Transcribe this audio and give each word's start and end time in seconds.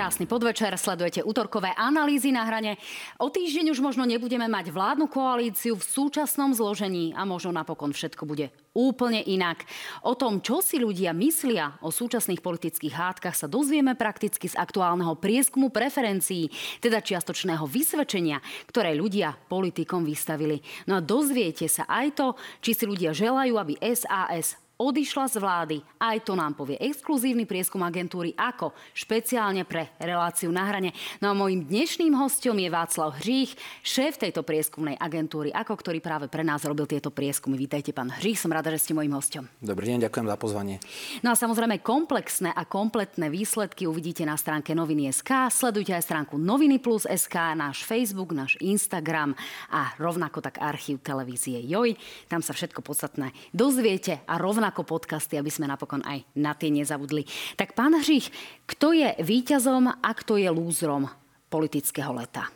Krásny 0.00 0.24
podvečer, 0.24 0.72
sledujete 0.80 1.20
útorkové 1.20 1.76
analýzy 1.76 2.32
na 2.32 2.48
hrane. 2.48 2.80
O 3.20 3.28
týždeň 3.28 3.68
už 3.68 3.84
možno 3.84 4.08
nebudeme 4.08 4.48
mať 4.48 4.72
vládnu 4.72 5.12
koalíciu 5.12 5.76
v 5.76 5.84
súčasnom 5.84 6.56
zložení 6.56 7.12
a 7.12 7.28
možno 7.28 7.52
napokon 7.52 7.92
všetko 7.92 8.24
bude 8.24 8.48
úplne 8.72 9.20
inak. 9.20 9.60
O 10.00 10.16
tom, 10.16 10.40
čo 10.40 10.64
si 10.64 10.80
ľudia 10.80 11.12
myslia 11.12 11.76
o 11.84 11.92
súčasných 11.92 12.40
politických 12.40 12.96
hádkach, 12.96 13.36
sa 13.36 13.44
dozvieme 13.44 13.92
prakticky 13.92 14.48
z 14.48 14.56
aktuálneho 14.56 15.20
prieskumu 15.20 15.68
preferencií, 15.68 16.48
teda 16.80 17.04
čiastočného 17.04 17.68
vysvedčenia, 17.68 18.40
ktoré 18.72 18.96
ľudia 18.96 19.36
politikom 19.52 20.08
vystavili. 20.08 20.64
No 20.88 20.96
a 20.96 21.04
dozviete 21.04 21.68
sa 21.68 21.84
aj 21.84 22.16
to, 22.16 22.26
či 22.64 22.72
si 22.72 22.88
ľudia 22.88 23.12
želajú, 23.12 23.52
aby 23.52 23.76
SAS 23.92 24.69
odišla 24.80 25.28
z 25.28 25.36
vlády. 25.36 25.76
Aj 26.00 26.16
to 26.24 26.32
nám 26.32 26.56
povie 26.56 26.80
exkluzívny 26.80 27.44
prieskum 27.44 27.84
agentúry 27.84 28.32
ako 28.32 28.72
špeciálne 28.96 29.68
pre 29.68 29.92
reláciu 30.00 30.48
na 30.48 30.64
hrane. 30.64 30.96
No 31.20 31.28
a 31.28 31.36
môjim 31.36 31.68
dnešným 31.68 32.16
hostom 32.16 32.56
je 32.56 32.72
Václav 32.72 33.20
Hřích, 33.20 33.52
šéf 33.84 34.16
tejto 34.16 34.40
prieskumnej 34.40 34.96
agentúry, 34.96 35.52
ako 35.52 35.76
ktorý 35.76 36.00
práve 36.00 36.32
pre 36.32 36.40
nás 36.40 36.64
robil 36.64 36.88
tieto 36.88 37.12
prieskumy. 37.12 37.60
Vítajte, 37.60 37.92
pán 37.92 38.08
Hřích, 38.08 38.40
som 38.40 38.48
rada, 38.48 38.72
že 38.72 38.88
ste 38.88 38.96
môjim 38.96 39.12
hostom. 39.12 39.44
Dobrý 39.60 39.92
deň, 39.92 40.08
ďakujem 40.08 40.26
za 40.32 40.36
pozvanie. 40.40 40.76
No 41.20 41.28
a 41.28 41.36
samozrejme 41.36 41.84
komplexné 41.84 42.48
a 42.56 42.64
kompletné 42.64 43.28
výsledky 43.28 43.84
uvidíte 43.84 44.24
na 44.24 44.40
stránke 44.40 44.72
noviny.sk. 44.72 45.52
Sledujte 45.52 45.92
aj 45.92 46.08
stránku 46.08 46.40
Noviny 46.40 46.80
Plus 46.80 47.04
SK, 47.04 47.52
náš 47.52 47.84
Facebook, 47.84 48.32
náš 48.32 48.56
Instagram 48.64 49.36
a 49.68 49.92
rovnako 50.00 50.40
tak 50.40 50.56
archív 50.56 51.04
televízie 51.04 51.60
Joj. 51.68 51.92
Tam 52.32 52.40
sa 52.40 52.56
všetko 52.56 52.80
podstatné 52.80 53.36
dozviete 53.52 54.24
a 54.24 54.40
rovnako 54.40 54.69
ako 54.70 54.86
podcasty, 54.86 55.36
aby 55.36 55.50
sme 55.50 55.66
napokon 55.66 56.00
aj 56.06 56.22
na 56.38 56.54
tie 56.54 56.70
nezabudli. 56.70 57.26
Tak 57.58 57.74
pán 57.74 57.98
Hřích, 57.98 58.30
kto 58.70 58.94
je 58.94 59.12
víťazom 59.20 59.90
a 59.90 60.10
kto 60.14 60.38
je 60.38 60.48
lúzrom 60.48 61.10
politického 61.50 62.14
leta? 62.14 62.48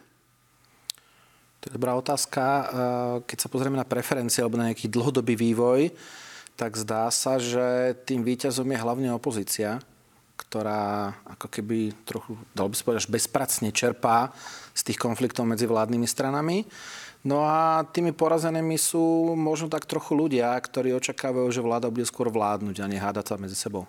To 1.64 1.72
je 1.72 1.76
dobrá 1.80 1.96
otázka. 1.96 2.42
Eh, 2.44 2.66
keď 3.26 3.38
sa 3.40 3.48
pozrieme 3.48 3.80
na 3.80 3.88
preferencie 3.88 4.44
alebo 4.44 4.60
na 4.60 4.68
nejaký 4.70 4.86
dlhodobý 4.86 5.34
vývoj, 5.34 5.90
tak 6.54 6.78
zdá 6.78 7.10
sa, 7.10 7.42
že 7.42 7.98
tým 8.06 8.22
víťazom 8.22 8.68
je 8.68 8.78
hlavne 8.78 9.10
opozícia, 9.10 9.82
ktorá 10.34 11.14
ako 11.26 11.46
keby 11.46 11.94
trochu, 12.02 12.34
dal 12.52 12.66
by 12.70 12.74
sa 12.74 12.84
povedať, 12.86 13.10
bezpracne 13.10 13.70
čerpá 13.70 14.34
z 14.74 14.90
tých 14.90 14.98
konfliktov 14.98 15.46
medzi 15.46 15.66
vládnymi 15.66 16.06
stranami. 16.06 16.66
No 17.24 17.46
a 17.48 17.88
tými 17.88 18.12
porazenými 18.12 18.76
sú 18.76 19.32
možno 19.32 19.72
tak 19.72 19.88
trochu 19.88 20.12
ľudia, 20.12 20.52
ktorí 20.60 20.92
očakávajú, 20.92 21.48
že 21.48 21.64
vláda 21.64 21.88
bude 21.88 22.04
skôr 22.04 22.28
vládnuť 22.28 22.84
a 22.84 22.90
nehádať 22.90 23.24
sa 23.32 23.40
medzi 23.40 23.56
sebou. 23.56 23.88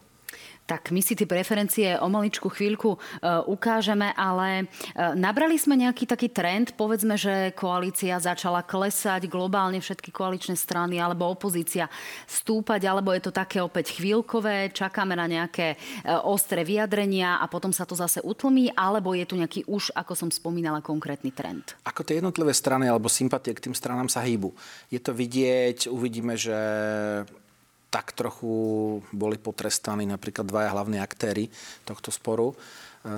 Tak 0.65 0.89
my 0.89 0.97
si 0.97 1.13
tie 1.13 1.29
preferencie 1.29 1.93
o 2.01 2.09
maličku 2.09 2.49
chvíľku 2.49 2.97
e, 2.97 2.99
ukážeme, 3.45 4.09
ale 4.17 4.65
e, 4.65 5.13
nabrali 5.13 5.61
sme 5.61 5.77
nejaký 5.77 6.09
taký 6.09 6.33
trend, 6.33 6.73
povedzme, 6.73 7.13
že 7.13 7.53
koalícia 7.53 8.17
začala 8.17 8.65
klesať 8.65 9.29
globálne 9.29 9.77
všetky 9.77 10.09
koaličné 10.09 10.57
strany 10.57 10.97
alebo 10.97 11.29
opozícia 11.29 11.85
stúpať, 12.25 12.81
alebo 12.89 13.13
je 13.13 13.21
to 13.21 13.29
také 13.29 13.61
opäť 13.61 13.93
chvíľkové, 13.93 14.73
čakáme 14.73 15.13
na 15.13 15.29
nejaké 15.29 15.77
e, 16.01 16.09
ostré 16.25 16.65
vyjadrenia 16.65 17.37
a 17.37 17.45
potom 17.45 17.69
sa 17.69 17.85
to 17.85 17.93
zase 17.93 18.25
utlmí, 18.25 18.73
alebo 18.73 19.13
je 19.13 19.29
tu 19.29 19.37
nejaký 19.37 19.69
už, 19.69 19.93
ako 19.93 20.17
som 20.17 20.29
spomínala, 20.33 20.81
konkrétny 20.81 21.29
trend? 21.29 21.77
Ako 21.85 22.01
tie 22.01 22.17
jednotlivé 22.17 22.57
strany 22.57 22.89
alebo 22.89 23.05
sympatie 23.05 23.53
k 23.53 23.69
tým 23.69 23.77
stranám 23.77 24.09
sa 24.09 24.25
hýbu. 24.25 24.49
Je 24.89 24.97
to 24.97 25.13
vidieť, 25.13 25.93
uvidíme, 25.93 26.33
že 26.33 26.57
tak 27.95 28.11
trochu 28.11 28.99
boli 29.15 29.39
potrestaní 29.39 30.03
napríklad 30.03 30.43
dvaja 30.43 30.75
hlavní 30.75 30.99
aktéry 30.99 31.47
tohto 31.87 32.11
sporu 32.11 32.51
e, 32.51 32.55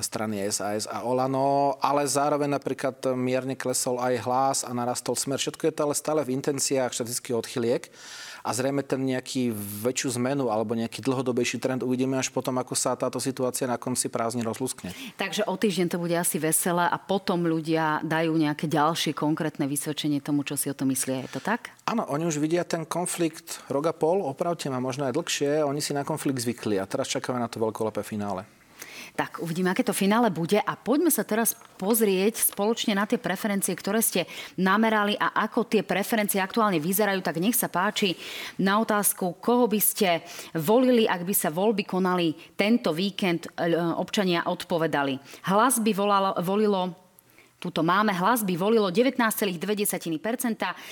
strany 0.06 0.46
SAS 0.54 0.86
a 0.86 1.02
Olano, 1.02 1.82
ale 1.82 2.06
zároveň 2.06 2.62
napríklad 2.62 3.18
mierne 3.18 3.58
klesol 3.58 3.98
aj 3.98 4.14
hlas 4.22 4.58
a 4.62 4.70
narastol 4.78 5.18
smer. 5.18 5.42
Všetko 5.42 5.66
je 5.66 5.74
to 5.74 5.82
ale 5.82 5.98
stále 5.98 6.22
v 6.22 6.38
intenciách 6.38 6.94
štatistických 6.94 7.42
odchyliek 7.42 7.90
a 8.48 8.56
zrejme 8.56 8.80
ten 8.88 9.04
nejaký 9.04 9.52
väčšiu 9.84 10.16
zmenu 10.16 10.48
alebo 10.48 10.72
nejaký 10.72 11.04
dlhodobejší 11.04 11.60
trend 11.60 11.84
uvidíme 11.84 12.16
až 12.16 12.32
potom, 12.32 12.56
ako 12.56 12.80
sa 12.80 12.96
táto 12.96 13.20
situácia 13.20 13.68
na 13.68 13.76
konci 13.76 14.08
prázdni 14.08 14.48
rozluskne. 14.48 14.96
Takže 15.20 15.44
o 15.44 15.60
týždeň 15.60 15.88
to 15.92 15.98
bude 16.00 16.16
asi 16.16 16.40
veselé 16.40 16.88
a 16.88 16.96
potom 16.96 17.44
ľudia 17.44 18.00
dajú 18.08 18.32
nejaké 18.40 18.72
ďalšie 18.72 19.12
konkrétne 19.12 19.68
vysvedčenie 19.68 20.24
tomu, 20.24 20.48
čo 20.48 20.56
si 20.56 20.72
o 20.72 20.76
to 20.78 20.88
myslia. 20.88 21.28
Je 21.28 21.36
to 21.36 21.44
tak? 21.44 21.76
Áno, 21.84 22.08
oni 22.08 22.24
už 22.24 22.40
vidia 22.40 22.64
ten 22.64 22.88
konflikt 22.88 23.60
rok 23.68 23.92
a 23.92 23.94
pol, 23.94 24.24
opravte 24.24 24.72
ma 24.72 24.80
možno 24.80 25.12
aj 25.12 25.14
dlhšie, 25.20 25.68
oni 25.68 25.84
si 25.84 25.92
na 25.92 26.08
konflikt 26.08 26.40
zvykli 26.40 26.80
a 26.80 26.88
teraz 26.88 27.12
čakáme 27.12 27.44
na 27.44 27.52
to 27.52 27.60
veľkolepé 27.60 28.00
finále. 28.00 28.48
Tak 29.18 29.42
uvidíme, 29.42 29.74
aké 29.74 29.82
to 29.82 29.98
finále 29.98 30.30
bude 30.30 30.62
a 30.62 30.78
poďme 30.78 31.10
sa 31.10 31.26
teraz 31.26 31.58
pozrieť 31.82 32.54
spoločne 32.54 32.94
na 32.94 33.10
tie 33.10 33.18
preferencie, 33.18 33.74
ktoré 33.74 33.98
ste 34.06 34.30
namerali 34.62 35.18
a 35.18 35.34
ako 35.42 35.66
tie 35.66 35.82
preferencie 35.82 36.38
aktuálne 36.38 36.78
vyzerajú. 36.78 37.26
Tak 37.26 37.42
nech 37.42 37.58
sa 37.58 37.66
páči 37.66 38.14
na 38.62 38.78
otázku, 38.78 39.42
koho 39.42 39.66
by 39.66 39.82
ste 39.82 40.22
volili, 40.54 41.10
ak 41.10 41.26
by 41.26 41.34
sa 41.34 41.50
voľby 41.50 41.82
konali 41.82 42.38
tento 42.54 42.94
víkend, 42.94 43.50
e, 43.58 43.74
občania 43.98 44.46
odpovedali. 44.46 45.18
Hlas 45.50 45.82
by 45.82 45.92
volalo, 45.98 46.38
volilo 46.46 47.07
Tuto 47.58 47.82
máme 47.82 48.14
hlas 48.14 48.46
by 48.46 48.54
volilo 48.54 48.94
19,2%, 48.94 49.58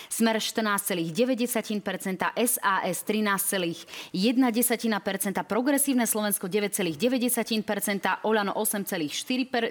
Smer 0.10 0.42
14,9%, 0.42 1.14
SAS 2.42 2.98
13,1%, 3.06 3.78
Progresívne 5.46 6.10
Slovensko 6.10 6.50
9,9%, 6.50 8.26
Olano 8.26 8.58
8,4%, 8.58 9.62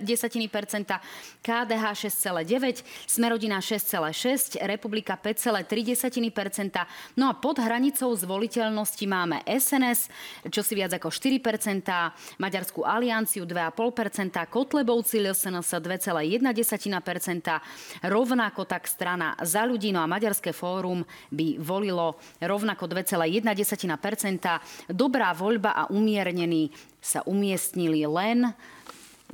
KDH 1.43 1.85
6,9%, 1.99 2.87
Smerodina 3.11 3.59
6,6%, 3.59 4.63
Republika 4.63 5.19
5,3%. 5.19 6.87
No 7.19 7.27
a 7.27 7.35
pod 7.35 7.59
hranicou 7.59 8.15
zvoliteľnosti 8.15 9.03
máme 9.03 9.43
SNS, 9.51 10.15
čo 10.47 10.63
si 10.63 10.79
viac 10.79 10.95
ako 10.95 11.11
4%, 11.11 12.39
Maďarskú 12.39 12.87
alianciu 12.87 13.43
2,5%, 13.43 14.47
Kotlebovci 14.47 15.19
LSNS 15.19 15.83
2,1%, 15.83 16.84
Rovnako 18.05 18.69
tak 18.69 18.91
strana 18.91 19.39
za 19.41 19.65
ľudí, 19.65 19.95
no 19.95 20.03
a 20.03 20.11
Maďarské 20.11 20.53
fórum 20.53 21.07
by 21.31 21.63
volilo 21.63 22.19
rovnako 22.43 22.91
2,1%. 22.91 24.91
Dobrá 24.91 25.33
voľba 25.33 25.71
a 25.73 25.83
umiernení 25.89 26.75
sa 27.01 27.25
umiestnili 27.25 28.05
len 28.09 28.53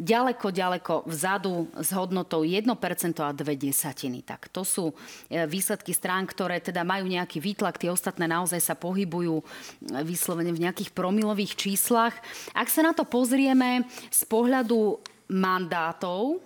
ďaleko, 0.01 0.47
ďaleko 0.49 0.95
vzadu 1.05 1.69
s 1.77 1.93
hodnotou 1.93 2.47
1% 2.47 2.65
a 3.21 3.37
2 3.37 3.45
desatiny. 3.61 4.25
Tak 4.25 4.49
to 4.49 4.65
sú 4.65 4.97
e, 5.29 5.45
výsledky 5.45 5.93
strán, 5.93 6.25
ktoré 6.25 6.65
teda 6.65 6.87
majú 6.87 7.05
nejaký 7.05 7.43
výtlak, 7.43 7.77
tie 7.77 7.93
ostatné 7.93 8.25
naozaj 8.25 8.65
sa 8.65 8.73
pohybujú 8.73 9.41
e, 9.41 9.45
vyslovene 10.07 10.57
v 10.57 10.65
nejakých 10.65 10.97
promilových 10.97 11.53
číslach. 11.55 12.17
Ak 12.57 12.73
sa 12.73 12.81
na 12.81 12.97
to 12.97 13.05
pozrieme 13.05 13.85
z 14.09 14.23
pohľadu 14.25 14.97
mandátov, 15.29 16.41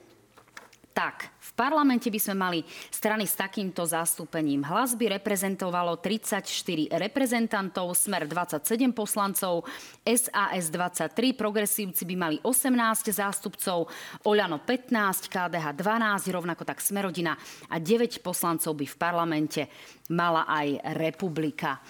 tak 0.94 1.34
v 1.42 1.50
parlamente 1.58 2.06
by 2.06 2.20
sme 2.22 2.36
mali 2.38 2.60
strany 2.88 3.26
s 3.26 3.34
takýmto 3.34 3.82
zastúpením. 3.82 4.62
Hlas 4.62 4.94
by 4.94 5.18
reprezentovalo 5.18 5.98
34 5.98 6.46
reprezentantov, 6.94 7.90
Smer 7.98 8.30
27 8.30 8.94
poslancov, 8.94 9.66
SAS 10.06 10.70
23, 10.70 11.34
progresívci 11.34 12.06
by 12.06 12.14
mali 12.14 12.36
18 12.46 13.10
zástupcov, 13.10 13.90
Oľano 14.22 14.62
15, 14.62 15.26
KDH 15.26 15.66
12, 15.74 16.30
rovnako 16.30 16.62
tak 16.62 16.78
Smerodina 16.78 17.34
a 17.68 17.76
9 17.82 18.22
poslancov 18.22 18.78
by 18.78 18.86
v 18.86 18.96
parlamente 18.96 19.62
mala 20.14 20.46
aj 20.46 20.94
republika. 20.94 21.82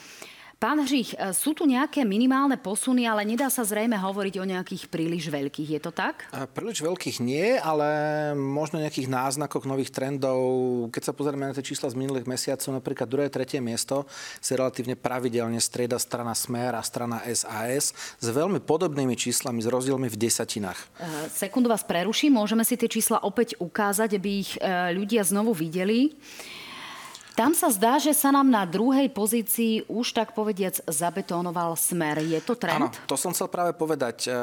Pán 0.59 0.81
Hřích, 0.81 1.15
e, 1.19 1.35
sú 1.35 1.53
tu 1.53 1.67
nejaké 1.67 2.07
minimálne 2.07 2.55
posuny, 2.57 3.05
ale 3.05 3.27
nedá 3.27 3.51
sa 3.51 3.67
zrejme 3.67 3.99
hovoriť 3.99 4.35
o 4.39 4.49
nejakých 4.49 4.85
príliš 4.87 5.29
veľkých. 5.29 5.69
Je 5.77 5.81
to 5.83 5.91
tak? 5.91 6.25
A 6.31 6.47
príliš 6.47 6.81
veľkých 6.85 7.19
nie, 7.21 7.59
ale 7.59 7.89
možno 8.35 8.79
nejakých 8.79 9.11
náznakoch 9.11 9.67
nových 9.67 9.91
trendov. 9.91 10.41
Keď 10.95 11.03
sa 11.03 11.13
pozrieme 11.13 11.51
na 11.51 11.57
tie 11.57 11.67
čísla 11.67 11.91
z 11.91 11.99
minulých 11.99 12.31
mesiacov, 12.31 12.71
napríklad 12.71 13.07
druhé, 13.11 13.27
tretie 13.29 13.59
miesto 13.59 14.07
si 14.39 14.55
relatívne 14.55 14.95
pravidelne 14.95 15.59
strieda 15.59 15.99
strana 15.99 16.33
Smer 16.33 16.79
a 16.79 16.83
strana 16.83 17.21
SAS 17.35 17.93
s 18.21 18.27
veľmi 18.31 18.63
podobnými 18.63 19.19
číslami, 19.19 19.63
s 19.63 19.69
rozdielmi 19.69 20.07
v 20.07 20.17
desatinách. 20.17 20.79
E, 20.99 21.07
sekundu 21.35 21.67
vás 21.67 21.83
preruším, 21.83 22.39
môžeme 22.39 22.63
si 22.63 22.79
tie 22.79 22.87
čísla 22.91 23.21
opäť 23.27 23.59
ukázať, 23.59 24.17
aby 24.17 24.31
ich 24.41 24.55
e, 24.57 24.95
ľudia 24.95 25.27
znovu 25.27 25.51
videli. 25.51 26.15
Tam 27.35 27.51
sa 27.51 27.67
zdá, 27.67 27.99
že 27.99 28.15
sa 28.15 28.31
nám 28.31 28.47
na 28.47 28.63
druhej 28.63 29.11
pozícii 29.11 29.83
už 29.91 30.15
tak 30.15 30.39
povediac 30.39 30.79
zabetónoval 30.87 31.75
smer. 31.75 32.23
Je 32.23 32.39
to 32.39 32.55
trend? 32.55 32.79
Áno, 32.79 32.95
to 33.11 33.19
som 33.19 33.35
chcel 33.35 33.51
práve 33.51 33.75
povedať. 33.75 34.31
E, 34.31 34.39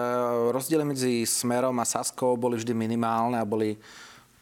rozdiely 0.51 0.83
medzi 0.83 1.23
smerom 1.23 1.71
a 1.79 1.87
Saskou 1.87 2.35
boli 2.35 2.59
vždy 2.59 2.75
minimálne 2.75 3.39
a 3.39 3.47
boli 3.47 3.79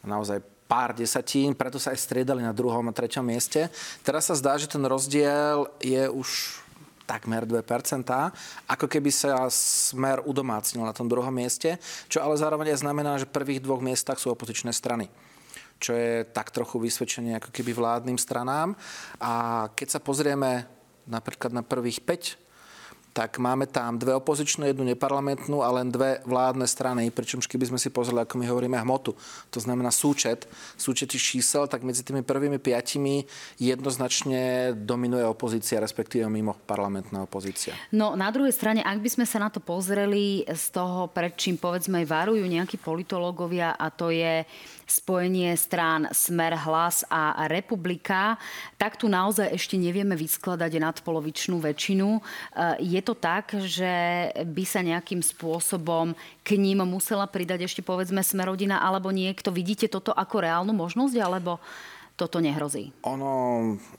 naozaj 0.02 0.42
pár 0.66 0.98
desatín, 0.98 1.54
preto 1.54 1.78
sa 1.78 1.94
aj 1.94 2.02
striedali 2.02 2.42
na 2.42 2.50
druhom 2.50 2.82
a 2.90 2.94
treťom 2.94 3.22
mieste. 3.22 3.70
Teraz 4.02 4.34
sa 4.34 4.34
zdá, 4.34 4.58
že 4.58 4.66
ten 4.66 4.82
rozdiel 4.82 5.70
je 5.78 6.10
už 6.10 6.58
takmer 7.06 7.46
2%, 7.46 7.62
ako 8.66 8.86
keby 8.90 9.14
sa 9.14 9.46
smer 9.54 10.26
udomácnil 10.26 10.86
na 10.86 10.94
tom 10.94 11.06
druhom 11.06 11.34
mieste, 11.34 11.78
čo 12.10 12.22
ale 12.22 12.34
zároveň 12.38 12.74
aj 12.74 12.82
znamená, 12.82 13.18
že 13.22 13.30
v 13.30 13.34
prvých 13.34 13.62
dvoch 13.62 13.82
miestach 13.82 14.18
sú 14.18 14.34
opozičné 14.34 14.74
strany 14.74 15.10
čo 15.80 15.96
je 15.96 16.28
tak 16.28 16.52
trochu 16.52 16.78
vysvedčenie 16.78 17.40
ako 17.40 17.50
keby 17.56 17.72
vládnym 17.72 18.20
stranám. 18.20 18.76
A 19.18 19.66
keď 19.74 19.98
sa 19.98 20.00
pozrieme 20.04 20.68
napríklad 21.08 21.56
na 21.56 21.64
prvých 21.66 22.04
5 22.04 22.50
tak 23.20 23.42
máme 23.42 23.66
tam 23.66 23.98
dve 23.98 24.14
opozičné, 24.16 24.72
jednu 24.72 24.86
neparlamentnú 24.86 25.66
a 25.66 25.70
len 25.82 25.90
dve 25.90 26.22
vládne 26.24 26.64
strany, 26.70 27.10
pričom 27.10 27.42
keby 27.42 27.74
sme 27.74 27.80
si 27.82 27.90
pozreli, 27.90 28.22
ako 28.22 28.38
my 28.38 28.46
hovoríme, 28.46 28.78
hmotu, 28.80 29.18
to 29.50 29.60
znamená 29.60 29.90
súčet, 29.90 30.46
súčet 30.78 31.12
čísel, 31.12 31.66
tak 31.66 31.82
medzi 31.82 32.06
tými 32.06 32.22
prvými 32.22 32.62
piatimi 32.62 33.26
jednoznačne 33.58 34.72
dominuje 34.78 35.26
opozícia, 35.26 35.82
respektíve 35.82 36.30
mimo 36.30 36.56
parlamentná 36.64 37.26
opozícia. 37.26 37.74
No 37.92 38.14
na 38.14 38.30
druhej 38.30 38.54
strane, 38.54 38.86
ak 38.86 39.02
by 39.02 39.10
sme 39.10 39.26
sa 39.26 39.42
na 39.42 39.50
to 39.50 39.60
pozreli 39.60 40.46
z 40.46 40.66
toho, 40.70 41.10
pred 41.10 41.34
čím 41.34 41.58
povedzme 41.58 42.06
varujú 42.06 42.46
nejakí 42.46 42.78
politológovia 42.78 43.74
a 43.76 43.90
to 43.90 44.14
je 44.14 44.46
spojenie 44.94 45.58
strán 45.58 46.14
Smer, 46.14 46.54
Hlas 46.54 47.02
a 47.10 47.50
Republika, 47.50 48.38
tak 48.78 49.02
tu 49.02 49.10
naozaj 49.10 49.50
ešte 49.50 49.82
nevieme 49.82 50.14
vyskladať 50.14 50.78
nadpolovičnú 50.78 51.58
väčšinu. 51.58 52.22
Je 52.78 53.00
je 53.00 53.04
to 53.08 53.16
tak, 53.16 53.56
že 53.56 54.28
by 54.36 54.64
sa 54.68 54.84
nejakým 54.84 55.24
spôsobom 55.24 56.12
k 56.44 56.60
ním 56.60 56.84
musela 56.84 57.24
pridať 57.24 57.72
ešte 57.72 57.80
povedzme 57.80 58.20
Smerodina 58.20 58.84
alebo 58.84 59.08
niekto? 59.16 59.56
Vidíte 59.56 59.88
toto 59.88 60.12
ako 60.12 60.44
reálnu 60.44 60.76
možnosť 60.76 61.16
alebo 61.16 61.64
toto 62.20 62.44
nehrozí? 62.44 62.92
Ono, 63.08 63.32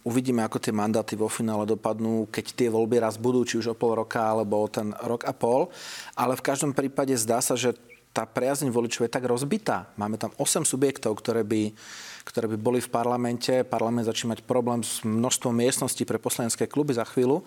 uvidíme, 0.04 0.44
ako 0.44 0.60
tie 0.60 0.76
mandáty 0.76 1.16
vo 1.16 1.32
finále 1.32 1.64
dopadnú, 1.64 2.28
keď 2.28 2.52
tie 2.52 2.68
voľby 2.68 3.00
raz 3.00 3.16
budú, 3.16 3.40
či 3.48 3.56
už 3.56 3.72
o 3.72 3.78
pol 3.78 3.96
roka, 3.96 4.20
alebo 4.20 4.60
o 4.60 4.68
ten 4.68 4.92
rok 5.00 5.24
a 5.24 5.32
pol. 5.32 5.72
Ale 6.12 6.36
v 6.36 6.44
každom 6.44 6.76
prípade 6.76 7.16
zdá 7.16 7.40
sa, 7.40 7.56
že 7.56 7.72
tá 8.10 8.26
priazeň 8.26 8.74
voličov 8.74 9.06
je 9.06 9.14
tak 9.14 9.22
rozbitá. 9.22 9.86
Máme 9.94 10.18
tam 10.18 10.34
8 10.34 10.66
subjektov, 10.66 11.14
ktoré 11.22 11.46
by, 11.46 11.70
ktoré 12.26 12.50
by 12.50 12.58
boli 12.58 12.82
v 12.82 12.90
parlamente. 12.90 13.62
Parlament 13.62 14.10
začína 14.10 14.34
mať 14.34 14.42
problém 14.42 14.82
s 14.82 15.06
množstvom 15.06 15.54
miestností 15.54 16.02
pre 16.02 16.18
poslanecké 16.18 16.66
kluby 16.66 16.90
za 16.90 17.06
chvíľu. 17.06 17.46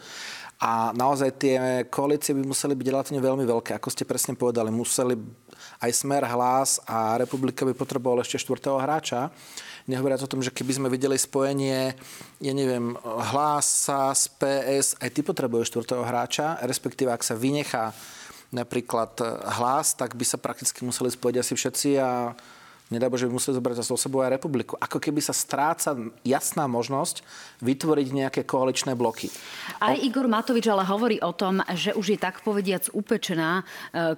A 0.64 0.96
naozaj 0.96 1.30
tie 1.36 1.84
koalície 1.92 2.32
by 2.32 2.48
museli 2.48 2.80
byť 2.80 2.88
relatívne 2.88 3.20
veľmi 3.20 3.44
veľké. 3.44 3.76
Ako 3.76 3.92
ste 3.92 4.08
presne 4.08 4.40
povedali, 4.40 4.72
museli 4.72 5.20
aj 5.84 5.92
Smer, 5.92 6.24
Hlas 6.24 6.80
a 6.88 7.20
Republika 7.20 7.68
by 7.68 7.76
potreboval 7.76 8.24
ešte 8.24 8.40
štvrtého 8.40 8.80
hráča. 8.80 9.36
Nehovoriac 9.84 10.24
o 10.24 10.32
tom, 10.32 10.40
že 10.40 10.48
keby 10.48 10.80
sme 10.80 10.88
videli 10.88 11.20
spojenie, 11.20 11.92
ja 12.40 12.54
neviem, 12.56 12.96
Hlasa 13.04 14.16
z 14.16 14.32
PS, 14.40 14.88
aj 14.96 15.12
ty 15.12 15.20
potrebuješ 15.20 15.76
štvrtého 15.76 16.08
hráča, 16.08 16.56
respektíve 16.64 17.12
ak 17.12 17.20
sa 17.20 17.36
vynechá 17.36 17.92
napríklad 18.54 19.18
hlas, 19.58 19.98
tak 19.98 20.14
by 20.14 20.24
sa 20.24 20.38
prakticky 20.38 20.86
museli 20.86 21.10
spojiť 21.10 21.36
asi 21.42 21.54
všetci 21.58 21.90
a 21.98 22.38
nedá 22.94 23.10
Bože, 23.10 23.26
by 23.26 23.34
museli 23.34 23.58
zobrať 23.58 23.82
za 23.82 23.86
sebou 23.98 24.22
aj 24.22 24.38
republiku. 24.38 24.78
Ako 24.78 25.02
keby 25.02 25.18
sa 25.18 25.34
stráca 25.34 25.98
jasná 26.22 26.70
možnosť 26.70 27.26
vytvoriť 27.66 28.08
nejaké 28.14 28.42
koaličné 28.46 28.94
bloky. 28.94 29.34
Aj 29.82 29.98
Igor 29.98 30.30
Matovič 30.30 30.70
ale 30.70 30.86
hovorí 30.86 31.18
o 31.26 31.34
tom, 31.34 31.66
že 31.74 31.98
už 31.98 32.14
je 32.14 32.20
tak 32.22 32.46
povediac 32.46 32.86
upečená 32.94 33.62
e, 33.62 33.64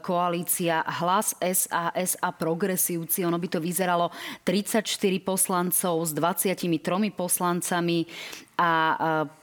koalícia 0.03 0.83
Hlas, 0.99 1.39
SAS 1.39 2.19
a 2.19 2.29
Progresívci. 2.35 3.23
Ono 3.23 3.39
by 3.39 3.47
to 3.47 3.59
vyzeralo 3.63 4.11
34 4.43 4.83
poslancov 5.23 5.95
s 6.03 6.11
23 6.11 6.67
poslancami 7.15 8.03
a 8.56 8.72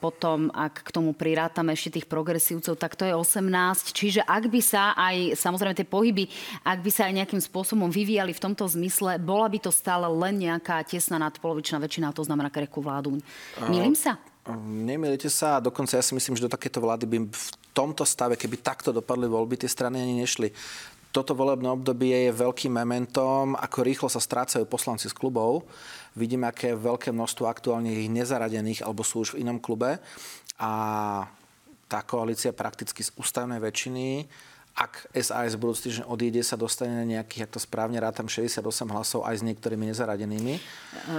potom, 0.00 0.48
ak 0.56 0.88
k 0.88 0.90
tomu 0.90 1.12
prirátame 1.12 1.76
ešte 1.76 2.00
tých 2.00 2.08
progresívcov, 2.08 2.80
tak 2.80 2.96
to 2.96 3.04
je 3.04 3.12
18. 3.12 3.92
Čiže 3.92 4.20
ak 4.24 4.48
by 4.48 4.60
sa 4.64 4.96
aj, 4.96 5.36
samozrejme 5.36 5.76
tie 5.76 5.84
pohyby, 5.84 6.32
ak 6.64 6.80
by 6.80 6.90
sa 6.90 7.08
aj 7.08 7.20
nejakým 7.20 7.42
spôsobom 7.44 7.92
vyvíjali 7.92 8.32
v 8.32 8.40
tomto 8.40 8.64
zmysle, 8.64 9.20
bola 9.20 9.52
by 9.52 9.58
to 9.60 9.68
stále 9.68 10.08
len 10.08 10.40
nejaká 10.40 10.80
tesná 10.88 11.20
nadpolovičná 11.20 11.76
väčšina, 11.76 12.16
to 12.16 12.24
znamená 12.24 12.48
kreku 12.48 12.80
vládu. 12.80 13.20
Milím 13.68 13.92
sa? 13.92 14.16
Nemýlite 14.66 15.30
sa 15.30 15.60
a 15.60 15.62
dokonca 15.62 15.94
ja 15.94 16.02
si 16.02 16.16
myslím, 16.18 16.34
že 16.34 16.48
do 16.48 16.50
takéto 16.50 16.82
vlády 16.82 17.06
by 17.06 17.18
v 17.30 17.46
tomto 17.70 18.02
stave, 18.02 18.34
keby 18.34 18.58
takto 18.58 18.90
dopadli 18.90 19.30
voľby, 19.30 19.60
tie 19.60 19.70
strany 19.70 20.02
ani 20.02 20.24
nešli 20.24 20.50
toto 21.12 21.36
volebné 21.36 21.68
obdobie 21.68 22.26
je 22.26 22.32
veľkým 22.32 22.72
mementom, 22.72 23.52
ako 23.54 23.84
rýchlo 23.84 24.08
sa 24.08 24.16
strácajú 24.18 24.64
poslanci 24.64 25.12
z 25.12 25.14
klubov. 25.14 25.68
Vidíme, 26.16 26.48
aké 26.48 26.72
veľké 26.72 27.12
množstvo 27.12 27.44
aktuálne 27.44 27.92
ich 27.92 28.08
nezaradených 28.08 28.80
alebo 28.80 29.04
sú 29.04 29.28
už 29.28 29.36
v 29.36 29.44
inom 29.44 29.60
klube. 29.60 30.00
A 30.56 30.70
tá 31.84 32.00
koalícia 32.00 32.56
prakticky 32.56 33.04
z 33.04 33.12
ústavnej 33.20 33.60
väčšiny 33.60 34.24
ak 34.72 35.12
SAS 35.12 35.60
budúci 35.60 35.92
týždeň 35.92 36.08
odíde, 36.08 36.40
sa 36.40 36.56
dostane 36.56 36.96
na 36.96 37.04
nejakých, 37.04 37.44
ak 37.44 37.54
to 37.54 37.60
správne 37.60 38.00
rátam, 38.00 38.24
68 38.24 38.64
hlasov 38.88 39.20
aj 39.28 39.40
s 39.40 39.42
niektorými 39.44 39.92
nezaradenými? 39.92 40.56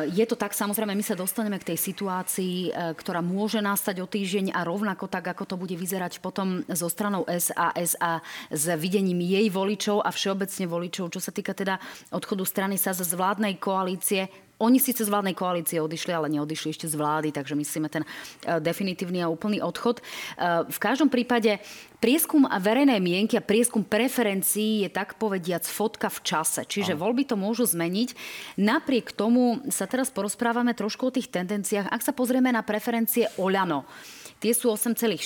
Je 0.10 0.26
to 0.26 0.34
tak, 0.34 0.58
samozrejme, 0.58 0.98
my 0.98 1.06
sa 1.06 1.14
dostaneme 1.14 1.62
k 1.62 1.74
tej 1.74 1.78
situácii, 1.78 2.74
e, 2.74 2.98
ktorá 2.98 3.22
môže 3.22 3.62
nastať 3.62 4.02
o 4.02 4.10
týždeň 4.10 4.58
a 4.58 4.66
rovnako 4.66 5.06
tak, 5.06 5.30
ako 5.30 5.46
to 5.46 5.56
bude 5.62 5.78
vyzerať 5.78 6.18
potom 6.18 6.66
zo 6.66 6.90
stranou 6.90 7.30
SAS 7.30 7.94
a 8.02 8.26
s 8.50 8.66
videním 8.74 9.22
jej 9.22 9.46
voličov 9.54 10.02
a 10.02 10.10
všeobecne 10.10 10.66
voličov, 10.66 11.14
čo 11.14 11.22
sa 11.22 11.30
týka 11.30 11.54
teda 11.54 11.78
odchodu 12.10 12.42
strany 12.50 12.82
sa 12.82 12.90
z 12.90 13.06
vládnej 13.14 13.62
koalície. 13.62 14.34
Oni 14.62 14.78
síce 14.78 15.02
z 15.02 15.10
vládnej 15.10 15.34
koalície 15.34 15.82
odišli, 15.82 16.14
ale 16.14 16.30
neodišli 16.30 16.70
ešte 16.72 16.86
z 16.86 16.94
vlády, 16.94 17.34
takže 17.34 17.58
myslíme 17.58 17.90
ten 17.90 18.06
e, 18.06 18.62
definitívny 18.62 19.26
a 19.26 19.32
úplný 19.32 19.60
odchod. 19.60 20.00
E, 20.00 20.04
v 20.70 20.80
každom 20.80 21.10
prípade 21.10 21.58
prieskum 21.98 22.46
verejnej 22.46 23.02
mienky 23.02 23.34
a 23.34 23.44
prieskum 23.44 23.82
preferencií 23.82 24.86
je 24.86 24.90
tak 24.94 25.18
povediac 25.18 25.66
fotka 25.66 26.08
v 26.08 26.20
čase. 26.22 26.62
Čiže 26.70 26.94
voľby 26.94 27.26
to 27.26 27.36
môžu 27.40 27.66
zmeniť. 27.66 28.14
Napriek 28.62 29.16
tomu 29.18 29.64
sa 29.74 29.90
teraz 29.90 30.14
porozprávame 30.14 30.78
trošku 30.78 31.10
o 31.10 31.16
tých 31.16 31.34
tendenciách. 31.34 31.90
Ak 31.90 32.06
sa 32.06 32.14
pozrieme 32.14 32.54
na 32.54 32.62
preferencie 32.62 33.32
Oľano, 33.42 33.90
Tie 34.44 34.52
sú 34.52 34.76
8,4%, 34.76 35.24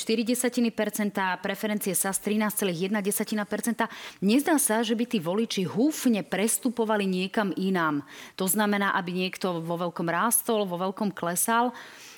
preferencie 1.41 1.97
SAS 1.97 2.21
13,1%. 2.21 3.89
Nezdá 4.21 4.61
sa, 4.61 4.85
že 4.85 4.93
by 4.93 5.09
tí 5.09 5.17
voliči 5.17 5.65
húfne 5.65 6.21
prestupovali 6.21 7.09
niekam 7.09 7.49
inám. 7.57 8.05
To 8.37 8.45
znamená, 8.45 8.93
aby 8.93 9.17
niekto 9.17 9.57
vo 9.65 9.73
veľkom 9.73 10.05
rástol, 10.05 10.69
vo 10.69 10.77
veľkom 10.77 11.17
klesal. 11.17 11.73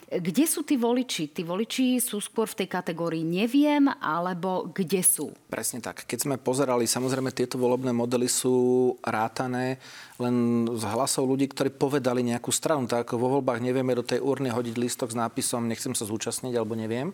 Kde 0.10 0.50
sú 0.50 0.66
tí 0.66 0.74
voliči? 0.74 1.30
Tí 1.30 1.46
voliči 1.46 2.02
sú 2.02 2.18
skôr 2.18 2.50
v 2.50 2.66
tej 2.66 2.68
kategórii 2.74 3.22
neviem, 3.22 3.86
alebo 4.02 4.74
kde 4.74 5.06
sú? 5.06 5.30
Presne 5.46 5.86
tak. 5.86 6.10
Keď 6.10 6.26
sme 6.26 6.36
pozerali, 6.42 6.90
samozrejme 6.90 7.30
tieto 7.30 7.62
volebné 7.62 7.94
modely 7.94 8.26
sú 8.26 8.98
rátané 9.06 9.78
len 10.18 10.66
z 10.74 10.84
hlasov 10.90 11.30
ľudí, 11.30 11.46
ktorí 11.54 11.70
povedali 11.78 12.26
nejakú 12.26 12.50
stranu. 12.50 12.90
Tak 12.90 13.06
ako 13.06 13.22
vo 13.22 13.38
voľbách 13.38 13.62
nevieme 13.62 13.94
do 13.94 14.02
tej 14.02 14.18
urny 14.18 14.50
hodiť 14.50 14.82
lístok 14.82 15.14
s 15.14 15.20
nápisom 15.20 15.70
nechcem 15.70 15.94
sa 15.94 16.10
zúčastniť 16.10 16.58
alebo 16.58 16.74
neviem 16.74 17.14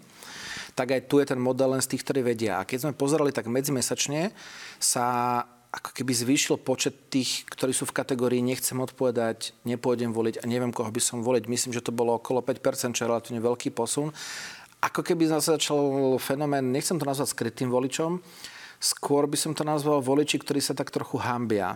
tak 0.76 0.92
aj 0.92 1.08
tu 1.08 1.24
je 1.24 1.26
ten 1.32 1.40
model 1.40 1.72
len 1.72 1.82
z 1.82 1.96
tých, 1.96 2.04
ktorí 2.04 2.36
vedia. 2.36 2.60
A 2.60 2.68
keď 2.68 2.86
sme 2.86 3.00
pozerali, 3.00 3.32
tak 3.32 3.48
medzimesačne 3.48 4.36
sa 4.76 5.08
ako 5.76 5.92
keby 5.92 6.16
zvýšil 6.16 6.56
počet 6.64 7.12
tých, 7.12 7.44
ktorí 7.52 7.76
sú 7.76 7.84
v 7.84 8.00
kategórii 8.00 8.40
nechcem 8.40 8.80
odpovedať, 8.80 9.52
nepôjdem 9.68 10.16
voliť 10.16 10.40
a 10.40 10.48
neviem, 10.48 10.72
koho 10.72 10.88
by 10.88 11.02
som 11.04 11.20
voliť. 11.20 11.52
Myslím, 11.52 11.76
že 11.76 11.84
to 11.84 11.92
bolo 11.92 12.16
okolo 12.16 12.40
5%, 12.40 12.96
čo 12.96 13.04
je 13.04 13.10
relatívne 13.12 13.44
veľký 13.44 13.76
posun. 13.76 14.16
Ako 14.80 15.04
keby 15.04 15.28
zase 15.28 15.52
začal 15.52 16.16
fenomén, 16.24 16.72
nechcem 16.72 16.96
to 16.96 17.04
nazvať 17.04 17.36
skrytým 17.36 17.68
voličom, 17.68 18.24
skôr 18.80 19.28
by 19.28 19.36
som 19.36 19.52
to 19.52 19.68
nazval 19.68 20.00
voliči, 20.00 20.40
ktorí 20.40 20.64
sa 20.64 20.72
tak 20.72 20.96
trochu 20.96 21.20
hambia 21.20 21.76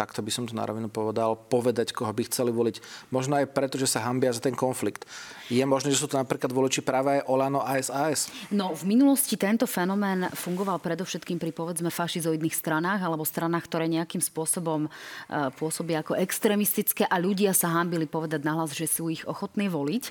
takto 0.00 0.24
by 0.24 0.32
som 0.32 0.48
to 0.48 0.56
na 0.56 0.64
povedal, 0.88 1.36
povedať, 1.36 1.92
koho 1.92 2.08
by 2.08 2.24
chceli 2.24 2.48
voliť. 2.48 2.80
Možno 3.12 3.36
aj 3.36 3.52
preto, 3.52 3.76
že 3.76 3.84
sa 3.84 4.08
hambia 4.08 4.32
za 4.32 4.40
ten 4.40 4.56
konflikt. 4.56 5.04
Je 5.52 5.60
možné, 5.66 5.92
že 5.92 6.00
sú 6.00 6.08
to 6.08 6.16
napríklad 6.16 6.48
voliči 6.48 6.80
práve 6.80 7.20
aj 7.20 7.26
Olano 7.28 7.60
a 7.60 7.76
SAS? 7.82 8.32
No, 8.48 8.72
v 8.72 8.88
minulosti 8.88 9.36
tento 9.36 9.68
fenomén 9.68 10.30
fungoval 10.32 10.80
predovšetkým 10.80 11.36
pri 11.36 11.52
povedzme 11.52 11.92
fašizoidných 11.92 12.54
stranách 12.54 13.04
alebo 13.04 13.28
stranách, 13.28 13.68
ktoré 13.68 13.90
nejakým 13.90 14.22
spôsobom 14.22 14.86
uh, 14.86 15.50
pôsobia 15.58 16.00
ako 16.00 16.16
extrémistické 16.16 17.04
a 17.04 17.20
ľudia 17.20 17.52
sa 17.52 17.68
hambili 17.76 18.06
povedať 18.06 18.46
nahlas, 18.46 18.72
že 18.72 18.86
sú 18.86 19.10
ich 19.10 19.26
ochotní 19.26 19.66
voliť. 19.66 20.04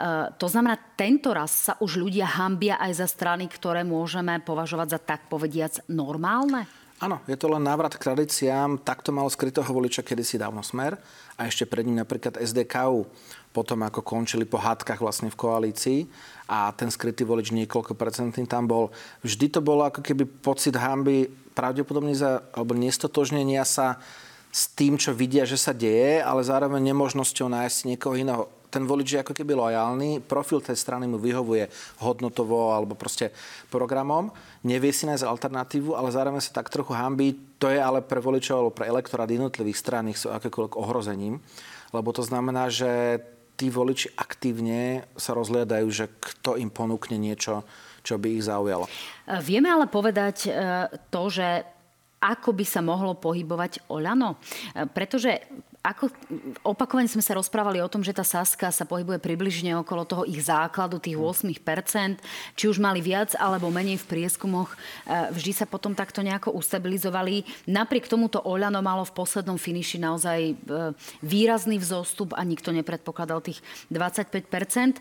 Uh, 0.00 0.32
to 0.40 0.48
znamená, 0.48 0.80
tento 0.96 1.30
raz 1.30 1.70
sa 1.70 1.72
už 1.78 2.00
ľudia 2.00 2.24
hambia 2.24 2.80
aj 2.80 3.04
za 3.04 3.06
strany, 3.06 3.52
ktoré 3.52 3.84
môžeme 3.84 4.40
považovať 4.40 4.96
za 4.96 4.98
tak 4.98 5.28
povediac 5.28 5.84
normálne? 5.92 6.79
Áno, 7.00 7.16
je 7.24 7.32
to 7.32 7.48
len 7.48 7.64
návrat 7.64 7.96
k 7.96 8.12
tradíciám. 8.12 8.84
Takto 8.84 9.08
mal 9.08 9.24
skrytého 9.32 9.64
voliča 9.64 10.04
kedysi 10.04 10.36
dávno 10.36 10.60
smer 10.60 11.00
a 11.40 11.48
ešte 11.48 11.64
pred 11.64 11.88
ním 11.88 11.96
napríklad 11.96 12.36
SDKU. 12.36 13.08
Potom 13.56 13.80
ako 13.80 14.04
končili 14.04 14.44
po 14.44 14.60
hádkach 14.60 15.00
vlastne 15.00 15.32
v 15.32 15.40
koalícii 15.40 16.04
a 16.44 16.68
ten 16.76 16.92
skrytý 16.92 17.24
volič 17.24 17.56
niekoľko 17.56 17.96
percentný 17.96 18.44
tam 18.44 18.68
bol. 18.68 18.92
Vždy 19.24 19.48
to 19.48 19.64
bolo 19.64 19.88
ako 19.88 20.04
keby 20.04 20.28
pocit 20.28 20.76
hamby 20.76 21.24
pravdepodobne 21.56 22.12
za, 22.12 22.44
alebo 22.52 22.76
nestotožnenia 22.76 23.64
sa 23.64 23.96
s 24.52 24.68
tým, 24.68 25.00
čo 25.00 25.16
vidia, 25.16 25.48
že 25.48 25.56
sa 25.56 25.72
deje, 25.72 26.20
ale 26.20 26.44
zároveň 26.44 26.92
nemožnosťou 26.92 27.48
nájsť 27.48 27.78
niekoho 27.96 28.12
iného. 28.12 28.44
Ten 28.70 28.86
volič 28.86 29.18
je 29.18 29.22
ako 29.26 29.34
keby 29.34 29.52
lojálny, 29.58 30.22
profil 30.22 30.62
tej 30.62 30.78
strany 30.78 31.10
mu 31.10 31.18
vyhovuje 31.18 31.66
hodnotovo 32.00 32.70
alebo 32.70 32.94
proste 32.94 33.34
programom, 33.66 34.30
nevie 34.62 34.94
si 34.94 35.04
nájsť 35.10 35.26
alternatívu, 35.26 35.98
ale 35.98 36.14
zároveň 36.14 36.38
sa 36.38 36.54
tak 36.54 36.70
trochu 36.70 36.94
hambí. 36.94 37.34
To 37.58 37.66
je 37.68 37.82
ale 37.82 38.00
pre 38.00 38.22
voličov 38.22 38.56
alebo 38.56 38.72
pre 38.72 38.86
elektorát 38.86 39.28
jednotlivých 39.28 39.76
strán, 39.76 40.06
sú 40.14 40.30
akékoľvek 40.30 40.78
ohrozením, 40.78 41.42
lebo 41.90 42.14
to 42.14 42.22
znamená, 42.22 42.70
že 42.70 43.20
tí 43.60 43.68
voliči 43.68 44.16
aktívne 44.16 45.04
sa 45.20 45.36
rozhliadajú, 45.36 45.86
že 45.92 46.08
kto 46.16 46.56
im 46.56 46.72
ponúkne 46.72 47.20
niečo, 47.20 47.60
čo 48.00 48.16
by 48.16 48.40
ich 48.40 48.48
zaujalo. 48.48 48.88
Vieme 49.44 49.68
ale 49.68 49.84
povedať 49.84 50.48
e, 50.48 50.50
to, 51.12 51.28
že 51.28 51.60
ako 52.20 52.56
by 52.56 52.64
sa 52.64 52.80
mohlo 52.80 53.16
pohybovať 53.20 53.92
Oľano? 53.92 54.40
E, 54.72 54.88
pretože 54.88 55.44
ako, 55.80 56.12
opakovane 56.60 57.08
sme 57.08 57.24
sa 57.24 57.32
rozprávali 57.32 57.80
o 57.80 57.88
tom, 57.88 58.04
že 58.04 58.12
tá 58.12 58.20
Saska 58.20 58.68
sa 58.68 58.84
pohybuje 58.84 59.16
približne 59.16 59.80
okolo 59.80 60.04
toho 60.04 60.28
ich 60.28 60.44
základu, 60.44 61.00
tých 61.00 61.16
8%. 61.16 62.20
Či 62.52 62.64
už 62.68 62.76
mali 62.76 63.00
viac 63.00 63.32
alebo 63.40 63.72
menej 63.72 63.96
v 64.04 64.08
prieskumoch, 64.12 64.68
e, 64.72 64.76
vždy 65.32 65.52
sa 65.56 65.64
potom 65.64 65.96
takto 65.96 66.20
nejako 66.20 66.52
ustabilizovali. 66.52 67.48
Napriek 67.72 68.12
tomuto 68.12 68.44
Oľano 68.44 68.84
malo 68.84 69.08
v 69.08 69.16
poslednom 69.16 69.56
finiši 69.56 69.96
naozaj 70.04 70.52
výrazný 71.24 71.80
vzostup 71.80 72.36
a 72.36 72.44
nikto 72.44 72.76
nepredpokladal 72.76 73.40
tých 73.40 73.64
25% 73.88 75.00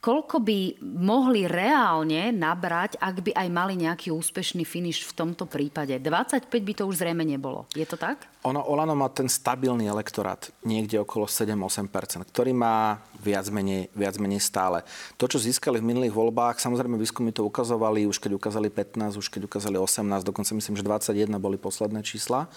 koľko 0.00 0.40
by 0.40 0.80
mohli 0.82 1.44
reálne 1.44 2.32
nabrať, 2.32 2.96
ak 2.96 3.20
by 3.20 3.32
aj 3.36 3.48
mali 3.52 3.76
nejaký 3.76 4.08
úspešný 4.08 4.64
finish 4.64 5.04
v 5.04 5.12
tomto 5.12 5.44
prípade? 5.44 5.92
25 6.00 6.48
by 6.48 6.72
to 6.72 6.88
už 6.88 7.04
zrejme 7.04 7.20
nebolo. 7.20 7.68
Je 7.76 7.84
to 7.84 8.00
tak? 8.00 8.24
Ono, 8.48 8.64
Olano 8.64 8.96
má 8.96 9.12
ten 9.12 9.28
stabilný 9.28 9.84
elektorát, 9.92 10.48
niekde 10.64 10.96
okolo 11.04 11.28
7-8%, 11.28 12.24
ktorý 12.32 12.56
má 12.56 13.04
viac 13.20 13.44
menej, 13.52 13.92
viac 13.92 14.16
menej 14.16 14.40
stále. 14.40 14.80
To, 15.20 15.28
čo 15.28 15.36
získali 15.36 15.76
v 15.76 15.92
minulých 15.92 16.16
voľbách, 16.16 16.56
samozrejme 16.56 16.96
výskumy 16.96 17.36
to 17.36 17.44
ukazovali, 17.44 18.08
už 18.08 18.16
keď 18.16 18.40
ukázali 18.40 18.72
15, 18.72 19.20
už 19.20 19.28
keď 19.28 19.44
ukázali 19.44 19.76
18, 19.76 20.24
dokonca 20.24 20.56
myslím, 20.56 20.74
že 20.80 20.84
21 20.88 21.36
boli 21.36 21.60
posledné 21.60 22.00
čísla. 22.00 22.48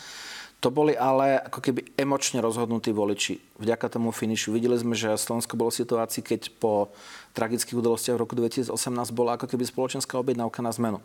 To 0.64 0.72
boli 0.72 0.96
ale 0.96 1.44
ako 1.44 1.60
keby 1.60 2.00
emočne 2.00 2.40
rozhodnutí 2.40 2.96
voliči. 2.96 3.36
Vďaka 3.60 4.00
tomu 4.00 4.16
finišu 4.16 4.56
videli 4.56 4.80
sme, 4.80 4.96
že 4.96 5.12
Slovensko 5.20 5.60
bolo 5.60 5.76
v 5.76 5.84
situácii, 5.84 6.24
keď 6.24 6.56
po 6.56 6.88
tragických 7.36 7.76
udalostiach 7.76 8.16
v 8.16 8.24
roku 8.24 8.40
2018 8.40 8.72
bola 9.12 9.36
ako 9.36 9.52
keby 9.52 9.68
spoločenská 9.68 10.16
objednávka 10.16 10.64
na 10.64 10.72
zmenu. 10.72 11.04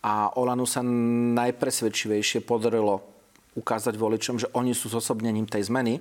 A 0.00 0.32
Olanu 0.40 0.64
sa 0.64 0.80
najpresvedčivejšie 0.80 2.40
podarilo 2.40 3.04
ukázať 3.52 4.00
voličom, 4.00 4.40
že 4.40 4.48
oni 4.56 4.72
sú 4.72 4.88
zosobnením 4.88 5.44
tej 5.44 5.68
zmeny 5.68 6.00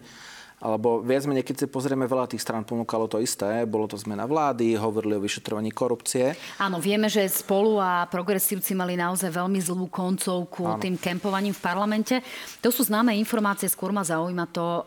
alebo 0.64 1.04
viac 1.04 1.28
menej, 1.28 1.44
keď 1.44 1.56
si 1.56 1.66
pozrieme, 1.68 2.08
veľa 2.08 2.32
tých 2.32 2.40
strán 2.40 2.64
ponúkalo 2.64 3.12
to 3.12 3.20
isté. 3.20 3.68
Bolo 3.68 3.92
to 3.92 4.00
zmena 4.00 4.24
vlády, 4.24 4.80
hovorili 4.80 5.20
o 5.20 5.24
vyšetrovaní 5.24 5.76
korupcie. 5.76 6.32
Áno, 6.64 6.80
vieme, 6.80 7.12
že 7.12 7.28
spolu 7.28 7.78
a 7.78 8.08
progresívci 8.08 8.72
mali 8.72 8.96
naozaj 8.96 9.30
veľmi 9.36 9.60
zlú 9.60 9.92
koncovku 9.92 10.64
Áno. 10.64 10.82
tým 10.82 10.96
kempovaním 10.96 11.52
v 11.52 11.62
parlamente. 11.62 12.16
To 12.64 12.72
sú 12.72 12.88
známe 12.88 13.12
informácie, 13.20 13.68
skôr 13.68 13.92
ma 13.92 14.08
zaujíma 14.08 14.46
to 14.56 14.66
eh, 14.66 14.84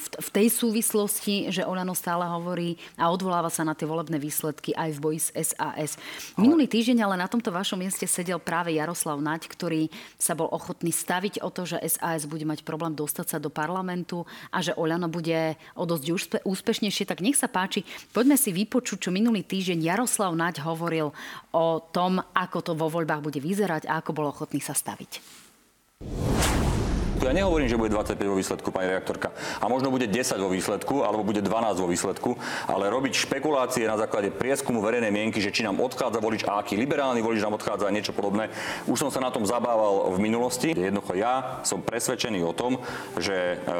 v 0.00 0.28
tej 0.32 0.48
súvislosti, 0.48 1.52
že 1.52 1.66
Olano 1.68 1.92
stále 1.92 2.24
hovorí 2.24 2.80
a 2.96 3.12
odvoláva 3.12 3.52
sa 3.52 3.68
na 3.68 3.76
tie 3.76 3.84
volebné 3.84 4.16
výsledky 4.16 4.72
aj 4.72 4.90
v 4.96 5.02
boji 5.02 5.18
s 5.20 5.28
SAS. 5.52 6.00
Minulý 6.40 6.64
týždeň 6.70 7.04
ale 7.04 7.20
na 7.20 7.28
tomto 7.28 7.52
vašom 7.52 7.80
mieste 7.80 8.08
sedel 8.08 8.40
práve 8.40 8.72
Jaroslav 8.72 9.20
Naď, 9.20 9.48
ktorý 9.48 9.92
sa 10.16 10.32
bol 10.32 10.48
ochotný 10.48 10.88
staviť 10.88 11.44
o 11.44 11.52
to, 11.52 11.68
že 11.68 11.82
SAS 11.84 12.24
bude 12.24 12.48
mať 12.48 12.64
problém 12.64 12.96
dostať 12.96 13.36
sa 13.36 13.38
do 13.38 13.52
parlamentu 13.52 14.24
a 14.48 14.64
že 14.64 14.72
Oľano 14.86 15.10
bude 15.10 15.58
o 15.74 15.82
dosť 15.82 16.46
úspešnejšie, 16.46 17.10
tak 17.10 17.18
nech 17.18 17.34
sa 17.34 17.50
páči. 17.50 17.82
Poďme 18.14 18.38
si 18.38 18.54
vypočuť, 18.54 19.10
čo 19.10 19.10
minulý 19.10 19.42
týždeň 19.42 19.82
Jaroslav 19.82 20.30
Naď 20.38 20.62
hovoril 20.62 21.10
o 21.50 21.66
tom, 21.90 22.22
ako 22.22 22.58
to 22.62 22.72
vo 22.78 22.86
voľbách 22.86 23.26
bude 23.26 23.42
vyzerať 23.42 23.90
a 23.90 23.98
ako 23.98 24.14
bol 24.14 24.30
ochotný 24.30 24.62
sa 24.62 24.78
staviť. 24.78 25.18
Ja 27.16 27.32
nehovorím, 27.32 27.64
že 27.64 27.80
bude 27.80 27.88
25 27.88 28.28
vo 28.28 28.36
výsledku, 28.36 28.68
pani 28.68 28.92
reaktorka. 28.92 29.32
A 29.56 29.64
možno 29.72 29.88
bude 29.88 30.04
10 30.04 30.36
vo 30.36 30.52
výsledku, 30.52 31.00
alebo 31.00 31.24
bude 31.24 31.40
12 31.40 31.80
vo 31.80 31.88
výsledku. 31.88 32.30
Ale 32.68 32.92
robiť 32.92 33.16
špekulácie 33.16 33.88
na 33.88 33.96
základe 33.96 34.28
prieskumu 34.28 34.84
verejnej 34.84 35.08
mienky, 35.08 35.40
že 35.40 35.48
či 35.48 35.64
nám 35.64 35.80
odchádza 35.80 36.20
volič 36.20 36.44
a 36.44 36.60
aký 36.60 36.76
liberálny 36.76 37.24
volič 37.24 37.40
nám 37.40 37.56
odchádza 37.56 37.88
a 37.88 37.94
niečo 37.94 38.12
podobné. 38.12 38.52
Už 38.84 39.00
som 39.00 39.08
sa 39.08 39.24
na 39.24 39.32
tom 39.32 39.48
zabával 39.48 40.12
v 40.12 40.18
minulosti. 40.20 40.76
Jednoducho 40.76 41.16
ja 41.16 41.64
som 41.64 41.80
presvedčený 41.80 42.44
o 42.44 42.52
tom, 42.52 42.76
že 43.16 43.56
e, 43.56 43.76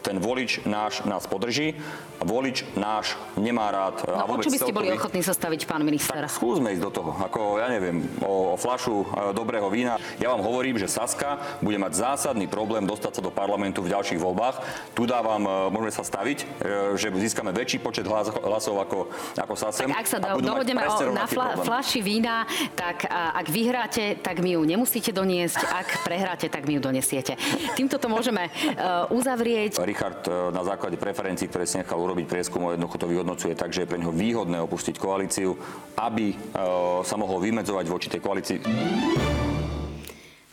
ten 0.00 0.16
volič 0.16 0.64
náš 0.64 1.04
nás 1.04 1.28
podrží. 1.28 1.76
Volič 2.24 2.64
náš 2.74 3.14
nemá 3.36 3.68
rád. 3.68 4.08
No, 4.08 4.18
a 4.18 4.24
vôbec 4.24 4.48
čo 4.48 4.54
by 4.56 4.60
ste 4.64 4.74
boli 4.74 4.88
ochotní 4.90 5.20
sa 5.20 5.36
staviť, 5.36 5.68
pán 5.68 5.84
minister? 5.84 6.24
Tak 6.24 6.32
skúsme 6.32 6.72
ísť 6.72 6.82
do 6.82 6.90
toho. 6.90 7.10
Ako, 7.28 7.60
ja 7.60 7.68
neviem, 7.68 8.08
o, 8.24 8.54
o 8.54 8.56
flašu 8.56 9.04
e, 9.04 9.36
dobrého 9.36 9.68
vína. 9.68 10.00
Ja 10.16 10.32
vám 10.32 10.40
hovorím, 10.40 10.80
že 10.80 10.88
Saska 10.88 11.60
bude 11.60 11.76
mať 11.76 11.92
zásad 11.92 12.37
zásadný 12.38 12.46
problém 12.46 12.86
dostať 12.86 13.18
sa 13.18 13.22
do 13.26 13.34
parlamentu 13.34 13.82
v 13.82 13.90
ďalších 13.90 14.22
voľbách. 14.22 14.62
Tu 14.94 15.10
dávam, 15.10 15.42
e, 15.42 15.74
môžeme 15.74 15.90
sa 15.90 16.06
staviť, 16.06 16.38
e, 16.38 16.46
že 16.94 17.10
získame 17.10 17.50
väčší 17.50 17.82
počet 17.82 18.06
hlas, 18.06 18.30
hlasov 18.30 18.78
ako, 18.78 19.10
ako 19.34 19.54
SASEM. 19.58 19.90
Tak 19.90 19.98
ak 19.98 20.06
sa 20.06 20.18
do, 20.22 20.38
dohodneme 20.38 20.78
na 21.10 21.26
fla, 21.26 21.58
flaši 21.58 21.98
vína, 21.98 22.46
tak 22.78 23.10
ak 23.10 23.50
vyhráte, 23.50 24.22
tak 24.22 24.38
mi 24.38 24.54
ju 24.54 24.62
nemusíte 24.62 25.10
doniesť. 25.10 25.66
Ak 25.66 26.06
prehráte, 26.06 26.46
tak 26.46 26.62
mi 26.70 26.78
ju 26.78 26.80
donesiete. 26.84 27.34
Týmto 27.74 27.98
to 27.98 28.06
môžeme 28.06 28.46
uh, 28.46 29.08
uzavrieť. 29.10 29.80
Richard 29.82 30.28
na 30.28 30.62
základe 30.62 31.00
preferencií, 31.00 31.48
ktoré 31.48 31.64
si 31.66 31.80
nechal 31.80 31.98
urobiť 31.98 32.28
prieskum, 32.28 32.70
jednoducho 32.70 33.00
to 33.00 33.10
vyhodnocuje 33.10 33.54
tak, 33.58 33.72
že 33.72 33.82
je 33.82 33.90
pre 33.90 33.98
neho 33.98 34.12
výhodné 34.12 34.60
opustiť 34.62 35.00
koalíciu, 35.00 35.56
aby 35.96 36.36
uh, 36.36 37.00
sa 37.02 37.16
mohol 37.16 37.42
vymedzovať 37.42 37.86
voči 37.88 38.06
tej 38.12 38.20
koalícii. 38.20 38.58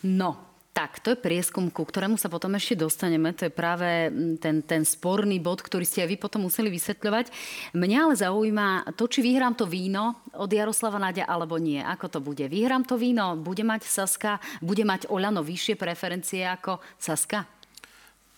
No, 0.05 0.54
tak, 0.75 0.99
to 0.99 1.15
je 1.15 1.23
prieskum, 1.23 1.71
ku 1.71 1.87
ktorému 1.87 2.19
sa 2.19 2.27
potom 2.27 2.51
ešte 2.59 2.75
dostaneme. 2.75 3.31
To 3.39 3.47
je 3.47 3.53
práve 3.55 4.11
mm, 4.11 4.43
ten, 4.43 4.59
ten 4.59 4.83
sporný 4.83 5.39
bod, 5.39 5.63
ktorý 5.63 5.87
ste 5.87 6.03
aj 6.03 6.09
vy 6.11 6.17
potom 6.19 6.43
museli 6.43 6.67
vysvetľovať. 6.67 7.31
Mňa 7.71 7.97
ale 8.03 8.15
zaujíma 8.19 8.67
to, 8.99 9.07
či 9.07 9.23
vyhrám 9.23 9.55
to 9.55 9.63
víno 9.71 10.19
od 10.35 10.51
Jaroslava 10.51 10.99
Nadia 10.99 11.31
alebo 11.31 11.55
nie. 11.55 11.79
Ako 11.79 12.11
to 12.11 12.19
bude? 12.19 12.43
Vyhrám 12.51 12.83
to 12.83 12.99
víno, 12.99 13.39
bude 13.39 13.63
mať 13.63 13.87
Saska, 13.87 14.43
bude 14.59 14.83
mať 14.83 15.07
Oľano 15.07 15.47
vyššie 15.47 15.79
preferencie 15.79 16.43
ako 16.43 16.83
Saska? 16.99 17.47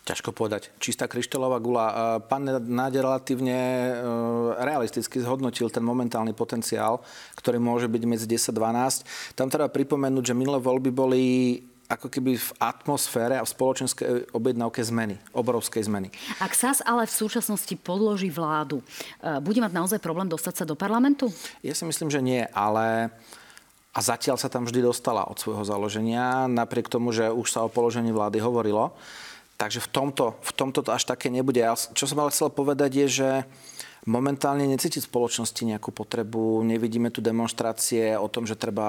Ťažko 0.05 0.31
povedať. 0.31 0.71
Čistá 0.77 1.09
kryštálová 1.09 1.57
gula. 1.59 1.85
Pán 2.31 2.47
Náde 2.47 3.03
relatívne 3.03 3.59
e, 3.59 3.91
realisticky 4.55 5.19
zhodnotil 5.19 5.67
ten 5.67 5.83
momentálny 5.83 6.31
potenciál, 6.31 7.03
ktorý 7.35 7.59
môže 7.59 7.91
byť 7.91 8.03
medzi 8.07 8.23
10-12. 8.23 9.35
Tam 9.35 9.51
treba 9.51 9.67
pripomenúť, 9.67 10.31
že 10.31 10.37
minulé 10.37 10.63
voľby 10.63 10.95
boli 10.95 11.25
ako 11.87 12.11
keby 12.11 12.35
v 12.35 12.49
atmosfére 12.59 13.39
a 13.39 13.47
v 13.47 13.49
spoločenskej 13.49 14.35
objednávke 14.35 14.83
zmeny, 14.83 15.15
obrovskej 15.31 15.87
zmeny. 15.87 16.11
Ak 16.43 16.51
SAS 16.51 16.83
ale 16.83 17.07
v 17.07 17.15
súčasnosti 17.15 17.71
podloží 17.79 18.27
vládu, 18.27 18.83
e, 19.23 19.39
bude 19.39 19.63
mať 19.63 19.71
naozaj 19.71 19.99
problém 20.03 20.27
dostať 20.27 20.63
sa 20.63 20.65
do 20.67 20.75
parlamentu? 20.75 21.31
Ja 21.63 21.71
si 21.71 21.87
myslím, 21.87 22.11
že 22.11 22.19
nie, 22.19 22.43
ale 22.51 23.11
a 23.97 23.99
zatiaľ 24.03 24.37
sa 24.37 24.51
tam 24.51 24.69
vždy 24.69 24.85
dostala 24.85 25.25
od 25.25 25.41
svojho 25.41 25.65
založenia, 25.65 26.45
napriek 26.45 26.85
tomu, 26.85 27.09
že 27.09 27.33
už 27.33 27.49
sa 27.49 27.65
o 27.65 27.73
položení 27.73 28.13
vlády 28.13 28.37
hovorilo. 28.37 28.93
Takže 29.57 29.81
v 29.81 29.89
tomto, 29.89 30.37
v 30.37 30.51
tomto 30.53 30.85
to 30.85 30.93
až 30.93 31.09
také 31.09 31.33
nebude. 31.33 31.65
Čo 31.97 32.05
som 32.05 32.21
ale 32.21 32.29
chcel 32.29 32.53
povedať 32.53 32.93
je, 32.93 33.07
že 33.09 33.29
momentálne 34.07 34.63
necíti 34.63 35.03
spoločnosti 35.03 35.61
nejakú 35.67 35.91
potrebu, 35.91 36.63
nevidíme 36.63 37.11
tu 37.11 37.19
demonstrácie 37.19 38.15
o 38.15 38.31
tom, 38.31 38.47
že 38.47 38.55
treba 38.55 38.87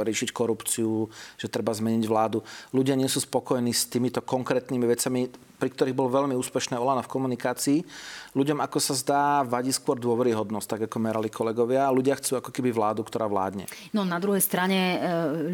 riešiť 0.00 0.32
korupciu, 0.32 1.06
že 1.36 1.52
treba 1.52 1.76
zmeniť 1.76 2.04
vládu. 2.08 2.40
Ľudia 2.72 2.96
nie 2.96 3.06
sú 3.06 3.20
spokojní 3.20 3.76
s 3.76 3.86
týmito 3.86 4.24
konkrétnymi 4.24 4.86
vecami 4.88 5.28
pri 5.54 5.72
ktorých 5.72 5.96
bol 5.96 6.12
veľmi 6.12 6.36
úspešné 6.36 6.76
Olana 6.76 7.00
v 7.00 7.08
komunikácii. 7.08 7.78
Ľuďom, 8.34 8.58
ako 8.66 8.78
sa 8.82 8.98
zdá, 8.98 9.22
vadí 9.46 9.70
skôr 9.70 9.94
dôveryhodnosť, 9.94 10.66
tak 10.66 10.80
ako 10.90 10.98
merali 10.98 11.30
kolegovia. 11.30 11.86
A 11.86 11.94
ľudia 11.94 12.18
chcú 12.18 12.42
ako 12.42 12.50
keby 12.50 12.74
vládu, 12.74 13.06
ktorá 13.06 13.30
vládne. 13.30 13.70
No 13.94 14.02
na 14.02 14.18
druhej 14.18 14.42
strane 14.42 14.74
e, 14.74 14.96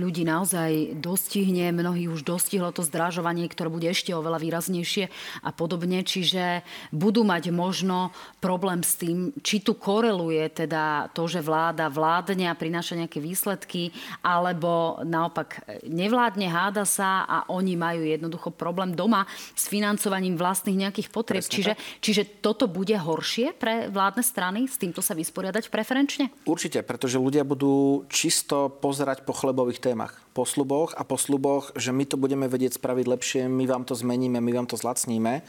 ľudí 0.01 0.25
naozaj 0.25 0.97
dostihne, 0.97 1.77
mnohí 1.77 2.09
už 2.09 2.25
dostihlo 2.25 2.73
to 2.73 2.81
zdražovanie, 2.81 3.45
ktoré 3.53 3.69
bude 3.69 3.85
ešte 3.85 4.17
oveľa 4.17 4.41
výraznejšie 4.41 5.13
a 5.45 5.51
podobne. 5.53 6.01
Čiže 6.01 6.65
budú 6.89 7.21
mať 7.21 7.53
možno 7.53 8.17
problém 8.41 8.81
s 8.81 8.97
tým, 8.97 9.37
či 9.45 9.61
tu 9.61 9.77
koreluje 9.77 10.49
teda 10.49 11.13
to, 11.13 11.29
že 11.29 11.45
vláda 11.45 11.93
vládne 11.93 12.49
a 12.49 12.57
prináša 12.57 12.97
nejaké 12.97 13.21
výsledky, 13.21 13.93
alebo 14.25 15.05
naopak 15.05 15.85
nevládne, 15.85 16.49
háda 16.49 16.89
sa 16.89 17.29
a 17.29 17.45
oni 17.53 17.77
majú 17.77 18.09
jednoducho 18.09 18.57
problém 18.57 18.97
doma 18.97 19.29
s 19.53 19.69
financovaním 19.69 20.41
vlastných 20.41 20.89
nejakých 20.89 21.13
potrieb. 21.13 21.45
čiže, 21.45 21.77
čiže 22.01 22.41
toto 22.41 22.70
bude 22.71 22.95
horšie 22.95 23.53
pre 23.59 23.91
vládne 23.91 24.23
strany 24.23 24.61
s 24.71 24.79
týmto 24.79 25.03
sa 25.03 25.19
vysporiadať 25.19 25.67
preferenčne? 25.69 26.31
Určite, 26.47 26.87
pretože 26.87 27.19
ľudia 27.19 27.43
budú 27.43 28.07
čisto 28.07 28.71
pozerať 28.71 29.27
po 29.27 29.35
chlebových 29.35 29.83
témach. 29.83 30.15
Po 30.31 30.47
sluboch 30.47 30.95
a 30.95 31.03
po 31.03 31.19
sluboch, 31.19 31.75
že 31.75 31.91
my 31.91 32.07
to 32.07 32.15
budeme 32.15 32.47
vedieť 32.47 32.79
spraviť 32.79 33.07
lepšie, 33.11 33.43
my 33.51 33.67
vám 33.67 33.83
to 33.83 33.99
zmeníme, 33.99 34.39
my 34.39 34.53
vám 34.55 34.71
to 34.71 34.79
zlacníme. 34.79 35.43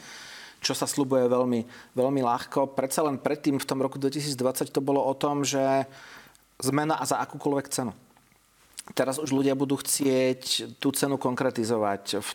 čo 0.62 0.78
sa 0.78 0.86
slubuje 0.86 1.26
veľmi, 1.26 1.66
veľmi 1.98 2.20
ľahko. 2.22 2.78
Predsa 2.78 3.02
len 3.02 3.18
predtým 3.18 3.58
v 3.58 3.66
tom 3.66 3.82
roku 3.82 3.98
2020 3.98 4.70
to 4.70 4.78
bolo 4.78 5.02
o 5.02 5.10
tom, 5.10 5.42
že 5.42 5.90
zmena 6.62 6.94
a 6.94 7.04
za 7.04 7.18
akúkoľvek 7.18 7.66
cenu. 7.66 7.92
Teraz 8.82 9.22
už 9.22 9.30
ľudia 9.30 9.54
budú 9.54 9.78
chcieť 9.78 10.74
tú 10.82 10.90
cenu 10.90 11.14
konkretizovať 11.14 12.18
v 12.18 12.28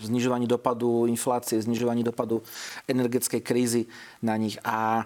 znižovaní 0.00 0.48
dopadu 0.48 1.04
inflácie, 1.04 1.60
znižovaní 1.60 2.00
dopadu 2.00 2.40
energetickej 2.88 3.44
krízy 3.44 3.82
na 4.24 4.32
nich. 4.40 4.56
A 4.64 5.04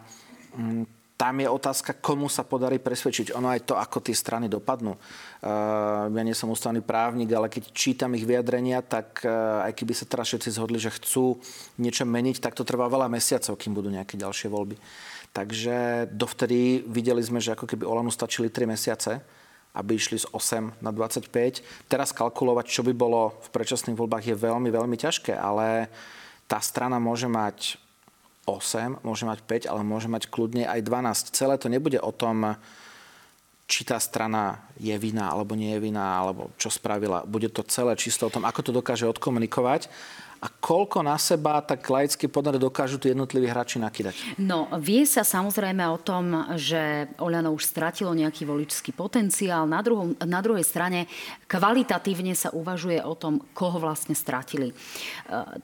mm, 0.54 0.87
tam 1.18 1.35
je 1.42 1.50
otázka, 1.50 1.99
komu 1.99 2.30
sa 2.30 2.47
podarí 2.47 2.78
presvedčiť. 2.78 3.35
Ono 3.35 3.50
aj 3.50 3.66
to, 3.66 3.75
ako 3.75 3.99
tie 4.06 4.14
strany 4.14 4.47
dopadnú. 4.47 4.94
Uh, 4.94 6.06
ja 6.14 6.23
nie 6.23 6.30
som 6.30 6.47
ústavný 6.47 6.78
právnik, 6.78 7.35
ale 7.35 7.50
keď 7.50 7.75
čítam 7.75 8.14
ich 8.14 8.23
vyjadrenia, 8.23 8.78
tak 8.87 9.26
uh, 9.26 9.66
aj 9.66 9.75
keby 9.75 9.99
sa 9.99 10.06
teraz 10.06 10.30
všetci 10.30 10.54
zhodli, 10.54 10.78
že 10.78 10.94
chcú 10.94 11.42
niečo 11.82 12.06
meniť, 12.06 12.38
tak 12.38 12.54
to 12.54 12.62
trvá 12.62 12.87
veľa 12.87 13.11
mesiacov, 13.11 13.58
kým 13.58 13.75
budú 13.75 13.90
nejaké 13.90 14.14
ďalšie 14.14 14.47
voľby. 14.47 14.78
Takže 15.35 16.06
dovtedy 16.14 16.87
videli 16.87 17.20
sme, 17.20 17.42
že 17.42 17.58
ako 17.58 17.66
keby 17.66 17.82
Olanu 17.82 18.14
stačili 18.14 18.47
3 18.47 18.70
mesiace, 18.70 19.18
aby 19.75 19.97
išli 19.97 20.19
z 20.21 20.27
8 20.31 20.81
na 20.81 20.91
25. 20.91 21.89
Teraz 21.89 22.11
kalkulovať, 22.17 22.67
čo 22.69 22.83
by 22.83 22.93
bolo 22.97 23.37
v 23.45 23.49
predčasných 23.53 23.99
voľbách, 23.99 24.25
je 24.29 24.37
veľmi, 24.37 24.69
veľmi 24.73 24.97
ťažké, 24.97 25.37
ale 25.37 25.93
tá 26.49 26.59
strana 26.63 26.97
môže 26.97 27.29
mať 27.29 27.77
8, 28.49 29.05
môže 29.05 29.29
mať 29.29 29.45
5, 29.45 29.71
ale 29.71 29.83
môže 29.85 30.09
mať 30.09 30.33
kľudne 30.33 30.65
aj 30.65 30.81
12. 30.81 31.37
Celé 31.37 31.55
to 31.61 31.69
nebude 31.69 32.01
o 32.01 32.13
tom, 32.13 32.57
či 33.69 33.85
tá 33.85 34.01
strana 34.01 34.65
je 34.81 34.97
vina 34.97 35.29
alebo 35.29 35.53
nie 35.53 35.77
je 35.77 35.85
vina, 35.85 36.17
alebo 36.17 36.49
čo 36.57 36.73
spravila. 36.73 37.29
Bude 37.29 37.53
to 37.53 37.61
celé 37.69 37.93
čisto 38.01 38.27
o 38.27 38.33
tom, 38.33 38.49
ako 38.49 38.65
to 38.65 38.73
dokáže 38.73 39.05
odkomunikovať 39.05 39.93
a 40.38 40.47
koľko 40.47 41.02
na 41.02 41.18
seba 41.18 41.59
tak 41.59 41.83
laicky 41.90 42.30
podľa 42.30 42.62
dokážu 42.62 43.02
tí 43.02 43.11
jednotliví 43.11 43.50
hráči 43.50 43.83
nakýdať? 43.83 44.38
No, 44.38 44.71
vie 44.78 45.02
sa 45.02 45.26
samozrejme 45.26 45.83
o 45.90 45.99
tom, 45.99 46.54
že 46.54 47.11
Oľano 47.18 47.50
už 47.50 47.66
stratilo 47.66 48.14
nejaký 48.14 48.47
voličský 48.47 48.95
potenciál. 48.95 49.66
Na, 49.66 49.83
druhom, 49.83 50.14
na 50.23 50.38
druhej 50.38 50.62
strane 50.62 51.11
kvalitatívne 51.50 52.38
sa 52.38 52.54
uvažuje 52.54 53.02
o 53.02 53.18
tom, 53.18 53.42
koho 53.50 53.83
vlastne 53.83 54.14
stratili. 54.14 54.71
E, 54.71 54.75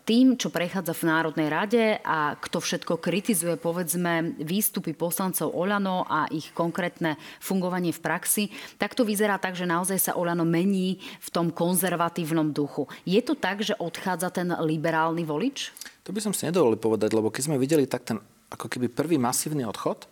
tým, 0.02 0.34
čo 0.34 0.50
prechádza 0.50 0.90
v 0.90 1.06
Národnej 1.06 1.48
rade 1.52 1.84
a 2.02 2.34
kto 2.34 2.58
všetko 2.58 2.98
kritizuje, 2.98 3.54
povedzme, 3.54 4.34
výstupy 4.42 4.90
poslancov 4.90 5.54
Oľano 5.54 6.02
a 6.02 6.26
ich 6.34 6.50
konkrétne 6.50 7.14
fungovanie 7.38 7.94
v 7.94 8.02
praxi, 8.02 8.44
tak 8.74 8.98
to 8.98 9.06
vyzerá 9.06 9.38
tak, 9.38 9.54
že 9.54 9.70
naozaj 9.70 10.10
sa 10.10 10.16
Oľano 10.18 10.42
mení 10.42 10.98
v 11.22 11.28
tom 11.30 11.54
konzervatívnom 11.54 12.50
duchu. 12.50 12.90
Je 13.06 13.22
to 13.22 13.38
tak, 13.38 13.62
že 13.62 13.78
odchádza 13.78 14.34
ten 14.34 14.50
liberálny 14.64 15.22
volič? 15.28 15.70
To 16.04 16.12
by 16.12 16.20
som 16.20 16.32
si 16.32 16.48
nedovolil 16.48 16.80
povedať, 16.80 17.12
lebo 17.12 17.28
keď 17.28 17.52
sme 17.52 17.60
videli 17.60 17.84
tak 17.84 18.04
ten 18.08 18.18
ako 18.52 18.70
keby 18.70 18.92
prvý 18.92 19.16
masívny 19.16 19.66
odchod 19.66 20.06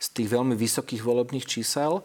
z 0.00 0.06
tých 0.12 0.28
veľmi 0.28 0.52
vysokých 0.56 1.00
volebných 1.00 1.48
čísel, 1.48 2.04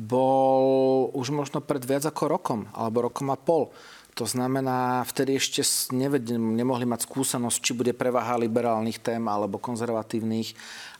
bol 0.00 1.12
už 1.12 1.28
možno 1.34 1.60
pred 1.60 1.84
viac 1.84 2.08
ako 2.08 2.24
rokom, 2.30 2.60
alebo 2.72 3.04
rokom 3.04 3.28
a 3.28 3.36
pol. 3.36 3.68
To 4.18 4.24
znamená, 4.26 5.04
vtedy 5.06 5.38
ešte 5.38 5.62
nemohli 6.36 6.84
mať 6.84 7.06
skúsenosť, 7.08 7.58
či 7.60 7.72
bude 7.76 7.92
prevaha 7.94 8.36
liberálnych 8.40 9.00
tém 9.00 9.22
alebo 9.28 9.60
konzervatívnych, 9.60 10.52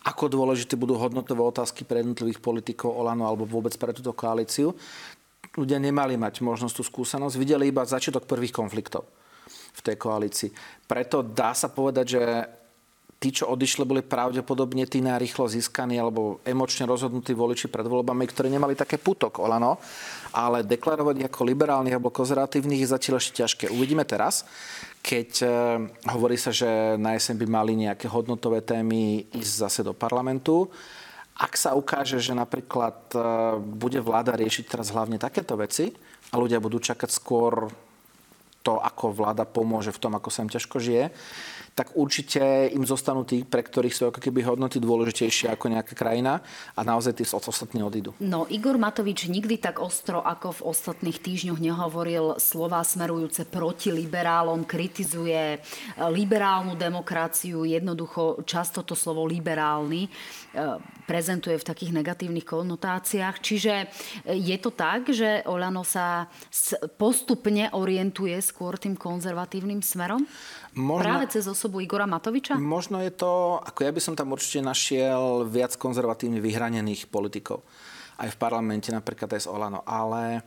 ako 0.05 0.33
dôležité 0.33 0.77
budú 0.79 0.97
hodnotové 0.97 1.45
otázky 1.45 1.85
pre 1.85 2.01
jednotlivých 2.01 2.41
politikov 2.41 2.97
Olano 2.97 3.29
alebo 3.29 3.45
vôbec 3.45 3.75
pre 3.77 3.93
túto 3.93 4.15
koalíciu. 4.17 4.73
Ľudia 5.59 5.83
nemali 5.83 6.15
mať 6.15 6.41
možnosť 6.41 6.75
tú 6.81 6.83
skúsenosť, 6.87 7.35
videli 7.37 7.69
iba 7.69 7.83
začiatok 7.83 8.25
prvých 8.25 8.55
konfliktov 8.55 9.05
v 9.75 9.81
tej 9.81 9.97
koalícii. 9.97 10.51
Preto 10.85 11.23
dá 11.23 11.55
sa 11.55 11.71
povedať, 11.71 12.07
že 12.07 12.23
tí, 13.21 13.29
čo 13.29 13.53
odišli, 13.53 13.85
boli 13.85 14.01
pravdepodobne 14.01 14.89
tí 14.89 15.05
najrychlo 15.05 15.45
získaní 15.45 16.01
alebo 16.01 16.41
emočne 16.41 16.89
rozhodnutí 16.89 17.37
voliči 17.37 17.69
pred 17.69 17.85
voľbami, 17.85 18.25
ktorí 18.25 18.49
nemali 18.49 18.73
také 18.73 18.97
putok, 18.97 19.45
Olano, 19.45 19.77
ale 20.33 20.65
deklarovať 20.65 21.29
ako 21.29 21.41
liberálnych 21.45 22.01
alebo 22.01 22.09
konzervatívnych 22.09 22.81
je 22.81 22.93
zatiaľ 22.97 23.21
ešte 23.21 23.45
ťažké. 23.45 23.65
Uvidíme 23.69 24.09
teraz, 24.09 24.49
keď 25.05 25.31
e, 25.45 25.47
hovorí 26.09 26.41
sa, 26.41 26.49
že 26.49 26.97
na 26.97 27.13
jeseň 27.13 27.37
by 27.37 27.47
mali 27.47 27.73
nejaké 27.77 28.09
hodnotové 28.09 28.65
témy 28.65 29.29
ísť 29.37 29.53
zase 29.69 29.81
do 29.85 29.93
parlamentu. 29.93 30.73
Ak 31.37 31.61
sa 31.61 31.77
ukáže, 31.77 32.17
že 32.25 32.33
napríklad 32.33 33.13
e, 33.13 33.21
bude 33.61 34.01
vláda 34.01 34.33
riešiť 34.33 34.65
teraz 34.65 34.89
hlavne 34.89 35.21
takéto 35.21 35.61
veci 35.61 35.93
a 36.33 36.41
ľudia 36.41 36.57
budú 36.57 36.81
čakať 36.81 37.13
skôr 37.13 37.69
to, 38.61 38.77
ako 38.81 39.17
vláda 39.17 39.49
pomôže 39.49 39.93
v 39.93 40.01
tom, 40.01 40.13
ako 40.17 40.29
sa 40.29 40.45
im 40.45 40.53
ťažko 40.53 40.77
žije, 40.81 41.05
tak 41.75 41.95
určite 41.97 42.69
im 42.71 42.83
zostanú 42.85 43.23
tí, 43.25 43.47
pre 43.47 43.63
ktorých 43.63 43.95
sú 43.95 44.03
ako 44.11 44.21
keby 44.21 44.45
hodnoty 44.45 44.83
dôležitejšie 44.83 45.49
ako 45.55 45.73
nejaká 45.73 45.95
krajina 45.95 46.43
a 46.75 46.81
naozaj 46.83 47.17
tí 47.17 47.25
ostatní 47.27 47.81
odídu. 47.81 48.13
No 48.21 48.45
Igor 48.51 48.77
Matovič 48.77 49.31
nikdy 49.31 49.57
tak 49.57 49.81
ostro 49.81 50.21
ako 50.21 50.61
v 50.61 50.65
ostatných 50.71 51.19
týždňoch 51.23 51.61
nehovoril 51.61 52.37
slova 52.37 52.83
smerujúce 52.85 53.47
proti 53.49 53.95
liberálom, 53.95 54.67
kritizuje 54.67 55.57
e, 55.57 55.59
liberálnu 56.11 56.77
demokraciu, 56.77 57.65
jednoducho 57.65 58.43
často 58.45 58.85
to 58.85 58.99
slovo 58.99 59.25
liberálny 59.25 60.07
e, 60.07 60.11
prezentuje 61.09 61.57
v 61.59 61.69
takých 61.69 61.97
negatívnych 61.97 62.47
konotáciách. 62.47 63.37
Čiže 63.41 63.75
e, 63.75 63.87
je 64.37 64.57
to 64.61 64.71
tak, 64.75 65.11
že 65.11 65.43
Olano 65.49 65.87
sa 65.87 66.29
postupne 66.99 67.73
orientuje 67.73 68.37
skôr 68.45 68.77
tým 68.77 68.95
konzervatívnym 68.95 69.81
smerom? 69.81 70.23
Možno, 70.79 71.03
Práve 71.03 71.27
cez 71.27 71.51
osobu 71.51 71.83
Igora 71.83 72.07
Matoviča? 72.07 72.55
Možno 72.55 73.03
je 73.03 73.11
to, 73.11 73.59
ako 73.59 73.83
ja 73.83 73.91
by 73.91 74.01
som 74.01 74.15
tam 74.15 74.31
určite 74.31 74.63
našiel 74.63 75.43
viac 75.51 75.75
konzervatívne 75.75 76.39
vyhranených 76.39 77.11
politikov. 77.11 77.67
Aj 78.21 78.31
v 78.31 78.37
parlamente, 78.39 78.95
napríklad 78.95 79.35
aj 79.35 79.43
z 79.45 79.51
Olano. 79.51 79.83
Ale 79.83 80.47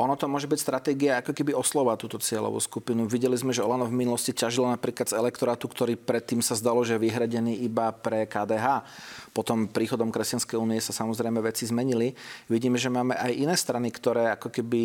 ono 0.00 0.16
to 0.16 0.24
môže 0.24 0.48
byť 0.48 0.56
stratégia 0.56 1.20
ako 1.20 1.36
keby 1.36 1.52
oslovať 1.52 1.96
túto 2.00 2.16
cieľovú 2.16 2.56
skupinu. 2.56 3.04
Videli 3.04 3.36
sme, 3.36 3.52
že 3.52 3.60
Olano 3.60 3.84
v 3.84 3.92
minulosti 3.92 4.32
ťažilo 4.32 4.72
napríklad 4.72 5.12
z 5.12 5.20
elektorátu, 5.20 5.68
ktorý 5.68 6.00
predtým 6.00 6.40
sa 6.40 6.56
zdalo, 6.56 6.80
že 6.80 6.96
je 6.96 7.04
vyhradený 7.04 7.60
iba 7.60 7.92
pre 7.92 8.24
KDH. 8.24 8.88
Potom 9.36 9.68
príchodom 9.68 10.08
Kresťanskej 10.08 10.56
únie 10.56 10.80
sa 10.80 10.96
samozrejme 10.96 11.44
veci 11.44 11.68
zmenili. 11.68 12.16
Vidíme, 12.48 12.80
že 12.80 12.88
máme 12.88 13.12
aj 13.12 13.32
iné 13.36 13.52
strany, 13.52 13.92
ktoré 13.92 14.32
ako 14.32 14.48
keby 14.48 14.82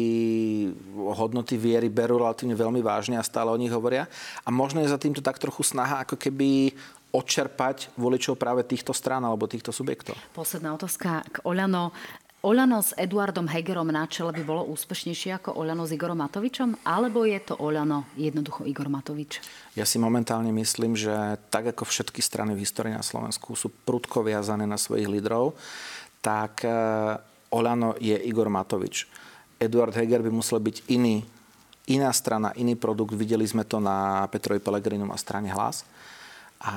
hodnoty 1.15 1.55
viery 1.55 1.87
berú 1.87 2.19
relatívne 2.19 2.53
veľmi 2.53 2.83
vážne 2.83 3.15
a 3.15 3.23
stále 3.23 3.47
o 3.49 3.57
nich 3.57 3.71
hovoria. 3.71 4.11
A 4.43 4.51
možno 4.51 4.83
je 4.83 4.91
za 4.91 4.99
týmto 4.99 5.23
tak 5.23 5.39
trochu 5.39 5.63
snaha 5.63 6.03
ako 6.03 6.19
keby 6.19 6.75
odčerpať 7.15 7.95
voličov 7.95 8.35
práve 8.35 8.67
týchto 8.67 8.91
strán 8.91 9.23
alebo 9.23 9.47
týchto 9.47 9.71
subjektov. 9.71 10.19
Posledná 10.35 10.75
otázka 10.75 11.23
k 11.31 11.39
Oľano. 11.47 11.95
Oľano 12.45 12.77
s 12.77 12.93
Eduardom 12.93 13.49
Hegerom 13.49 13.89
na 13.89 14.05
čele 14.05 14.29
by 14.29 14.45
bolo 14.45 14.69
úspešnejšie 14.69 15.41
ako 15.41 15.57
Oľano 15.57 15.89
s 15.89 15.97
Igorom 15.97 16.21
Matovičom? 16.21 16.77
Alebo 16.85 17.25
je 17.25 17.41
to 17.41 17.57
Oľano 17.57 18.05
jednoducho 18.13 18.69
Igor 18.69 18.85
Matovič? 18.85 19.41
Ja 19.73 19.81
si 19.81 19.97
momentálne 19.97 20.53
myslím, 20.53 20.93
že 20.93 21.41
tak 21.49 21.73
ako 21.73 21.89
všetky 21.89 22.21
strany 22.21 22.53
v 22.53 22.61
histórii 22.61 22.93
na 22.93 23.01
Slovensku 23.01 23.57
sú 23.57 23.73
prudko 23.73 24.21
viazané 24.21 24.69
na 24.69 24.77
svojich 24.77 25.09
lídrov, 25.09 25.57
tak 26.21 26.61
e, 26.61 26.69
Oľano 27.49 27.97
je 27.97 28.13
Igor 28.13 28.53
Matovič. 28.53 29.09
Eduard 29.57 29.97
Heger 29.97 30.21
by 30.21 30.29
musel 30.29 30.61
byť 30.61 30.85
iný, 30.93 31.25
iná 31.89 32.13
strana, 32.13 32.53
iný 32.61 32.77
produkt. 32.77 33.17
Videli 33.17 33.49
sme 33.49 33.65
to 33.65 33.81
na 33.81 34.21
Petrovi 34.29 34.61
Pelegrinom 34.61 35.09
a 35.09 35.17
strane 35.17 35.49
Hlas 35.49 35.81
a 36.65 36.75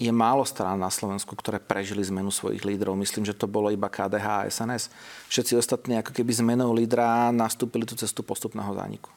je 0.00 0.08
málo 0.08 0.40
strán 0.48 0.80
na 0.80 0.88
Slovensku, 0.88 1.36
ktoré 1.36 1.60
prežili 1.60 2.00
zmenu 2.00 2.32
svojich 2.32 2.64
lídrov. 2.64 2.96
Myslím, 2.96 3.28
že 3.28 3.36
to 3.36 3.44
bolo 3.44 3.68
iba 3.68 3.92
KDH 3.92 4.24
a 4.24 4.46
SNS. 4.48 4.88
Všetci 5.28 5.52
ostatní 5.60 6.00
ako 6.00 6.16
keby 6.16 6.32
zmenou 6.32 6.72
lídra 6.72 7.28
nastúpili 7.28 7.84
tú 7.84 7.92
cestu 7.92 8.24
postupného 8.24 8.72
zániku. 8.72 9.12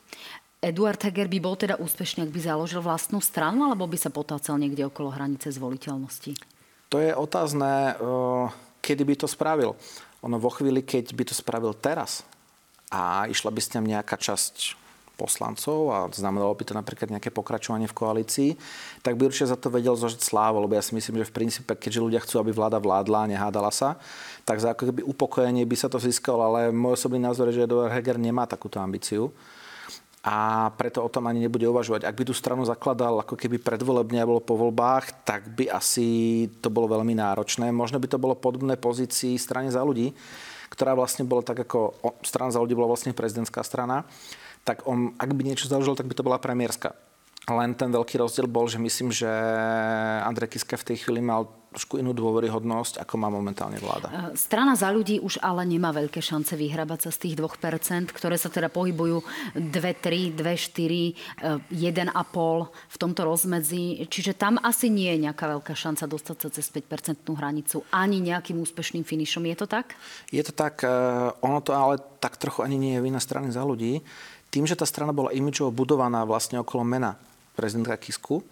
Eduard 0.59 0.99
Heger 0.99 1.31
by 1.31 1.39
bol 1.39 1.55
teda 1.55 1.79
úspešný, 1.79 2.27
ak 2.27 2.33
by 2.35 2.43
založil 2.43 2.83
vlastnú 2.83 3.23
stranu, 3.23 3.71
alebo 3.71 3.87
by 3.87 3.95
sa 3.95 4.11
potácal 4.11 4.59
niekde 4.59 4.83
okolo 4.83 5.15
hranice 5.15 5.47
zvoliteľnosti? 5.47 6.35
To 6.91 6.99
je 6.99 7.15
otázne, 7.15 7.95
kedy 8.83 9.07
by 9.07 9.15
to 9.15 9.31
spravil. 9.31 9.79
Ono 10.27 10.37
vo 10.37 10.51
chvíli, 10.51 10.83
keď 10.83 11.15
by 11.15 11.23
to 11.23 11.33
spravil 11.33 11.71
teraz 11.71 12.27
a 12.91 13.31
išla 13.31 13.47
by 13.47 13.61
s 13.63 13.71
ňom 13.79 13.87
nejaká 13.87 14.19
časť 14.19 14.75
poslancov 15.21 15.93
a 15.93 15.97
znamenalo 16.09 16.57
by 16.57 16.65
to 16.65 16.73
napríklad 16.73 17.13
nejaké 17.13 17.29
pokračovanie 17.29 17.85
v 17.85 17.93
koalícii, 17.93 18.49
tak 19.05 19.21
by 19.21 19.29
určite 19.29 19.53
za 19.53 19.57
to 19.61 19.69
vedel 19.69 19.93
zožiť 19.93 20.17
slávu, 20.17 20.65
lebo 20.65 20.73
ja 20.73 20.81
si 20.81 20.97
myslím, 20.97 21.21
že 21.21 21.29
v 21.29 21.37
princípe, 21.37 21.77
keďže 21.77 22.01
ľudia 22.01 22.19
chcú, 22.25 22.41
aby 22.41 22.49
vláda 22.49 22.81
vládla 22.81 23.29
a 23.29 23.29
nehádala 23.29 23.69
sa, 23.69 24.01
tak 24.41 24.57
za 24.57 24.73
ako 24.73 24.89
keby 24.89 25.01
upokojenie 25.05 25.61
by 25.69 25.77
sa 25.77 25.93
to 25.93 26.01
získalo, 26.01 26.41
ale 26.41 26.73
môj 26.73 26.97
osobný 26.97 27.21
názor 27.21 27.53
je, 27.53 27.61
že 27.61 27.69
Eduard 27.69 27.93
Heger 27.93 28.17
nemá 28.17 28.49
takúto 28.49 28.81
ambíciu 28.81 29.29
a 30.21 30.69
preto 30.77 31.01
o 31.01 31.09
tom 31.09 31.25
ani 31.25 31.41
nebude 31.41 31.65
uvažovať. 31.65 32.05
Ak 32.05 32.13
by 32.13 32.23
tú 32.29 32.33
stranu 32.37 32.61
zakladal 32.61 33.25
ako 33.25 33.33
keby 33.33 33.57
predvolebne 33.57 34.21
a 34.21 34.29
bolo 34.29 34.37
po 34.37 34.53
voľbách, 34.53 35.25
tak 35.25 35.49
by 35.57 35.73
asi 35.73 36.45
to 36.61 36.69
bolo 36.69 36.93
veľmi 36.93 37.17
náročné. 37.17 37.73
Možno 37.73 37.97
by 37.97 38.05
to 38.05 38.21
bolo 38.21 38.37
podobné 38.37 38.77
pozícii 38.77 39.41
strane 39.41 39.73
za 39.73 39.81
ľudí, 39.81 40.13
ktorá 40.69 40.93
vlastne 40.93 41.25
bola 41.25 41.41
tak 41.41 41.65
ako, 41.65 41.97
strana 42.21 42.53
za 42.53 42.61
ľudí 42.61 42.77
bola 42.77 42.93
vlastne 42.93 43.17
prezidentská 43.17 43.65
strana 43.65 44.05
tak 44.61 44.85
on, 44.85 45.17
ak 45.17 45.33
by 45.33 45.41
niečo 45.41 45.65
založil, 45.65 45.97
tak 45.97 46.07
by 46.07 46.15
to 46.15 46.25
bola 46.25 46.37
premiérska 46.37 46.93
Len 47.49 47.73
ten 47.73 47.89
veľký 47.89 48.21
rozdiel 48.21 48.45
bol, 48.45 48.69
že 48.69 48.77
myslím, 48.77 49.09
že 49.09 49.29
Andrej 50.21 50.53
Kiska 50.53 50.77
v 50.77 50.93
tej 50.93 50.97
chvíli 51.01 51.25
mal 51.25 51.49
trošku 51.71 52.03
inú 52.03 52.11
dôveryhodnosť, 52.11 52.99
ako 52.99 53.15
má 53.15 53.31
momentálne 53.31 53.79
vláda. 53.79 54.11
E, 54.11 54.35
strana 54.35 54.75
za 54.75 54.91
ľudí 54.91 55.23
už 55.23 55.39
ale 55.39 55.63
nemá 55.63 55.95
veľké 55.95 56.19
šance 56.19 56.51
vyhrabať 56.59 57.07
sa 57.07 57.09
z 57.15 57.17
tých 57.25 57.35
2%, 57.39 58.11
ktoré 58.11 58.35
sa 58.35 58.51
teda 58.51 58.67
pohybujú 58.67 59.23
2, 59.55 59.71
3, 59.71 60.35
2, 60.35 60.35
4, 60.35 61.71
1,5 61.71 61.71
v 62.67 62.97
tomto 62.99 63.21
rozmedzi. 63.23 64.03
Čiže 64.03 64.35
tam 64.35 64.59
asi 64.59 64.91
nie 64.91 65.15
je 65.15 65.31
nejaká 65.31 65.47
veľká 65.47 65.71
šanca 65.71 66.11
dostať 66.11 66.37
sa 66.43 66.49
cez 66.51 66.67
5% 66.67 67.23
hranicu 67.31 67.87
ani 67.95 68.19
nejakým 68.19 68.59
úspešným 68.59 69.07
finišom. 69.07 69.47
Je 69.47 69.55
to 69.55 69.65
tak? 69.65 69.95
Je 70.27 70.43
to 70.43 70.51
tak. 70.51 70.83
E, 70.83 70.91
ono 71.39 71.63
to 71.63 71.71
ale 71.71 72.03
tak 72.19 72.35
trochu 72.35 72.67
ani 72.67 72.75
nie 72.75 72.99
je 72.99 73.01
vina 73.01 73.23
strany 73.23 73.47
za 73.47 73.63
ľudí. 73.63 74.03
Tým, 74.51 74.67
že 74.67 74.75
tá 74.75 74.83
strana 74.83 75.15
bola 75.15 75.31
imidžovo 75.31 75.71
budovaná 75.71 76.27
vlastne 76.27 76.59
okolo 76.59 76.83
mena 76.83 77.15
prezidenta 77.55 77.95
Kisku, 77.95 78.43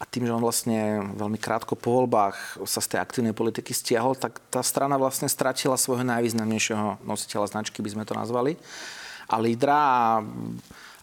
a 0.00 0.08
tým, 0.08 0.24
že 0.24 0.32
on 0.32 0.40
vlastne 0.40 1.12
veľmi 1.12 1.36
krátko 1.36 1.76
po 1.76 1.92
voľbách 2.00 2.64
sa 2.64 2.80
z 2.80 2.96
tej 2.96 2.98
aktívnej 3.04 3.36
politiky 3.36 3.76
stiahol, 3.76 4.16
tak 4.16 4.40
tá 4.48 4.64
strana 4.64 4.96
vlastne 4.96 5.28
stratila 5.28 5.76
svojho 5.76 6.08
najvýznamnejšieho 6.08 7.04
nositeľa 7.04 7.52
značky, 7.52 7.84
by 7.84 7.92
sme 7.92 8.08
to 8.08 8.16
nazvali, 8.16 8.56
a 9.28 9.36
lídra. 9.36 9.76
A 9.76 9.92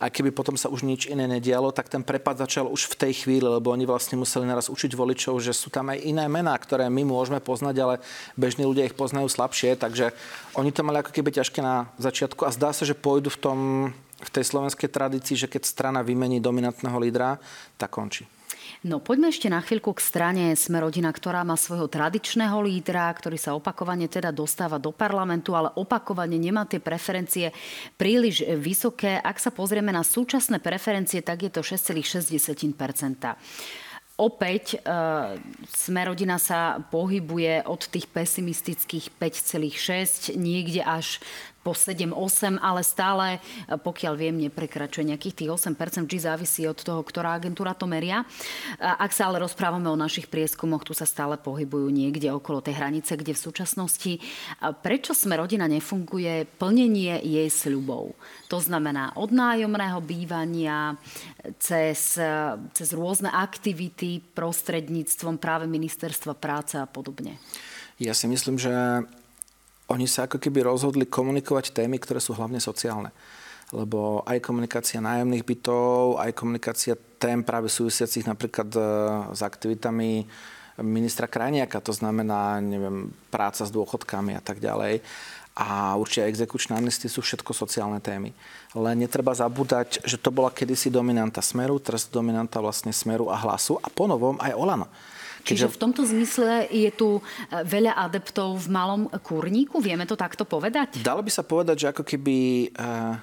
aj 0.02 0.14
keby 0.14 0.34
potom 0.34 0.58
sa 0.58 0.70
už 0.74 0.82
nič 0.82 1.06
iné 1.10 1.30
nedialo, 1.30 1.70
tak 1.74 1.94
ten 1.94 2.02
prepad 2.02 2.42
začal 2.42 2.70
už 2.70 2.90
v 2.90 2.98
tej 3.06 3.14
chvíli, 3.26 3.46
lebo 3.46 3.70
oni 3.70 3.86
vlastne 3.86 4.18
museli 4.18 4.50
naraz 4.50 4.70
učiť 4.70 4.94
voličov, 4.98 5.42
že 5.46 5.54
sú 5.54 5.70
tam 5.70 5.94
aj 5.94 6.02
iné 6.02 6.26
mená, 6.26 6.58
ktoré 6.58 6.90
my 6.90 7.06
môžeme 7.06 7.38
poznať, 7.38 7.76
ale 7.82 7.96
bežní 8.34 8.66
ľudia 8.66 8.90
ich 8.90 8.98
poznajú 8.98 9.30
slabšie, 9.30 9.78
takže 9.78 10.14
oni 10.58 10.70
to 10.74 10.82
mali 10.82 11.02
ako 11.02 11.14
keby 11.14 11.34
ťažké 11.34 11.62
na 11.62 11.90
začiatku 12.02 12.46
a 12.46 12.54
zdá 12.54 12.74
sa, 12.74 12.86
že 12.86 12.98
pôjdu 12.98 13.34
v 13.34 13.42
tom 13.42 13.58
v 14.18 14.30
tej 14.34 14.44
slovenskej 14.46 14.90
tradícii, 14.90 15.38
že 15.38 15.52
keď 15.52 15.64
strana 15.66 16.02
vymení 16.02 16.42
dominantného 16.42 16.98
lídra, 16.98 17.38
tak 17.78 17.94
končí. 17.94 18.26
No 18.86 19.02
poďme 19.02 19.34
ešte 19.34 19.50
na 19.50 19.58
chvíľku 19.58 19.90
k 19.98 20.06
strane 20.06 20.46
Sme 20.54 20.78
rodina, 20.84 21.10
ktorá 21.10 21.42
má 21.42 21.58
svojho 21.58 21.90
tradičného 21.90 22.62
lídra, 22.62 23.10
ktorý 23.10 23.38
sa 23.40 23.58
opakovane 23.58 24.06
teda 24.06 24.30
dostáva 24.30 24.78
do 24.78 24.94
parlamentu, 24.94 25.58
ale 25.58 25.74
opakovane 25.74 26.38
nemá 26.38 26.68
tie 26.70 26.78
preferencie 26.78 27.50
príliš 27.98 28.46
vysoké. 28.46 29.18
Ak 29.18 29.42
sa 29.42 29.50
pozrieme 29.50 29.90
na 29.90 30.06
súčasné 30.06 30.62
preferencie, 30.62 31.26
tak 31.26 31.48
je 31.48 31.52
to 31.52 31.66
6,6%. 31.66 32.38
Opäť 34.18 34.74
e, 34.74 34.78
Smerodina 35.70 36.42
sa 36.42 36.82
pohybuje 36.90 37.70
od 37.70 37.86
tých 37.86 38.10
pesimistických 38.10 39.14
5,6 39.14 40.34
niekde 40.34 40.82
až 40.82 41.22
po 41.68 41.76
7-8, 41.76 42.64
ale 42.64 42.80
stále, 42.80 43.44
pokiaľ 43.68 44.14
viem, 44.16 44.40
neprekračuje 44.48 45.12
nejakých 45.12 45.44
tých 45.44 45.50
8%, 45.52 46.08
vždy 46.08 46.20
závisí 46.24 46.64
od 46.64 46.80
toho, 46.80 47.04
ktorá 47.04 47.36
agentúra 47.36 47.76
to 47.76 47.92
meria. 47.92 48.24
Ak 48.80 49.12
sa 49.12 49.28
ale 49.28 49.44
rozprávame 49.44 49.92
o 49.92 50.00
našich 50.00 50.32
prieskumoch, 50.32 50.88
tu 50.88 50.96
sa 50.96 51.04
stále 51.04 51.36
pohybujú 51.36 51.92
niekde 51.92 52.32
okolo 52.32 52.64
tej 52.64 52.80
hranice, 52.80 53.20
kde 53.20 53.36
v 53.36 53.44
súčasnosti. 53.52 54.24
Prečo 54.80 55.12
sme 55.12 55.36
rodina 55.36 55.68
nefunguje 55.68 56.48
plnenie 56.56 57.20
jej 57.20 57.52
sľubov? 57.52 58.16
To 58.48 58.64
znamená 58.64 59.20
od 59.20 59.36
nájomného 59.36 60.00
bývania 60.00 60.96
cez, 61.60 62.16
cez 62.72 62.88
rôzne 62.96 63.28
aktivity 63.28 64.24
prostredníctvom 64.24 65.36
práve 65.36 65.68
ministerstva 65.68 66.32
práce 66.32 66.80
a 66.80 66.88
podobne. 66.88 67.36
Ja 68.00 68.16
si 68.16 68.32
myslím, 68.32 68.56
že 68.56 68.72
oni 69.88 70.06
sa 70.06 70.28
ako 70.28 70.38
keby 70.40 70.68
rozhodli 70.68 71.08
komunikovať 71.08 71.72
témy, 71.72 71.96
ktoré 72.00 72.20
sú 72.20 72.36
hlavne 72.36 72.60
sociálne. 72.60 73.16
Lebo 73.72 74.24
aj 74.24 74.40
komunikácia 74.44 75.04
nájomných 75.04 75.44
bytov, 75.44 76.20
aj 76.20 76.32
komunikácia 76.36 76.96
tém 77.20 77.44
práve 77.44 77.68
súvisiacich 77.68 78.24
napríklad 78.24 78.70
e, 78.72 78.80
s 79.36 79.42
aktivitami 79.44 80.24
ministra 80.80 81.26
Krajniaka, 81.26 81.82
to 81.82 81.92
znamená, 81.92 82.62
neviem, 82.62 83.10
práca 83.34 83.66
s 83.66 83.74
dôchodkami 83.74 84.38
a 84.38 84.42
tak 84.44 84.62
ďalej. 84.62 85.02
A 85.58 85.98
určite 85.98 86.30
exekučné 86.30 86.78
amnestie 86.78 87.10
sú 87.10 87.26
všetko 87.26 87.50
sociálne 87.50 87.98
témy. 87.98 88.30
Len 88.78 88.96
netreba 89.02 89.34
zabúdať, 89.34 90.06
že 90.06 90.22
to 90.22 90.30
bola 90.30 90.54
kedysi 90.54 90.94
dominanta 90.94 91.42
Smeru, 91.42 91.82
teraz 91.82 92.06
dominanta 92.06 92.62
vlastne 92.62 92.94
Smeru 92.94 93.34
a 93.34 93.42
Hlasu 93.42 93.82
a 93.82 93.90
ponovom 93.90 94.38
aj 94.38 94.54
Olano. 94.54 94.86
Čiže 95.44 95.70
v 95.70 95.78
tomto 95.78 96.06
zmysle 96.08 96.70
je 96.72 96.90
tu 96.94 97.18
e, 97.18 97.22
veľa 97.66 97.98
adeptov 97.98 98.58
v 98.62 98.68
malom 98.72 99.02
kurníku? 99.22 99.82
Vieme 99.82 100.08
to 100.08 100.18
takto 100.18 100.46
povedať? 100.48 101.02
Dalo 101.02 101.22
by 101.22 101.32
sa 101.34 101.44
povedať, 101.46 101.86
že 101.86 101.88
ako 101.92 102.04
keby 102.06 102.38
uh, 102.74 103.16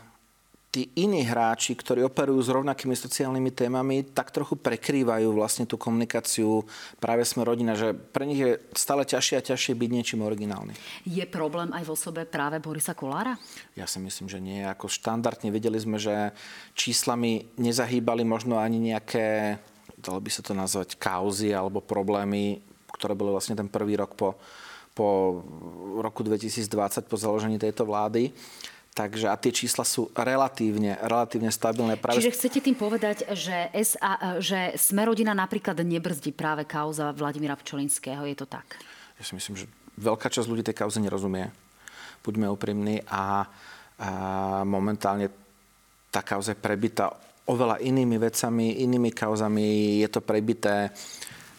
tí 0.75 0.91
iní 0.99 1.23
hráči, 1.23 1.79
ktorí 1.79 2.03
operujú 2.03 2.43
s 2.43 2.51
rovnakými 2.51 2.99
sociálnymi 2.99 3.55
témami, 3.55 4.11
tak 4.11 4.35
trochu 4.35 4.59
prekrývajú 4.59 5.31
vlastne 5.31 5.71
tú 5.71 5.79
komunikáciu 5.79 6.67
práve 6.99 7.23
sme 7.23 7.47
rodina, 7.47 7.79
že 7.79 7.95
pre 7.95 8.27
nich 8.27 8.43
je 8.43 8.59
stále 8.75 9.07
ťažšie 9.07 9.39
a 9.39 9.47
ťažšie 9.55 9.79
byť 9.79 9.91
niečím 9.95 10.27
originálny. 10.27 10.75
Je 11.07 11.23
problém 11.31 11.71
aj 11.71 11.87
v 11.87 11.95
osobe 11.95 12.27
práve 12.27 12.59
Borisa 12.59 12.99
Kolára? 12.99 13.39
Ja 13.79 13.87
si 13.87 14.03
myslím, 14.03 14.27
že 14.27 14.43
nie. 14.43 14.67
Ako 14.67 14.91
štandardne 14.91 15.55
videli 15.55 15.79
sme, 15.79 16.03
že 16.03 16.35
číslami 16.75 17.55
nezahýbali 17.55 18.27
možno 18.27 18.59
ani 18.59 18.83
nejaké 18.83 19.63
dalo 20.05 20.21
by 20.21 20.31
sa 20.31 20.45
to 20.45 20.53
nazvať 20.53 21.01
kauzy 21.01 21.57
alebo 21.57 21.81
problémy, 21.81 22.61
ktoré 22.93 23.17
boli 23.17 23.33
vlastne 23.33 23.57
ten 23.57 23.67
prvý 23.67 23.97
rok 23.97 24.13
po, 24.13 24.37
po 24.93 25.41
roku 26.05 26.21
2020, 26.21 27.09
po 27.09 27.17
založení 27.17 27.57
tejto 27.57 27.89
vlády. 27.89 28.31
Takže 28.95 29.27
a 29.27 29.35
tie 29.35 29.51
čísla 29.51 29.83
sú 29.83 30.07
relatívne, 30.15 30.95
relatívne 31.03 31.51
stabilné. 31.51 31.99
Práve... 31.99 32.15
Čiže 32.15 32.31
chcete 32.31 32.59
tým 32.63 32.79
povedať, 32.79 33.27
že, 33.35 33.67
SA, 33.83 34.39
že 34.39 34.79
Smerodina 34.79 35.35
napríklad 35.35 35.83
nebrzdí 35.83 36.31
práve 36.31 36.63
kauza 36.63 37.11
Vladimíra 37.11 37.59
Pčolinského, 37.59 38.23
je 38.23 38.39
to 38.39 38.47
tak? 38.47 38.79
Ja 39.19 39.27
si 39.27 39.35
myslím, 39.35 39.59
že 39.59 39.67
veľká 39.99 40.31
časť 40.31 40.47
ľudí 40.47 40.63
tej 40.63 40.79
kauze 40.79 41.03
nerozumie. 41.03 41.51
Buďme 42.23 42.47
úprimní 42.55 43.03
a, 43.11 43.51
a 43.99 44.11
momentálne 44.63 45.27
tá 46.15 46.23
kauza 46.23 46.55
je 46.55 46.63
prebita 46.63 47.11
oveľa 47.45 47.81
inými 47.85 48.17
vecami, 48.17 48.81
inými 48.85 49.13
kauzami. 49.13 50.01
Je 50.01 50.09
to 50.09 50.25
prebité. 50.25 50.89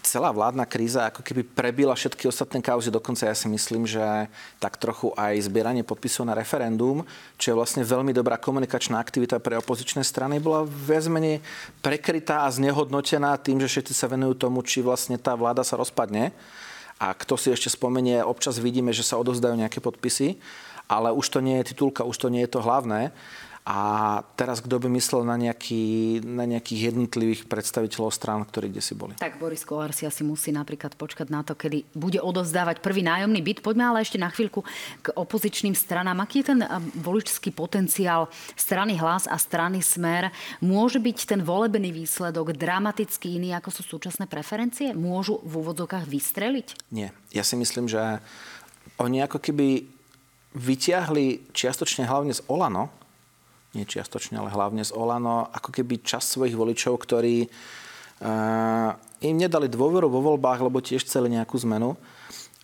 Celá 0.06 0.30
vládna 0.30 0.70
kríza 0.70 1.10
ako 1.10 1.26
keby 1.26 1.42
prebila 1.42 1.98
všetky 1.98 2.30
ostatné 2.30 2.62
kauzy. 2.62 2.94
Dokonca 2.94 3.26
ja 3.26 3.34
si 3.34 3.50
myslím, 3.50 3.90
že 3.90 4.30
tak 4.62 4.78
trochu 4.78 5.10
aj 5.18 5.50
zbieranie 5.50 5.82
podpisov 5.82 6.30
na 6.30 6.38
referendum, 6.38 7.02
čo 7.42 7.50
je 7.50 7.58
vlastne 7.58 7.82
veľmi 7.82 8.14
dobrá 8.14 8.38
komunikačná 8.38 9.02
aktivita 9.02 9.42
pre 9.42 9.58
opozičné 9.58 10.06
strany, 10.06 10.38
bola 10.38 10.62
viac 10.62 11.10
menej 11.10 11.42
prekrytá 11.82 12.46
a 12.46 12.54
znehodnotená 12.54 13.34
tým, 13.42 13.58
že 13.66 13.70
všetci 13.78 13.94
sa 13.98 14.06
venujú 14.06 14.46
tomu, 14.46 14.62
či 14.62 14.86
vlastne 14.86 15.18
tá 15.18 15.34
vláda 15.34 15.66
sa 15.66 15.74
rozpadne. 15.74 16.30
A 17.02 17.12
kto 17.18 17.34
si 17.34 17.50
ešte 17.50 17.74
spomenie, 17.74 18.22
občas 18.22 18.62
vidíme, 18.62 18.94
že 18.94 19.02
sa 19.02 19.18
odozdajú 19.18 19.58
nejaké 19.58 19.82
podpisy, 19.82 20.38
ale 20.86 21.10
už 21.18 21.34
to 21.34 21.42
nie 21.42 21.58
je 21.60 21.74
titulka, 21.74 22.06
už 22.06 22.16
to 22.22 22.30
nie 22.30 22.46
je 22.46 22.54
to 22.54 22.62
hlavné. 22.62 23.10
A 23.66 24.22
teraz 24.38 24.62
kto 24.62 24.78
by 24.78 24.94
myslel 24.94 25.26
na, 25.26 25.42
nejaký, 25.42 26.22
na 26.22 26.46
nejakých 26.46 26.94
jednotlivých 26.94 27.50
predstaviteľov 27.50 28.14
strán, 28.14 28.46
ktorí 28.46 28.70
kde 28.70 28.78
si 28.78 28.94
boli? 28.94 29.18
Tak 29.18 29.42
Boris 29.42 29.66
Kolár 29.66 29.90
si 29.90 30.06
asi 30.06 30.22
musí 30.22 30.54
napríklad 30.54 30.94
počkať 30.94 31.34
na 31.34 31.42
to, 31.42 31.58
kedy 31.58 31.82
bude 31.98 32.22
odovzdávať 32.22 32.86
prvý 32.86 33.02
nájomný 33.02 33.42
byt. 33.42 33.66
Poďme 33.66 33.90
ale 33.90 34.06
ešte 34.06 34.22
na 34.22 34.30
chvíľku 34.30 34.62
k 35.02 35.10
opozičným 35.18 35.74
stranám. 35.74 36.22
Aký 36.22 36.46
je 36.46 36.54
ten 36.54 36.62
voličský 37.02 37.50
potenciál 37.58 38.30
strany 38.54 39.02
Hlas 39.02 39.26
a 39.26 39.34
strany 39.42 39.82
Smer? 39.82 40.30
Môže 40.62 41.02
byť 41.02 41.18
ten 41.26 41.42
volebný 41.42 41.90
výsledok 41.90 42.54
dramaticky 42.54 43.42
iný, 43.42 43.58
ako 43.58 43.74
sú 43.74 43.98
súčasné 43.98 44.30
preferencie? 44.30 44.94
Môžu 44.94 45.42
v 45.42 45.66
úvodzokách 45.66 46.06
vystreliť? 46.06 46.94
Nie. 46.94 47.18
Ja 47.34 47.42
si 47.42 47.58
myslím, 47.58 47.90
že 47.90 48.22
oni 49.02 49.26
ako 49.26 49.42
keby 49.42 49.90
vyťahli 50.54 51.50
čiastočne 51.50 52.06
hlavne 52.06 52.38
z 52.38 52.46
Olano, 52.46 52.94
nie 53.76 53.86
čiastočne, 53.86 54.40
ale 54.40 54.50
hlavne 54.50 54.82
z 54.82 54.96
Olano, 54.96 55.52
ako 55.52 55.70
keby 55.70 56.02
čas 56.02 56.26
svojich 56.32 56.56
voličov, 56.56 56.96
ktorí 56.96 57.46
uh, 57.46 58.96
im 59.22 59.36
nedali 59.36 59.68
dôveru 59.68 60.08
vo 60.08 60.24
voľbách, 60.24 60.64
lebo 60.64 60.80
tiež 60.80 61.04
chceli 61.04 61.36
nejakú 61.36 61.60
zmenu 61.68 62.00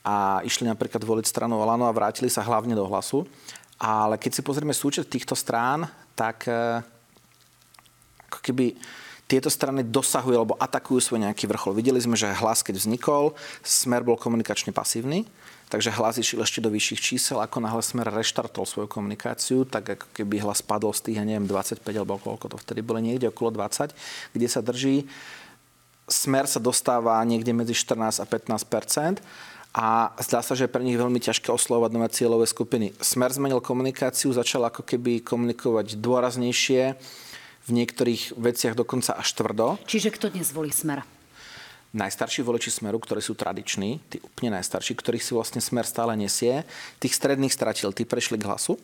a 0.01 0.41
išli 0.41 0.65
napríklad 0.65 1.03
voliť 1.03 1.27
stranu 1.27 1.59
Olano 1.59 1.85
a 1.85 1.93
vrátili 1.93 2.31
sa 2.31 2.41
hlavne 2.41 2.73
do 2.73 2.87
hlasu. 2.87 3.27
Ale 3.81 4.15
keď 4.15 4.31
si 4.39 4.41
pozrieme 4.45 4.73
súčet 4.73 5.09
týchto 5.11 5.35
strán, 5.35 5.85
tak 6.15 6.47
uh, 6.47 6.79
ako 8.31 8.39
keby 8.39 8.79
tieto 9.27 9.47
strany 9.47 9.83
dosahujú 9.83 10.35
alebo 10.35 10.59
atakujú 10.59 10.99
svoj 10.99 11.23
nejaký 11.23 11.47
vrchol. 11.47 11.71
Videli 11.75 12.03
sme, 12.03 12.19
že 12.19 12.27
hlas, 12.31 12.59
keď 12.63 12.83
vznikol, 12.83 13.31
smer 13.63 14.03
bol 14.03 14.19
komunikačne 14.19 14.75
pasívny 14.75 15.23
Takže 15.71 15.95
hlas 15.95 16.19
išiel 16.19 16.43
ešte 16.43 16.59
do 16.59 16.67
vyšších 16.67 16.99
čísel, 16.99 17.39
ako 17.39 17.63
náhle 17.63 17.79
Smer 17.79 18.11
reštartol 18.11 18.67
svoju 18.67 18.91
komunikáciu, 18.91 19.63
tak 19.63 19.95
ako 19.95 20.07
keby 20.11 20.43
hlas 20.43 20.59
padol 20.59 20.91
z 20.91 21.07
tých, 21.07 21.17
ja 21.17 21.25
neviem, 21.25 21.47
25 21.47 21.79
alebo 21.95 22.19
koľko 22.19 22.51
to 22.51 22.57
vtedy 22.59 22.83
bolo, 22.83 22.99
niekde 22.99 23.31
okolo 23.31 23.55
20, 23.55 23.95
kde 24.35 24.47
sa 24.51 24.59
drží. 24.59 25.07
Smer 26.11 26.43
sa 26.43 26.59
dostáva 26.59 27.23
niekde 27.23 27.55
medzi 27.55 27.71
14 27.71 28.19
a 28.19 28.25
15% 28.27 29.23
a 29.71 30.11
zdá 30.19 30.43
sa, 30.43 30.59
že 30.59 30.67
je 30.67 30.73
pre 30.75 30.83
nich 30.83 30.99
veľmi 30.99 31.23
ťažké 31.23 31.47
oslovať 31.47 31.89
nové 31.95 32.11
cieľové 32.11 32.43
skupiny. 32.43 32.91
Smer 32.99 33.31
zmenil 33.31 33.63
komunikáciu, 33.63 34.35
začal 34.35 34.67
ako 34.67 34.83
keby 34.83 35.23
komunikovať 35.23 35.95
dôraznejšie, 35.95 36.99
v 37.61 37.69
niektorých 37.69 38.35
veciach 38.41 38.73
dokonca 38.73 39.13
až 39.13 39.37
tvrdo. 39.37 39.77
Čiže 39.85 40.09
kto 40.09 40.33
dnes 40.33 40.49
volí 40.49 40.73
Smer? 40.73 41.05
Najstarší 41.91 42.47
voliči 42.47 42.71
Smeru, 42.71 42.99
ktorí 42.99 43.19
sú 43.19 43.35
tradiční, 43.35 43.99
tí 44.07 44.23
úplne 44.23 44.55
najstarší, 44.59 44.95
ktorých 44.95 45.23
si 45.23 45.31
vlastne 45.35 45.59
Smer 45.59 45.83
stále 45.83 46.15
nesie, 46.15 46.63
tých 47.03 47.15
stredných 47.15 47.51
stratil, 47.51 47.91
tí 47.91 48.07
prešli 48.07 48.39
k 48.39 48.47
hlasu. 48.47 48.79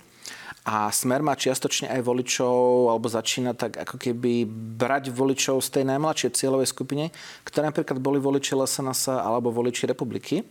A 0.68 0.92
Smer 0.92 1.24
má 1.24 1.32
čiastočne 1.40 1.88
aj 1.88 2.04
voličov, 2.04 2.92
alebo 2.92 3.08
začína 3.08 3.56
tak 3.56 3.80
ako 3.80 3.96
keby 3.96 4.44
brať 4.76 5.16
voličov 5.16 5.64
z 5.64 5.80
tej 5.80 5.84
najmladšej 5.88 6.36
cieľovej 6.36 6.68
skupine, 6.68 7.16
ktoré 7.48 7.72
napríklad 7.72 8.04
boli 8.04 8.20
voliči 8.20 8.52
LSNS 8.52 9.16
alebo 9.16 9.56
voliči 9.56 9.88
republiky. 9.88 10.44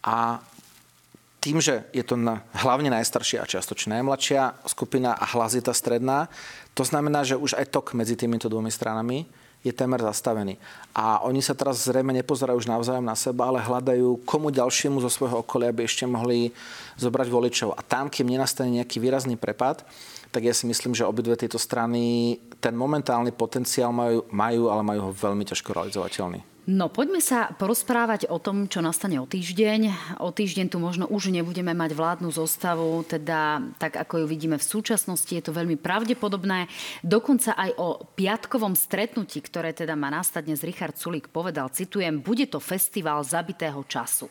A 0.00 0.40
tým, 1.44 1.60
že 1.60 1.88
je 1.92 2.04
to 2.04 2.16
na, 2.16 2.44
hlavne 2.56 2.88
najstaršia 2.88 3.44
a 3.44 3.48
čiastočne 3.48 4.00
najmladšia 4.00 4.64
skupina 4.64 5.12
a 5.12 5.24
hlas 5.36 5.56
je 5.56 5.64
tá 5.64 5.76
stredná, 5.76 6.32
to 6.72 6.84
znamená, 6.84 7.24
že 7.24 7.36
už 7.36 7.56
aj 7.60 7.68
tok 7.72 7.92
medzi 7.92 8.16
týmito 8.16 8.48
dvomi 8.48 8.72
stranami 8.72 9.28
je 9.60 9.72
témer 9.72 10.00
zastavený. 10.00 10.56
A 10.96 11.20
oni 11.28 11.44
sa 11.44 11.52
teraz 11.52 11.84
zrejme 11.84 12.16
nepozerajú 12.16 12.64
už 12.64 12.70
navzájom 12.70 13.04
na 13.04 13.12
seba, 13.12 13.52
ale 13.52 13.60
hľadajú 13.60 14.24
komu 14.24 14.48
ďalšiemu 14.48 15.04
zo 15.04 15.12
svojho 15.12 15.44
okolia, 15.44 15.68
aby 15.68 15.84
ešte 15.84 16.08
mohli 16.08 16.52
zobrať 16.96 17.28
voličov. 17.28 17.76
A 17.76 17.80
tam, 17.84 18.08
kým 18.08 18.28
nenastane 18.28 18.80
nejaký 18.80 18.96
výrazný 18.98 19.36
prepad, 19.36 19.84
tak 20.32 20.46
ja 20.46 20.54
si 20.54 20.64
myslím, 20.64 20.96
že 20.96 21.04
obidve 21.04 21.36
tieto 21.36 21.60
strany 21.60 22.38
ten 22.62 22.72
momentálny 22.72 23.34
potenciál 23.36 23.92
majú, 23.92 24.24
majú 24.30 24.62
ale 24.72 24.82
majú 24.82 25.00
ho 25.08 25.12
veľmi 25.12 25.44
ťažko 25.44 25.76
realizovateľný. 25.76 26.49
No 26.68 26.92
poďme 26.92 27.24
sa 27.24 27.48
porozprávať 27.56 28.28
o 28.28 28.36
tom, 28.36 28.68
čo 28.68 28.84
nastane 28.84 29.16
o 29.16 29.24
týždeň. 29.24 29.80
O 30.20 30.28
týždeň 30.28 30.68
tu 30.68 30.76
možno 30.76 31.08
už 31.08 31.32
nebudeme 31.32 31.72
mať 31.72 31.96
vládnu 31.96 32.28
zostavu, 32.28 33.00
teda 33.08 33.64
tak 33.80 33.96
ako 33.96 34.22
ju 34.22 34.26
vidíme 34.28 34.60
v 34.60 34.68
súčasnosti, 34.68 35.32
je 35.32 35.40
to 35.40 35.56
veľmi 35.56 35.80
pravdepodobné. 35.80 36.68
Dokonca 37.00 37.56
aj 37.56 37.70
o 37.80 38.04
piatkovom 38.12 38.76
stretnutí, 38.76 39.40
ktoré 39.40 39.72
teda 39.72 39.96
má 39.96 40.12
nastať 40.12 40.52
dnes 40.52 40.60
Richard 40.60 41.00
Sulík 41.00 41.32
povedal, 41.32 41.72
citujem, 41.72 42.20
bude 42.20 42.44
to 42.44 42.60
festival 42.60 43.24
zabitého 43.24 43.80
času. 43.88 44.28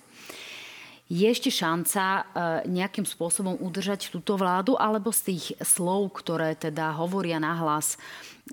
Je 1.10 1.26
ešte 1.26 1.50
šanca 1.50 2.04
e, 2.06 2.22
nejakým 2.70 3.02
spôsobom 3.02 3.58
udržať 3.58 4.14
túto 4.14 4.38
vládu, 4.38 4.78
alebo 4.78 5.10
z 5.10 5.34
tých 5.34 5.58
slov, 5.58 6.14
ktoré 6.22 6.54
teda 6.54 6.94
hovoria 6.94 7.42
nahlas 7.42 7.98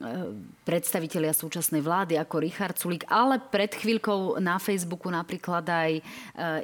e, 0.00 0.32
predstavitelia 0.64 1.36
súčasnej 1.36 1.84
vlády 1.84 2.16
ako 2.16 2.40
Richard 2.40 2.80
Sulík, 2.80 3.04
ale 3.12 3.44
pred 3.44 3.76
chvíľkou 3.76 4.40
na 4.40 4.56
Facebooku 4.56 5.12
napríklad 5.12 5.68
aj 5.68 6.00
e, 6.00 6.02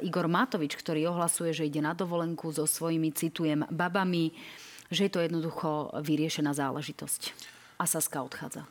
Igor 0.01 0.25
Matovič, 0.25 0.73
ktorý 0.73 1.13
ohlasuje, 1.13 1.53
že 1.53 1.69
ide 1.69 1.85
na 1.85 1.93
dovolenku 1.93 2.49
so 2.49 2.65
svojimi, 2.65 3.13
citujem, 3.13 3.61
babami, 3.69 4.33
že 4.89 5.05
je 5.05 5.13
to 5.13 5.21
jednoducho 5.21 5.93
vyriešená 6.01 6.57
záležitosť. 6.57 7.37
A 7.77 7.85
Saska 7.85 8.25
odchádza. 8.25 8.65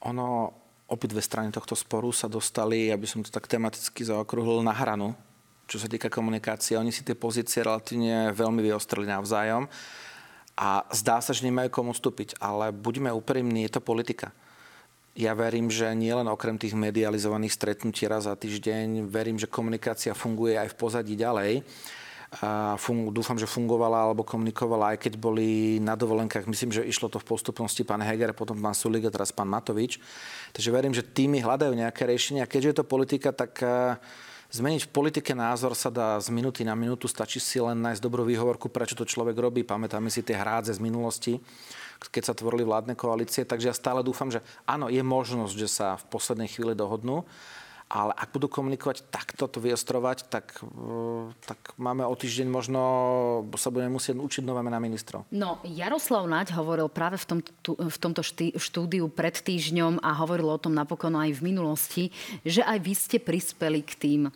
Ono, 0.00 0.48
obidve 0.88 1.20
strany 1.20 1.52
tohto 1.52 1.76
sporu 1.76 2.08
sa 2.08 2.24
dostali, 2.24 2.88
aby 2.88 3.04
som 3.04 3.20
to 3.20 3.28
tak 3.28 3.52
tematicky 3.52 4.00
zaokrúhlil, 4.00 4.64
na 4.64 4.72
hranu 4.72 5.12
čo 5.64 5.76
sa 5.80 5.88
týka 5.88 6.12
komunikácie. 6.12 6.76
Oni 6.76 6.92
si 6.92 7.04
tie 7.04 7.16
pozície 7.16 7.64
relatívne 7.64 8.32
veľmi 8.36 8.60
vyostrili 8.60 9.08
navzájom 9.08 9.68
a 10.54 10.86
zdá 10.94 11.18
sa, 11.18 11.34
že 11.34 11.46
nemajú 11.46 11.68
komu 11.72 11.90
vstúpiť. 11.90 12.38
Ale 12.38 12.70
buďme 12.70 13.10
úprimní, 13.10 13.66
je 13.66 13.74
to 13.74 13.82
politika. 13.82 14.30
Ja 15.14 15.30
verím, 15.30 15.70
že 15.70 15.86
nielen 15.94 16.26
okrem 16.26 16.58
tých 16.58 16.74
medializovaných 16.74 17.54
stretnutí 17.54 18.02
raz 18.10 18.26
za 18.26 18.34
týždeň, 18.34 19.06
verím, 19.06 19.38
že 19.38 19.46
komunikácia 19.46 20.10
funguje 20.10 20.58
aj 20.58 20.74
v 20.74 20.78
pozadí 20.78 21.14
ďalej. 21.14 21.62
A 22.42 22.74
fun- 22.74 23.14
dúfam, 23.14 23.38
že 23.38 23.46
fungovala 23.46 24.10
alebo 24.10 24.26
komunikovala, 24.26 24.98
aj 24.98 25.06
keď 25.06 25.14
boli 25.22 25.78
na 25.78 25.94
dovolenkách. 25.94 26.50
Myslím, 26.50 26.74
že 26.74 26.82
išlo 26.82 27.06
to 27.06 27.22
v 27.22 27.30
postupnosti 27.30 27.86
pán 27.86 28.02
Heger, 28.02 28.34
potom 28.34 28.58
pán 28.58 28.74
Sulik 28.74 29.06
a 29.06 29.14
teraz 29.14 29.30
pán 29.30 29.46
Matovič. 29.46 30.02
Takže 30.50 30.74
verím, 30.74 30.90
že 30.90 31.06
týmy 31.06 31.46
hľadajú 31.46 31.78
nejaké 31.78 32.10
riešenia. 32.10 32.50
Keďže 32.50 32.70
je 32.74 32.78
to 32.82 32.90
politika, 32.90 33.30
tak 33.30 33.62
Zmeniť 34.54 34.86
v 34.86 34.94
politike 34.94 35.34
názor 35.34 35.74
sa 35.74 35.90
dá 35.90 36.14
z 36.22 36.30
minúty 36.30 36.62
na 36.62 36.78
minútu, 36.78 37.10
stačí 37.10 37.42
si 37.42 37.58
len 37.58 37.74
nájsť 37.74 37.98
dobrú 37.98 38.22
výhovorku, 38.22 38.70
prečo 38.70 38.94
to 38.94 39.02
človek 39.02 39.34
robí. 39.34 39.66
Pamätáme 39.66 40.14
si 40.14 40.22
tie 40.22 40.38
hrádze 40.38 40.78
z 40.78 40.84
minulosti, 40.84 41.42
keď 42.14 42.22
sa 42.22 42.38
tvorili 42.38 42.62
vládne 42.62 42.94
koalície. 42.94 43.42
Takže 43.42 43.66
ja 43.66 43.74
stále 43.74 44.06
dúfam, 44.06 44.30
že 44.30 44.46
áno, 44.62 44.86
je 44.86 45.02
možnosť, 45.02 45.54
že 45.58 45.66
sa 45.66 45.98
v 45.98 46.06
poslednej 46.06 46.46
chvíli 46.46 46.78
dohodnú 46.78 47.26
ale 47.94 48.10
ak 48.10 48.34
budú 48.34 48.50
komunikovať 48.50 49.06
takto, 49.14 49.46
to 49.46 49.62
vyostrovať, 49.62 50.26
tak, 50.26 50.58
e, 50.66 51.30
tak 51.46 51.78
máme 51.78 52.02
o 52.02 52.14
týždeň 52.18 52.50
možno, 52.50 52.80
sa 53.54 53.70
budeme 53.70 53.94
musieť 53.94 54.18
učiť 54.18 54.42
nové 54.42 54.66
mená 54.66 54.82
ministrov. 54.82 55.30
No, 55.30 55.62
Jaroslav 55.62 56.26
Naď 56.26 56.58
hovoril 56.58 56.90
práve 56.90 57.22
v, 57.22 57.26
tom, 57.30 57.38
tu, 57.62 57.78
v 57.78 57.98
tomto 58.02 58.26
štúdiu 58.58 59.06
pred 59.06 59.38
týždňom 59.38 60.02
a 60.02 60.10
hovoril 60.18 60.50
o 60.50 60.58
tom 60.58 60.74
napokon 60.74 61.14
aj 61.14 61.38
v 61.38 61.54
minulosti, 61.54 62.04
že 62.42 62.66
aj 62.66 62.78
vy 62.82 62.94
ste 62.98 63.22
prispeli 63.22 63.86
k 63.86 63.92
tým 63.94 64.20
e, 64.26 64.32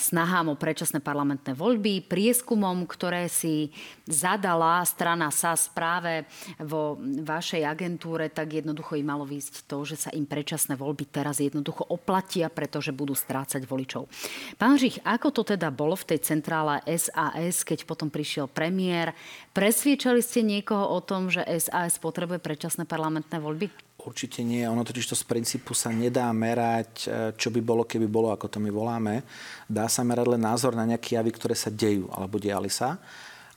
snahám 0.00 0.48
o 0.48 0.56
predčasné 0.56 1.04
parlamentné 1.04 1.52
voľby, 1.52 2.00
prieskumom, 2.08 2.88
ktoré 2.88 3.28
si 3.28 3.68
zadala 4.08 4.80
strana 4.88 5.28
SAS 5.28 5.68
práve 5.68 6.24
vo 6.64 6.96
vašej 7.04 7.60
agentúre, 7.60 8.32
tak 8.32 8.56
jednoducho 8.56 8.96
im 8.96 9.04
malo 9.04 9.28
výsť 9.28 9.68
to, 9.68 9.84
že 9.84 10.08
sa 10.08 10.10
im 10.16 10.24
predčasné 10.24 10.80
voľby 10.80 11.04
teraz 11.12 11.44
jednoducho 11.44 11.84
oplatia, 11.92 12.48
preto 12.48 12.85
pretože 12.86 13.02
budú 13.02 13.18
strácať 13.18 13.66
voličov. 13.66 14.06
Pán 14.54 14.78
Žich, 14.78 15.02
ako 15.02 15.34
to 15.34 15.42
teda 15.42 15.74
bolo 15.74 15.98
v 15.98 16.14
tej 16.14 16.22
centrále 16.22 16.78
SAS, 16.86 17.66
keď 17.66 17.82
potom 17.82 18.06
prišiel 18.06 18.46
premiér? 18.46 19.10
Presviečali 19.50 20.22
ste 20.22 20.46
niekoho 20.46 20.94
o 20.94 21.02
tom, 21.02 21.26
že 21.26 21.42
SAS 21.58 21.98
potrebuje 21.98 22.38
predčasné 22.38 22.86
parlamentné 22.86 23.42
voľby? 23.42 23.66
Určite 24.06 24.46
nie. 24.46 24.62
Ono 24.62 24.86
totiž 24.86 25.02
to 25.02 25.18
z 25.18 25.26
princípu 25.26 25.74
sa 25.74 25.90
nedá 25.90 26.30
merať, 26.30 27.10
e, 27.10 27.34
čo 27.34 27.50
by 27.50 27.58
bolo, 27.58 27.82
keby 27.82 28.06
bolo, 28.06 28.30
ako 28.30 28.46
to 28.46 28.62
my 28.62 28.70
voláme. 28.70 29.26
Dá 29.66 29.90
sa 29.90 30.06
merať 30.06 30.38
len 30.38 30.46
názor 30.46 30.78
na 30.78 30.86
nejaké 30.86 31.18
javy, 31.18 31.34
ktoré 31.34 31.58
sa 31.58 31.74
dejú 31.74 32.06
alebo 32.14 32.38
diali 32.38 32.70
sa 32.70 33.02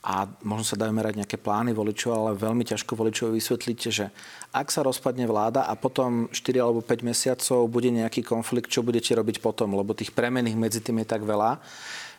a 0.00 0.24
možno 0.40 0.64
sa 0.64 0.80
dajú 0.80 0.96
merať 0.96 1.20
nejaké 1.20 1.36
plány 1.36 1.76
voličov, 1.76 2.08
ale 2.08 2.30
veľmi 2.32 2.64
ťažko 2.64 2.96
voličov 2.96 3.36
vysvetlíte, 3.36 3.88
že 3.92 4.08
ak 4.48 4.72
sa 4.72 4.80
rozpadne 4.80 5.28
vláda 5.28 5.68
a 5.68 5.76
potom 5.76 6.32
4 6.32 6.56
alebo 6.56 6.80
5 6.80 7.04
mesiacov 7.04 7.68
bude 7.68 7.92
nejaký 7.92 8.24
konflikt, 8.24 8.72
čo 8.72 8.80
budete 8.80 9.12
robiť 9.12 9.44
potom, 9.44 9.76
lebo 9.76 9.92
tých 9.92 10.16
premených 10.16 10.56
medzi 10.56 10.80
tým 10.80 11.04
je 11.04 11.06
tak 11.08 11.20
veľa, 11.20 11.60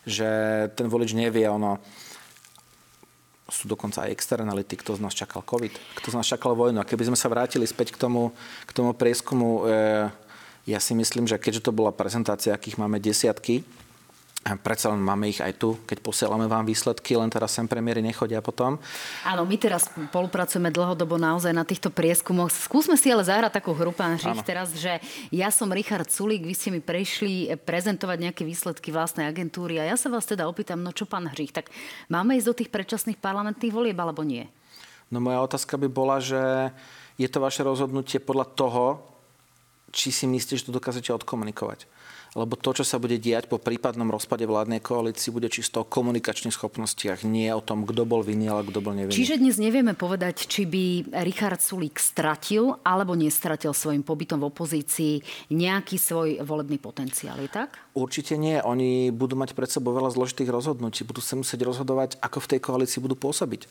že 0.05 0.29
ten 0.77 0.85
volič 0.85 1.17
nevie, 1.17 1.49
ono, 1.49 1.81
sú 3.49 3.65
dokonca 3.65 4.05
aj 4.05 4.13
externality, 4.13 4.77
kto 4.77 4.95
z 4.95 5.03
nás 5.03 5.17
čakal 5.17 5.41
COVID, 5.41 5.73
kto 5.97 6.07
z 6.13 6.15
nás 6.15 6.27
čakal 6.29 6.55
vojnu. 6.55 6.79
A 6.79 6.87
keby 6.87 7.11
sme 7.11 7.17
sa 7.19 7.27
vrátili 7.27 7.67
späť 7.67 7.91
k 7.91 7.99
tomu, 7.99 8.31
k 8.63 8.71
tomu 8.71 8.95
prieskumu, 8.95 9.67
e, 9.67 10.09
ja 10.69 10.79
si 10.79 10.95
myslím, 10.95 11.27
že 11.27 11.41
keďže 11.41 11.67
to 11.67 11.75
bola 11.75 11.91
prezentácia, 11.91 12.55
akých 12.55 12.79
máme 12.79 13.01
desiatky, 13.01 13.65
a 14.41 14.57
predsa 14.57 14.89
len 14.89 15.05
máme 15.05 15.29
ich 15.29 15.37
aj 15.37 15.53
tu, 15.61 15.77
keď 15.85 16.01
posielame 16.01 16.49
vám 16.49 16.65
výsledky, 16.65 17.13
len 17.13 17.29
teraz 17.29 17.53
sem 17.53 17.69
premiéry 17.69 18.01
nechodia 18.01 18.41
potom. 18.41 18.81
Áno, 19.21 19.45
my 19.45 19.53
teraz 19.53 19.85
spolupracujeme 19.85 20.73
dlhodobo 20.73 21.21
naozaj 21.21 21.53
na 21.53 21.61
týchto 21.61 21.93
prieskumoch. 21.93 22.49
Skúsme 22.49 22.97
si 22.97 23.13
ale 23.13 23.21
zahrať 23.21 23.61
takú 23.61 23.77
hru, 23.77 23.93
pán 23.93 24.17
Žich, 24.17 24.41
teraz, 24.41 24.73
že 24.73 24.97
ja 25.29 25.53
som 25.53 25.69
Richard 25.69 26.09
Sulík, 26.09 26.41
vy 26.41 26.57
ste 26.57 26.73
mi 26.73 26.81
prešli 26.81 27.53
prezentovať 27.53 28.17
nejaké 28.17 28.41
výsledky 28.41 28.89
vlastnej 28.89 29.29
agentúry 29.29 29.77
a 29.77 29.85
ja 29.85 29.93
sa 29.93 30.09
vás 30.09 30.25
teda 30.25 30.49
opýtam, 30.49 30.81
no 30.81 30.89
čo 30.89 31.05
pán 31.05 31.29
Hřích, 31.29 31.61
tak 31.61 31.69
máme 32.09 32.33
ísť 32.33 32.47
do 32.49 32.57
tých 32.57 32.73
predčasných 32.73 33.21
parlamentných 33.21 33.77
volieb 33.77 33.97
alebo 34.01 34.25
nie? 34.25 34.49
No 35.13 35.21
moja 35.21 35.37
otázka 35.45 35.77
by 35.77 35.85
bola, 35.85 36.17
že 36.17 36.73
je 37.21 37.29
to 37.29 37.37
vaše 37.37 37.61
rozhodnutie 37.61 38.17
podľa 38.17 38.49
toho, 38.57 38.85
či 39.93 40.09
si 40.09 40.25
myslíte, 40.25 40.57
že 40.57 40.65
to 40.65 40.73
dokážete 40.73 41.13
odkomunikovať 41.13 41.90
lebo 42.31 42.55
to, 42.55 42.71
čo 42.79 42.87
sa 42.87 42.95
bude 42.95 43.19
diať 43.19 43.51
po 43.51 43.59
prípadnom 43.59 44.07
rozpade 44.07 44.47
vládnej 44.47 44.79
koalícii, 44.79 45.35
bude 45.35 45.51
čisto 45.51 45.83
o 45.83 45.89
komunikačných 45.89 46.55
schopnostiach, 46.55 47.27
nie 47.27 47.51
o 47.51 47.59
tom, 47.59 47.83
kto 47.83 48.07
bol 48.07 48.23
vinný, 48.23 48.47
ale 48.47 48.63
kto 48.63 48.79
bol 48.79 48.95
nevinný. 48.95 49.11
Čiže 49.11 49.43
dnes 49.43 49.59
nevieme 49.59 49.91
povedať, 49.91 50.47
či 50.47 50.63
by 50.63 51.11
Richard 51.27 51.59
Sulík 51.59 51.99
stratil 51.99 52.79
alebo 52.87 53.19
nestratil 53.19 53.75
svojim 53.75 53.99
pobytom 53.99 54.39
v 54.39 54.47
opozícii 54.47 55.13
nejaký 55.51 55.99
svoj 55.99 56.29
volebný 56.47 56.79
potenciál. 56.79 57.35
Je 57.43 57.51
tak? 57.51 57.75
Určite 57.91 58.39
nie. 58.39 58.63
Oni 58.63 59.11
budú 59.11 59.35
mať 59.35 59.51
pred 59.51 59.67
sebou 59.67 59.91
veľa 59.91 60.15
zložitých 60.15 60.47
rozhodnutí. 60.47 61.03
Budú 61.03 61.19
sa 61.19 61.35
musieť 61.35 61.67
rozhodovať, 61.67 62.15
ako 62.23 62.39
v 62.39 62.49
tej 62.55 62.59
koalícii 62.63 63.03
budú 63.03 63.19
pôsobiť 63.19 63.67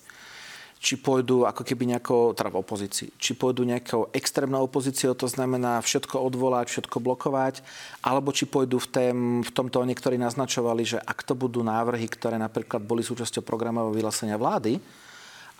či 0.80 0.96
pôjdu 0.96 1.44
ako 1.44 1.60
keby 1.60 1.92
nejako, 1.92 2.32
teda 2.32 2.48
v 2.48 2.60
opozícii, 2.64 3.12
či 3.20 3.36
pôjdu 3.36 3.68
nejakou 3.68 4.08
extrémnou 4.16 4.64
opozíciou, 4.64 5.12
to 5.12 5.28
znamená 5.28 5.76
všetko 5.84 6.16
odvolať, 6.16 6.72
všetko 6.72 7.04
blokovať, 7.04 7.60
alebo 8.00 8.32
či 8.32 8.48
pôjdu 8.48 8.80
v, 8.80 8.88
tém, 8.88 9.18
v 9.44 9.50
tomto 9.52 9.84
niektorí 9.84 10.16
naznačovali, 10.16 10.96
že 10.96 10.98
ak 10.98 11.20
to 11.20 11.36
budú 11.36 11.60
návrhy, 11.60 12.08
ktoré 12.08 12.40
napríklad 12.40 12.80
boli 12.80 13.04
súčasťou 13.04 13.44
programového 13.44 13.92
vyhlásenia 13.92 14.40
vlády, 14.40 14.80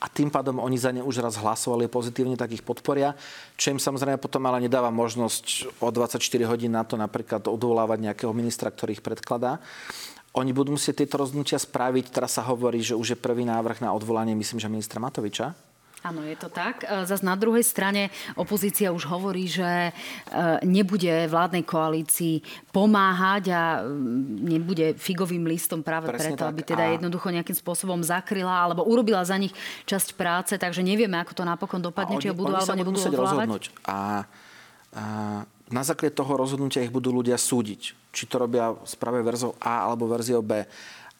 a 0.00 0.08
tým 0.08 0.32
pádom 0.32 0.56
oni 0.56 0.80
za 0.80 0.96
ne 0.96 1.04
už 1.04 1.20
raz 1.20 1.36
hlasovali 1.36 1.84
pozitívne, 1.84 2.32
tak 2.32 2.56
ich 2.56 2.64
podporia, 2.64 3.12
čo 3.60 3.68
im 3.68 3.76
samozrejme 3.76 4.16
potom 4.16 4.40
ale 4.48 4.64
nedáva 4.64 4.88
možnosť 4.88 5.76
o 5.84 5.92
24 5.92 6.16
hodín 6.48 6.72
na 6.72 6.88
to 6.88 6.96
napríklad 6.96 7.44
odvolávať 7.44 8.08
nejakého 8.08 8.32
ministra, 8.32 8.72
ktorý 8.72 8.96
ich 8.96 9.04
predkladá. 9.04 9.60
Oni 10.30 10.54
budú 10.54 10.78
musieť 10.78 11.02
tieto 11.02 11.18
rozhodnutia 11.18 11.58
spraviť. 11.58 12.14
Teraz 12.14 12.38
sa 12.38 12.46
hovorí, 12.46 12.78
že 12.86 12.94
už 12.94 13.14
je 13.14 13.18
prvý 13.18 13.42
návrh 13.42 13.82
na 13.82 13.90
odvolanie, 13.90 14.38
myslím, 14.38 14.62
že 14.62 14.70
ministra 14.70 15.02
Matoviča. 15.02 15.70
Áno, 16.00 16.24
je 16.24 16.32
to 16.32 16.48
tak. 16.48 16.80
E, 16.88 17.04
Zas 17.04 17.20
na 17.20 17.36
druhej 17.36 17.60
strane 17.60 18.08
opozícia 18.32 18.88
už 18.88 19.04
hovorí, 19.04 19.44
že 19.44 19.68
e, 19.68 19.92
nebude 20.64 21.28
vládnej 21.28 21.60
koalícii 21.68 22.40
pomáhať 22.72 23.52
a 23.52 23.84
mm, 23.84 24.48
nebude 24.48 24.86
figovým 24.96 25.44
listom 25.44 25.84
práve 25.84 26.08
Presne 26.08 26.32
preto, 26.32 26.48
tak. 26.48 26.50
aby 26.56 26.60
teda 26.64 26.84
a... 26.88 26.92
jednoducho 26.96 27.28
nejakým 27.28 27.52
spôsobom 27.52 28.00
zakryla 28.00 28.64
alebo 28.64 28.88
urobila 28.88 29.20
za 29.28 29.36
nich 29.36 29.52
časť 29.84 30.16
práce, 30.16 30.56
takže 30.56 30.80
nevieme, 30.80 31.20
ako 31.20 31.36
to 31.36 31.44
napokon 31.44 31.84
dopadne, 31.84 32.16
oni, 32.16 32.22
či 32.24 32.32
ho 32.32 32.36
budú 32.36 32.56
alebo 32.56 32.80
nebudú 32.80 32.98
odvolávať. 33.04 33.68
A, 33.84 34.24
a 34.96 35.04
na 35.70 35.86
základe 35.86 36.18
toho 36.18 36.34
rozhodnutia 36.34 36.82
ich 36.82 36.92
budú 36.92 37.14
ľudia 37.14 37.38
súdiť. 37.38 37.94
Či 38.10 38.22
to 38.26 38.42
robia 38.42 38.74
práve 38.98 39.22
verziou 39.22 39.54
A 39.62 39.86
alebo 39.86 40.10
verziou 40.10 40.42
B 40.42 40.66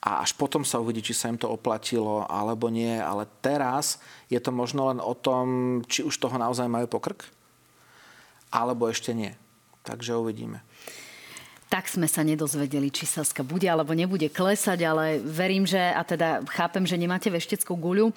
a 0.00 0.24
až 0.24 0.32
potom 0.32 0.64
sa 0.64 0.80
uvidí, 0.80 1.04
či 1.04 1.12
sa 1.12 1.28
im 1.28 1.36
to 1.36 1.46
oplatilo 1.46 2.24
alebo 2.24 2.72
nie. 2.72 2.96
Ale 2.98 3.28
teraz 3.44 4.00
je 4.32 4.40
to 4.40 4.50
možno 4.50 4.88
len 4.88 4.98
o 4.98 5.12
tom, 5.12 5.80
či 5.86 6.02
už 6.02 6.16
toho 6.16 6.40
naozaj 6.40 6.66
majú 6.66 6.88
pokrk, 6.88 7.28
alebo 8.50 8.88
ešte 8.88 9.12
nie. 9.12 9.36
Takže 9.84 10.16
uvidíme 10.16 10.64
tak 11.70 11.86
sme 11.86 12.10
sa 12.10 12.26
nedozvedeli, 12.26 12.90
či 12.90 13.06
Saska 13.06 13.46
bude 13.46 13.70
alebo 13.70 13.94
nebude 13.94 14.26
klesať, 14.26 14.82
ale 14.82 15.22
verím, 15.22 15.62
že, 15.62 15.78
a 15.78 16.02
teda 16.02 16.42
chápem, 16.50 16.82
že 16.82 16.98
nemáte 16.98 17.30
vešteckú 17.30 17.78
guľu. 17.78 18.10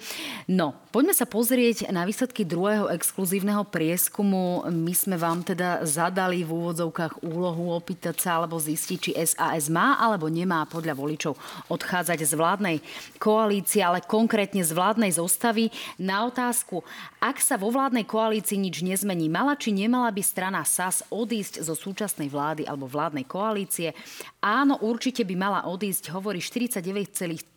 No, 0.50 0.74
poďme 0.90 1.14
sa 1.14 1.22
pozrieť 1.22 1.86
na 1.94 2.02
výsledky 2.02 2.42
druhého 2.42 2.90
exkluzívneho 2.90 3.62
prieskumu. 3.62 4.66
My 4.74 4.90
sme 4.90 5.14
vám 5.14 5.46
teda 5.46 5.86
zadali 5.86 6.42
v 6.42 6.50
úvodzovkách 6.50 7.22
úlohu 7.22 7.70
opýtať 7.70 8.18
sa 8.18 8.42
alebo 8.42 8.58
zistiť, 8.58 8.98
či 8.98 9.10
SAS 9.22 9.70
má 9.70 10.02
alebo 10.02 10.26
nemá 10.26 10.66
podľa 10.66 10.98
voličov 10.98 11.38
odchádzať 11.70 12.26
z 12.26 12.34
vládnej 12.34 12.76
koalície, 13.22 13.86
ale 13.86 14.02
konkrétne 14.02 14.66
z 14.66 14.74
vládnej 14.74 15.14
zostavy. 15.14 15.70
Na 15.94 16.26
otázku, 16.26 16.82
ak 17.22 17.38
sa 17.38 17.54
vo 17.54 17.70
vládnej 17.70 18.02
koalícii 18.02 18.58
nič 18.58 18.82
nezmení, 18.82 19.30
mala 19.30 19.54
či 19.54 19.70
nemala 19.70 20.10
by 20.10 20.22
strana 20.26 20.66
SAS 20.66 21.06
odísť 21.06 21.62
zo 21.62 21.78
súčasnej 21.78 22.26
vlády 22.26 22.66
alebo 22.66 22.90
vládnej 22.90 23.22
koalície, 23.22 23.43
koalície. 23.44 23.92
Áno, 24.40 24.80
určite 24.80 25.20
by 25.28 25.36
mala 25.36 25.60
odísť, 25.68 26.16
hovorí 26.16 26.40
49,3%. 26.40 27.52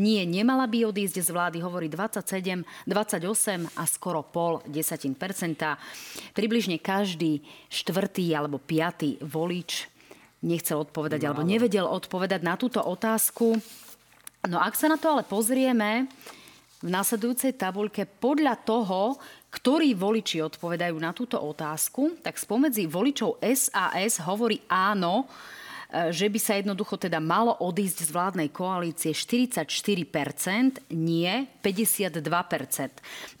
Nie, 0.00 0.24
nemala 0.24 0.64
by 0.64 0.88
odísť 0.88 1.20
z 1.20 1.28
vlády, 1.28 1.60
hovorí 1.60 1.92
27, 1.92 2.64
28 2.88 3.76
a 3.76 3.84
skoro 3.84 4.24
pol 4.24 4.64
desatín 4.64 5.12
percenta. 5.12 5.76
Približne 6.32 6.80
každý 6.80 7.44
štvrtý 7.68 8.32
alebo 8.32 8.56
piatý 8.56 9.20
volič 9.20 9.92
nechcel 10.40 10.80
odpovedať 10.80 11.20
no, 11.20 11.26
alebo 11.28 11.44
nevedel 11.44 11.84
odpovedať 11.84 12.40
na 12.40 12.56
túto 12.56 12.80
otázku. 12.80 13.60
No 14.48 14.56
ak 14.62 14.78
sa 14.78 14.88
na 14.88 14.96
to 14.96 15.12
ale 15.12 15.28
pozrieme, 15.28 16.08
v 16.84 16.88
následujúcej 16.92 17.56
tabuľke 17.56 18.04
podľa 18.20 18.54
toho, 18.62 19.16
ktorí 19.56 19.96
voliči 19.96 20.44
odpovedajú 20.44 20.96
na 21.00 21.16
túto 21.16 21.40
otázku, 21.40 22.20
tak 22.20 22.36
spomedzi 22.36 22.84
voličov 22.84 23.40
SAS 23.40 24.20
hovorí 24.20 24.60
áno, 24.68 25.24
e, 25.88 26.12
že 26.12 26.28
by 26.28 26.36
sa 26.36 26.60
jednoducho 26.60 27.00
teda 27.00 27.16
malo 27.24 27.56
odísť 27.64 28.04
z 28.04 28.10
vládnej 28.12 28.48
koalície 28.52 29.16
44%, 29.16 30.92
nie 30.92 31.48
52%. 31.64 32.20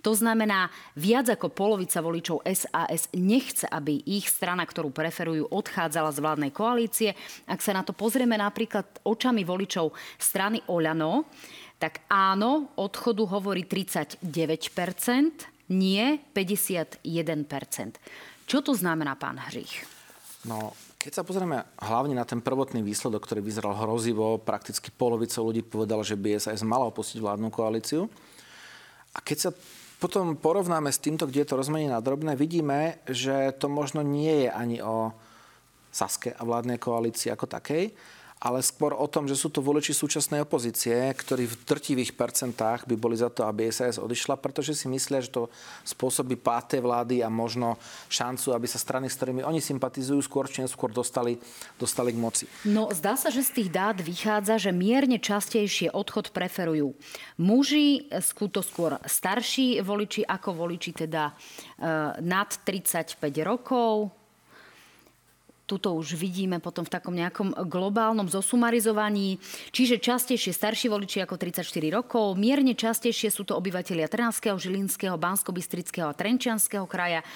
To 0.00 0.12
znamená, 0.16 0.72
viac 0.96 1.28
ako 1.28 1.52
polovica 1.52 2.00
voličov 2.00 2.48
SAS 2.48 3.12
nechce, 3.12 3.68
aby 3.68 4.00
ich 4.08 4.32
strana, 4.32 4.64
ktorú 4.64 4.88
preferujú, 4.96 5.52
odchádzala 5.52 6.16
z 6.16 6.18
vládnej 6.24 6.52
koalície. 6.56 7.12
Ak 7.44 7.60
sa 7.60 7.76
na 7.76 7.84
to 7.84 7.92
pozrieme 7.92 8.40
napríklad 8.40 9.04
očami 9.04 9.44
voličov 9.44 9.92
strany 10.16 10.64
Oľano, 10.64 11.28
tak 11.76 12.08
áno, 12.08 12.72
odchodu 12.80 13.20
hovorí 13.28 13.68
39%, 13.68 14.24
nie 15.68 16.18
51%. 16.34 17.02
Čo 18.46 18.58
to 18.62 18.72
znamená, 18.74 19.18
pán 19.18 19.38
Hřích? 19.42 19.82
No, 20.46 20.70
keď 21.02 21.12
sa 21.12 21.26
pozrieme 21.26 21.66
hlavne 21.82 22.14
na 22.14 22.22
ten 22.22 22.38
prvotný 22.38 22.82
výsledok, 22.82 23.26
ktorý 23.26 23.42
vyzeral 23.42 23.74
hrozivo, 23.74 24.38
prakticky 24.38 24.94
polovica 24.94 25.42
ľudí 25.42 25.66
povedala, 25.66 26.06
že 26.06 26.14
by 26.14 26.38
SAS 26.38 26.62
mala 26.62 26.86
opustiť 26.86 27.18
vládnu 27.18 27.50
koalíciu. 27.50 28.06
A 29.14 29.18
keď 29.18 29.38
sa 29.38 29.50
potom 29.96 30.38
porovnáme 30.38 30.92
s 30.92 31.02
týmto, 31.02 31.26
kde 31.26 31.42
je 31.42 31.48
to 31.50 31.58
rozmenie 31.58 31.90
na 31.90 32.04
drobné, 32.04 32.38
vidíme, 32.38 33.00
že 33.08 33.54
to 33.56 33.66
možno 33.66 34.04
nie 34.06 34.46
je 34.46 34.50
ani 34.52 34.78
o 34.82 35.10
Saske 35.90 36.36
a 36.36 36.42
vládnej 36.44 36.76
koalícii 36.76 37.32
ako 37.32 37.48
takej, 37.48 37.96
ale 38.36 38.60
skôr 38.60 38.92
o 38.92 39.08
tom, 39.08 39.24
že 39.24 39.32
sú 39.32 39.48
to 39.48 39.64
voliči 39.64 39.96
súčasnej 39.96 40.44
opozície, 40.44 40.92
ktorí 40.92 41.48
v 41.48 41.56
drtivých 41.64 42.12
percentách 42.12 42.84
by 42.84 42.94
boli 42.94 43.16
za 43.16 43.32
to, 43.32 43.48
aby 43.48 43.72
SAS 43.72 43.96
odišla, 43.96 44.36
pretože 44.36 44.76
si 44.76 44.86
myslia, 44.92 45.24
že 45.24 45.32
to 45.32 45.48
spôsobí 45.88 46.36
páté 46.36 46.84
vlády 46.84 47.24
a 47.24 47.32
možno 47.32 47.80
šancu, 48.12 48.52
aby 48.52 48.68
sa 48.68 48.76
strany, 48.76 49.08
s 49.08 49.16
ktorými 49.16 49.40
oni 49.40 49.64
sympatizujú, 49.64 50.20
skôr 50.20 50.44
či 50.52 50.60
neskôr 50.60 50.92
dostali, 50.92 51.40
dostali 51.80 52.12
k 52.12 52.18
moci. 52.20 52.44
No, 52.68 52.92
zdá 52.92 53.16
sa, 53.16 53.32
že 53.32 53.40
z 53.40 53.62
tých 53.62 53.70
dát 53.72 53.96
vychádza, 53.96 54.60
že 54.60 54.70
mierne 54.70 55.16
častejšie 55.16 55.96
odchod 55.96 56.36
preferujú 56.36 56.92
muži, 57.40 58.08
to 58.52 58.60
skôr 58.60 59.00
starší 59.04 59.80
voliči, 59.80 60.22
ako 60.22 60.54
voliči 60.54 60.92
teda 60.92 61.30
e, 61.30 61.32
nad 62.20 62.48
35 62.62 63.16
rokov, 63.42 64.12
tuto 65.66 65.98
už 65.98 66.14
vidíme 66.14 66.62
potom 66.62 66.86
v 66.86 66.94
takom 66.94 67.10
nejakom 67.10 67.66
globálnom 67.66 68.30
zosumarizovaní. 68.30 69.42
Čiže 69.74 69.98
častejšie 69.98 70.54
starší 70.54 70.86
voliči 70.86 71.26
ako 71.26 71.34
34 71.34 71.66
rokov, 71.90 72.38
mierne 72.38 72.78
častejšie 72.78 73.34
sú 73.34 73.42
to 73.42 73.58
obyvateľia 73.58 74.06
Trnavského, 74.06 74.54
Žilinského, 74.54 75.18
bansko 75.18 75.50
a 75.50 76.14
Trenčianského 76.14 76.86
kraja. 76.86 77.26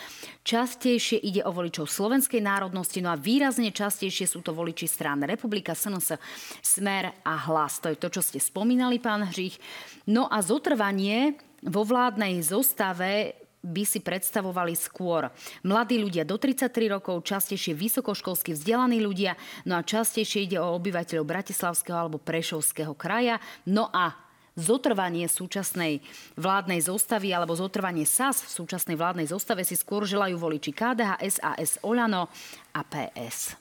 Častejšie 0.46 1.18
ide 1.18 1.42
o 1.42 1.50
voličov 1.50 1.90
slovenskej 1.90 2.38
národnosti, 2.38 3.02
no 3.02 3.10
a 3.10 3.18
výrazne 3.18 3.74
častejšie 3.74 4.30
sú 4.30 4.46
to 4.46 4.54
voliči 4.54 4.86
strán 4.86 5.26
Republika, 5.26 5.74
SNS, 5.74 6.16
Smer 6.62 7.10
a 7.26 7.34
Hlas. 7.50 7.82
To 7.82 7.90
je 7.90 7.98
to, 7.98 8.08
čo 8.14 8.22
ste 8.22 8.38
spomínali, 8.38 9.02
pán 9.02 9.26
Hřích. 9.26 9.58
No 10.06 10.30
a 10.30 10.38
zotrvanie 10.38 11.34
vo 11.66 11.82
vládnej 11.84 12.40
zostave 12.40 13.34
by 13.60 13.84
si 13.84 14.00
predstavovali 14.00 14.72
skôr 14.72 15.28
mladí 15.64 16.00
ľudia 16.00 16.24
do 16.24 16.40
33 16.40 16.72
rokov, 16.88 17.28
častejšie 17.28 17.76
vysokoškolsky 17.76 18.56
vzdelaní 18.56 19.04
ľudia, 19.04 19.36
no 19.68 19.76
a 19.76 19.84
častejšie 19.84 20.48
ide 20.48 20.58
o 20.60 20.72
obyvateľov 20.80 21.28
Bratislavského 21.28 21.96
alebo 21.96 22.16
Prešovského 22.16 22.96
kraja. 22.96 23.36
No 23.68 23.92
a 23.92 24.16
zotrvanie 24.56 25.28
súčasnej 25.28 26.00
vládnej 26.36 26.80
zostavy 26.84 27.32
alebo 27.32 27.56
zotrvanie 27.56 28.08
SAS 28.08 28.44
v 28.44 28.64
súčasnej 28.64 28.96
vládnej 28.98 29.28
zostave 29.30 29.62
si 29.64 29.76
skôr 29.78 30.08
želajú 30.08 30.36
voliči 30.36 30.72
KDH, 30.74 31.20
SAS, 31.28 31.80
Olano 31.84 32.28
a 32.74 32.80
PS. 32.84 33.56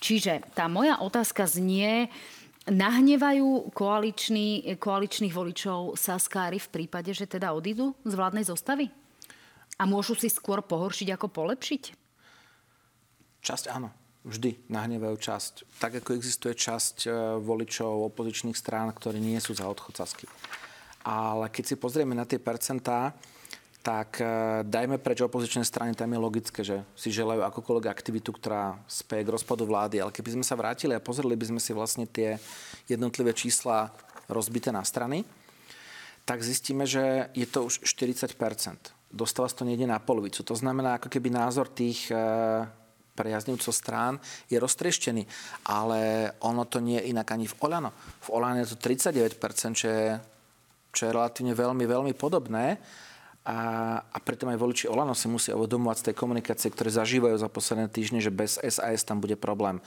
Čiže 0.00 0.56
tá 0.56 0.64
moja 0.64 0.96
otázka 1.04 1.44
znie, 1.44 2.08
nahnevajú 2.68 3.72
koaličných 4.76 5.34
voličov 5.34 5.96
Saskári 5.96 6.60
v 6.60 6.68
prípade, 6.72 7.12
že 7.12 7.28
teda 7.28 7.52
odídu 7.56 7.96
z 8.04 8.12
vládnej 8.16 8.44
zostavy? 8.48 8.99
A 9.80 9.88
môžu 9.88 10.12
si 10.12 10.28
skôr 10.28 10.60
pohoršiť 10.60 11.16
ako 11.16 11.26
polepšiť? 11.32 11.82
Časť 13.40 13.64
áno. 13.72 13.88
Vždy 14.20 14.68
nahnevajú 14.68 15.16
časť. 15.16 15.80
Tak 15.80 16.04
ako 16.04 16.12
existuje 16.12 16.52
časť 16.52 17.08
e, 17.08 17.10
voličov 17.40 18.12
opozičných 18.12 18.52
strán, 18.52 18.92
ktorí 18.92 19.16
nie 19.16 19.40
sú 19.40 19.56
za 19.56 19.64
odchod 19.64 19.96
Sasky. 19.96 20.28
Ale 21.00 21.48
keď 21.48 21.64
si 21.64 21.80
pozrieme 21.80 22.12
na 22.12 22.28
tie 22.28 22.36
percentá, 22.36 23.16
tak 23.80 24.20
e, 24.20 24.60
dajme 24.68 25.00
preč 25.00 25.24
opozičné 25.24 25.64
strany, 25.64 25.96
tam 25.96 26.12
je 26.12 26.20
logické, 26.20 26.60
že 26.60 26.84
si 26.92 27.08
želajú 27.08 27.40
akokoľvek 27.48 27.88
aktivitu, 27.88 28.36
ktorá 28.36 28.76
speje 28.84 29.24
k 29.24 29.32
rozpadu 29.32 29.64
vlády. 29.64 30.04
Ale 30.04 30.12
keby 30.12 30.36
sme 30.36 30.44
sa 30.44 30.52
vrátili 30.52 30.92
a 30.92 31.00
pozreli 31.00 31.32
by 31.32 31.56
sme 31.56 31.60
si 31.64 31.72
vlastne 31.72 32.04
tie 32.04 32.36
jednotlivé 32.92 33.32
čísla 33.32 33.88
rozbité 34.28 34.68
na 34.68 34.84
strany, 34.84 35.24
tak 36.28 36.44
zistíme, 36.44 36.84
že 36.84 37.32
je 37.32 37.48
to 37.48 37.64
už 37.72 37.88
40 37.88 38.36
dostáva 39.10 39.50
sa 39.50 39.62
to 39.62 39.68
niekde 39.68 39.90
na 39.90 39.98
polovicu. 39.98 40.46
To 40.46 40.54
znamená, 40.54 40.96
ako 40.96 41.10
keby 41.10 41.34
názor 41.34 41.66
tých 41.66 42.08
e, 42.08 42.16
priaznivcov 43.18 43.74
strán 43.74 44.16
je 44.46 44.56
roztrieštený. 44.56 45.26
Ale 45.66 46.32
ono 46.46 46.64
to 46.64 46.78
nie 46.78 46.96
je 47.02 47.10
inak 47.10 47.28
ani 47.34 47.50
v 47.50 47.58
Olano. 47.60 47.90
V 48.24 48.28
Olano 48.32 48.62
je 48.62 48.70
to 48.70 48.78
39%, 48.78 49.36
čo 49.74 49.86
je, 49.90 50.06
čo 50.94 51.02
je 51.04 51.10
relatívne 51.10 51.52
veľmi, 51.52 51.84
veľmi 51.84 52.12
podobné. 52.14 52.78
A, 53.40 53.58
a 53.98 54.18
preto 54.20 54.46
aj 54.46 54.60
voliči 54.60 54.84
Olano 54.86 55.16
si 55.16 55.26
musia 55.26 55.56
uvedomovať 55.56 55.96
z 56.00 56.06
tej 56.12 56.14
komunikácie, 56.14 56.68
ktoré 56.70 56.92
zažívajú 56.92 57.40
za 57.40 57.48
posledné 57.48 57.88
týždne, 57.88 58.20
že 58.20 58.30
bez 58.30 58.60
SAS 58.60 59.02
tam 59.02 59.18
bude 59.18 59.34
problém. 59.34 59.80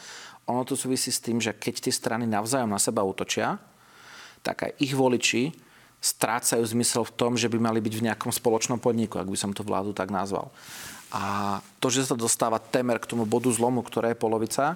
Ono 0.49 0.65
to 0.67 0.74
súvisí 0.76 1.13
s 1.13 1.21
tým, 1.21 1.39
že 1.39 1.55
keď 1.55 1.88
tie 1.88 1.93
strany 1.93 2.26
navzájom 2.26 2.67
na 2.67 2.82
seba 2.82 3.05
útočia, 3.05 3.61
tak 4.43 4.67
aj 4.67 4.71
ich 4.84 4.91
voliči 4.97 5.53
strácajú 6.04 6.60
zmysel 6.68 7.08
v 7.08 7.16
tom, 7.16 7.39
že 7.39 7.47
by 7.47 7.64
mali 7.64 7.80
byť 7.80 7.93
v 7.95 8.06
nejakom 8.12 8.28
spoločnom 8.36 8.76
podniku, 8.76 9.24
ak 9.24 9.32
by 9.32 9.38
som 9.39 9.56
to 9.56 9.64
vládu 9.64 9.95
tak 9.95 10.12
nazval. 10.12 10.51
A 11.16 11.58
to, 11.80 11.88
že 11.88 12.12
sa 12.12 12.20
dostáva 12.20 12.60
temer 12.60 12.99
k 12.99 13.08
tomu 13.08 13.24
bodu 13.24 13.47
zlomu, 13.47 13.80
ktoré 13.80 14.12
je 14.12 14.20
polovica, 14.20 14.76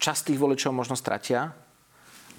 časť 0.00 0.32
tých 0.32 0.40
voličov 0.40 0.72
možno 0.72 0.96
stratia, 0.96 1.52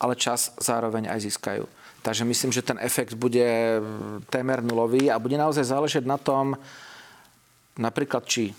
ale 0.02 0.18
čas 0.18 0.50
zároveň 0.58 1.14
aj 1.14 1.30
získajú. 1.30 1.64
Takže 2.02 2.24
myslím, 2.26 2.56
že 2.56 2.66
ten 2.66 2.80
efekt 2.80 3.14
bude 3.14 3.46
témer 4.32 4.64
nulový 4.64 5.12
a 5.12 5.20
bude 5.20 5.36
naozaj 5.36 5.70
záležať 5.70 6.08
na 6.08 6.16
tom, 6.16 6.56
napríklad 7.76 8.24
či 8.26 8.56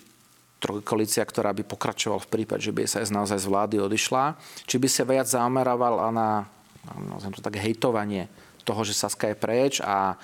trojkoalícia, 0.60 1.24
ktorá 1.24 1.56
by 1.56 1.64
pokračovala 1.64 2.20
v 2.20 2.30
prípade, 2.30 2.68
že 2.68 2.76
by 2.76 2.84
sa 2.84 3.00
naozaj 3.00 3.40
z 3.40 3.48
vlády 3.48 3.76
odišla, 3.80 4.36
či 4.68 4.76
by 4.76 4.88
sa 4.92 5.08
viac 5.08 5.26
zameroval 5.26 6.12
na, 6.12 6.44
nazviem 6.98 7.34
to 7.36 7.42
tak, 7.44 7.60
hejtovanie 7.60 8.26
toho, 8.66 8.82
že 8.84 8.94
Saska 8.94 9.30
je 9.30 9.36
preč 9.36 9.78
a 9.82 10.18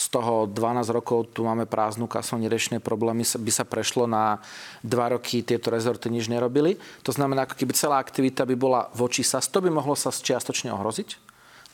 z 0.00 0.06
toho 0.08 0.48
12 0.48 0.96
rokov 0.96 1.28
tu 1.36 1.44
máme 1.44 1.68
prázdnu 1.68 2.08
kasu, 2.08 2.40
neriešené 2.40 2.80
problémy, 2.80 3.20
by 3.20 3.52
sa 3.52 3.68
prešlo 3.68 4.08
na 4.08 4.40
dva 4.80 5.12
roky 5.12 5.44
tieto 5.44 5.68
rezorty 5.68 6.08
nič 6.08 6.32
nerobili. 6.32 6.80
To 7.04 7.12
znamená, 7.12 7.44
ako 7.44 7.60
keby 7.60 7.76
celá 7.76 8.00
aktivita 8.00 8.48
by 8.48 8.56
bola 8.56 8.88
voči 8.96 9.20
SAS, 9.20 9.52
to 9.52 9.60
by 9.60 9.68
mohlo 9.68 9.92
sa 9.92 10.08
čiastočne 10.08 10.72
ohroziť, 10.72 11.08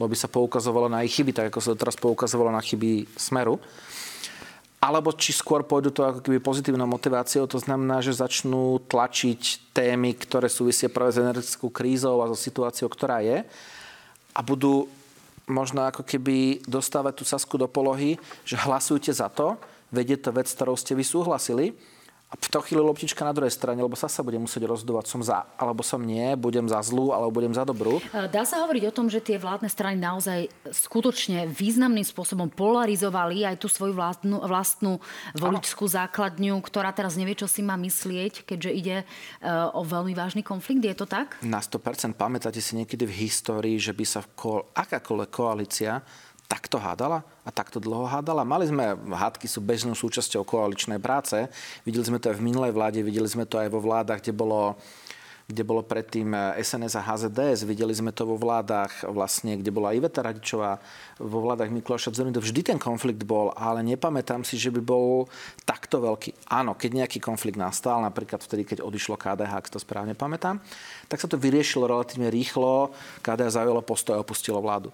lebo 0.03 0.11
by 0.11 0.19
sa 0.19 0.27
poukazovalo 0.27 0.91
na 0.91 1.07
ich 1.07 1.15
chyby, 1.15 1.31
tak 1.31 1.55
ako 1.55 1.61
sa 1.63 1.79
teraz 1.79 1.95
poukazovalo 1.95 2.51
na 2.51 2.59
chyby 2.59 3.07
Smeru. 3.15 3.63
Alebo 4.83 5.15
či 5.15 5.31
skôr 5.31 5.63
pôjdu 5.63 5.95
to 5.95 6.03
ako 6.03 6.21
keby 6.21 6.43
pozitívnou 6.43 6.91
motiváciou, 6.91 7.47
to 7.47 7.63
znamená, 7.63 8.03
že 8.03 8.13
začnú 8.13 8.83
tlačiť 8.91 9.71
témy, 9.71 10.19
ktoré 10.19 10.51
súvisia 10.51 10.91
práve 10.91 11.15
s 11.15 11.23
energetickou 11.23 11.71
krízou 11.71 12.21
a 12.21 12.29
so 12.29 12.37
situáciou, 12.37 12.91
ktorá 12.91 13.23
je 13.23 13.47
a 14.37 14.45
budú 14.45 14.85
možno 15.49 15.89
ako 15.89 16.05
keby 16.05 16.61
dostávať 16.69 17.13
tú 17.17 17.25
Sasku 17.25 17.57
do 17.57 17.65
polohy, 17.65 18.21
že 18.45 18.61
hlasujte 18.61 19.09
za 19.15 19.33
to, 19.33 19.57
vedie 19.89 20.21
to 20.21 20.35
vec, 20.35 20.51
ktorou 20.51 20.77
ste 20.77 20.93
vy 20.93 21.07
súhlasili 21.07 21.73
a 22.27 22.35
v 22.35 22.49
to 22.51 22.59
chvíli 22.59 22.83
loptička 22.83 23.23
na 23.23 23.31
druhej 23.31 23.55
strane, 23.55 23.79
lebo 23.79 23.95
sa 23.95 24.11
sa 24.11 24.19
bude 24.27 24.35
musieť 24.35 24.67
rozdovať, 24.67 25.07
som 25.07 25.23
za, 25.23 25.47
alebo 25.55 25.87
som 25.87 26.03
nie, 26.03 26.35
budem 26.35 26.67
za 26.67 26.83
zlú, 26.83 27.15
alebo 27.15 27.31
budem 27.31 27.55
za 27.55 27.63
dobrú. 27.63 28.03
E, 28.03 28.27
dá 28.27 28.43
sa 28.43 28.67
hovoriť 28.67 28.83
o 28.91 28.97
tom, 28.97 29.07
že 29.07 29.23
tie 29.23 29.39
vládne 29.39 29.71
strany 29.71 29.95
naozaj 29.95 30.51
skutočne 30.67 31.47
významným 31.47 32.03
spôsobom 32.03 32.51
polarizovali 32.51 33.47
aj 33.47 33.63
tú 33.63 33.71
svoju 33.71 33.95
vlastnú, 33.95 34.43
vlastnú 34.43 34.99
voličskú 35.39 35.87
základňu, 35.87 36.59
ktorá 36.67 36.91
teraz 36.91 37.15
nevie, 37.15 37.39
čo 37.39 37.47
si 37.47 37.63
má 37.63 37.79
myslieť, 37.79 38.43
keďže 38.43 38.71
ide 38.75 38.97
e, 39.01 39.05
o 39.71 39.87
veľmi 39.87 40.11
vážny 40.11 40.43
konflikt. 40.43 40.83
Je 40.83 40.99
to 40.99 41.07
tak? 41.07 41.39
Na 41.47 41.63
100%. 41.63 42.19
Pamätáte 42.19 42.59
si 42.59 42.75
niekedy 42.75 43.07
v 43.07 43.23
histórii, 43.23 43.79
že 43.79 43.95
by 43.95 44.03
sa 44.03 44.27
ko- 44.35 44.75
akákoľvek 44.75 45.31
koalícia 45.31 46.03
takto 46.47 46.79
hádala 46.79 47.27
a 47.43 47.51
takto 47.51 47.83
dlho 47.83 48.07
hádala. 48.07 48.47
Mali 48.47 48.71
sme, 48.71 48.95
hádky 48.95 49.47
sú 49.51 49.59
bežnou 49.63 49.95
súčasťou 49.99 50.47
koaličnej 50.47 51.03
práce. 51.03 51.51
Videli 51.83 52.07
sme 52.07 52.23
to 52.23 52.31
aj 52.31 52.39
v 52.39 52.47
minulej 52.47 52.73
vláde, 52.75 53.03
videli 53.03 53.27
sme 53.27 53.47
to 53.47 53.59
aj 53.59 53.69
vo 53.71 53.83
vládach, 53.83 54.23
kde 54.23 54.35
bolo 54.35 54.79
kde 55.47 55.63
bolo 55.63 55.87
predtým 55.87 56.35
SNS 56.59 56.99
a 56.99 57.07
HZDS. 57.07 57.63
Videli 57.63 57.95
sme 57.95 58.11
to 58.11 58.27
vo 58.27 58.35
vládach, 58.35 59.07
vlastne, 59.07 59.55
kde 59.55 59.71
bola 59.71 59.95
Iveta 59.95 60.19
Radičová, 60.19 60.83
vo 61.23 61.39
vládach 61.39 61.71
Mikuláša 61.71 62.11
Zorindu. 62.11 62.43
Vždy 62.43 62.75
ten 62.75 62.79
konflikt 62.83 63.23
bol, 63.23 63.55
ale 63.55 63.87
nepamätám 63.87 64.43
si, 64.43 64.59
že 64.59 64.75
by 64.75 64.83
bol 64.83 65.31
takto 65.63 66.03
veľký. 66.03 66.51
Áno, 66.51 66.75
keď 66.75 67.07
nejaký 67.07 67.23
konflikt 67.23 67.55
nastal, 67.55 68.03
napríklad 68.03 68.43
vtedy, 68.43 68.67
keď 68.67 68.83
odišlo 68.83 69.15
KDH, 69.15 69.53
ak 69.55 69.71
to 69.71 69.79
správne 69.79 70.19
pamätám, 70.19 70.59
tak 71.07 71.23
sa 71.23 71.31
to 71.31 71.39
vyriešilo 71.39 71.87
relatívne 71.87 72.27
rýchlo. 72.27 72.91
KDH 73.23 73.63
zaujalo 73.63 73.87
postoj 73.87 74.19
a 74.19 74.23
opustilo 74.27 74.59
vládu. 74.59 74.91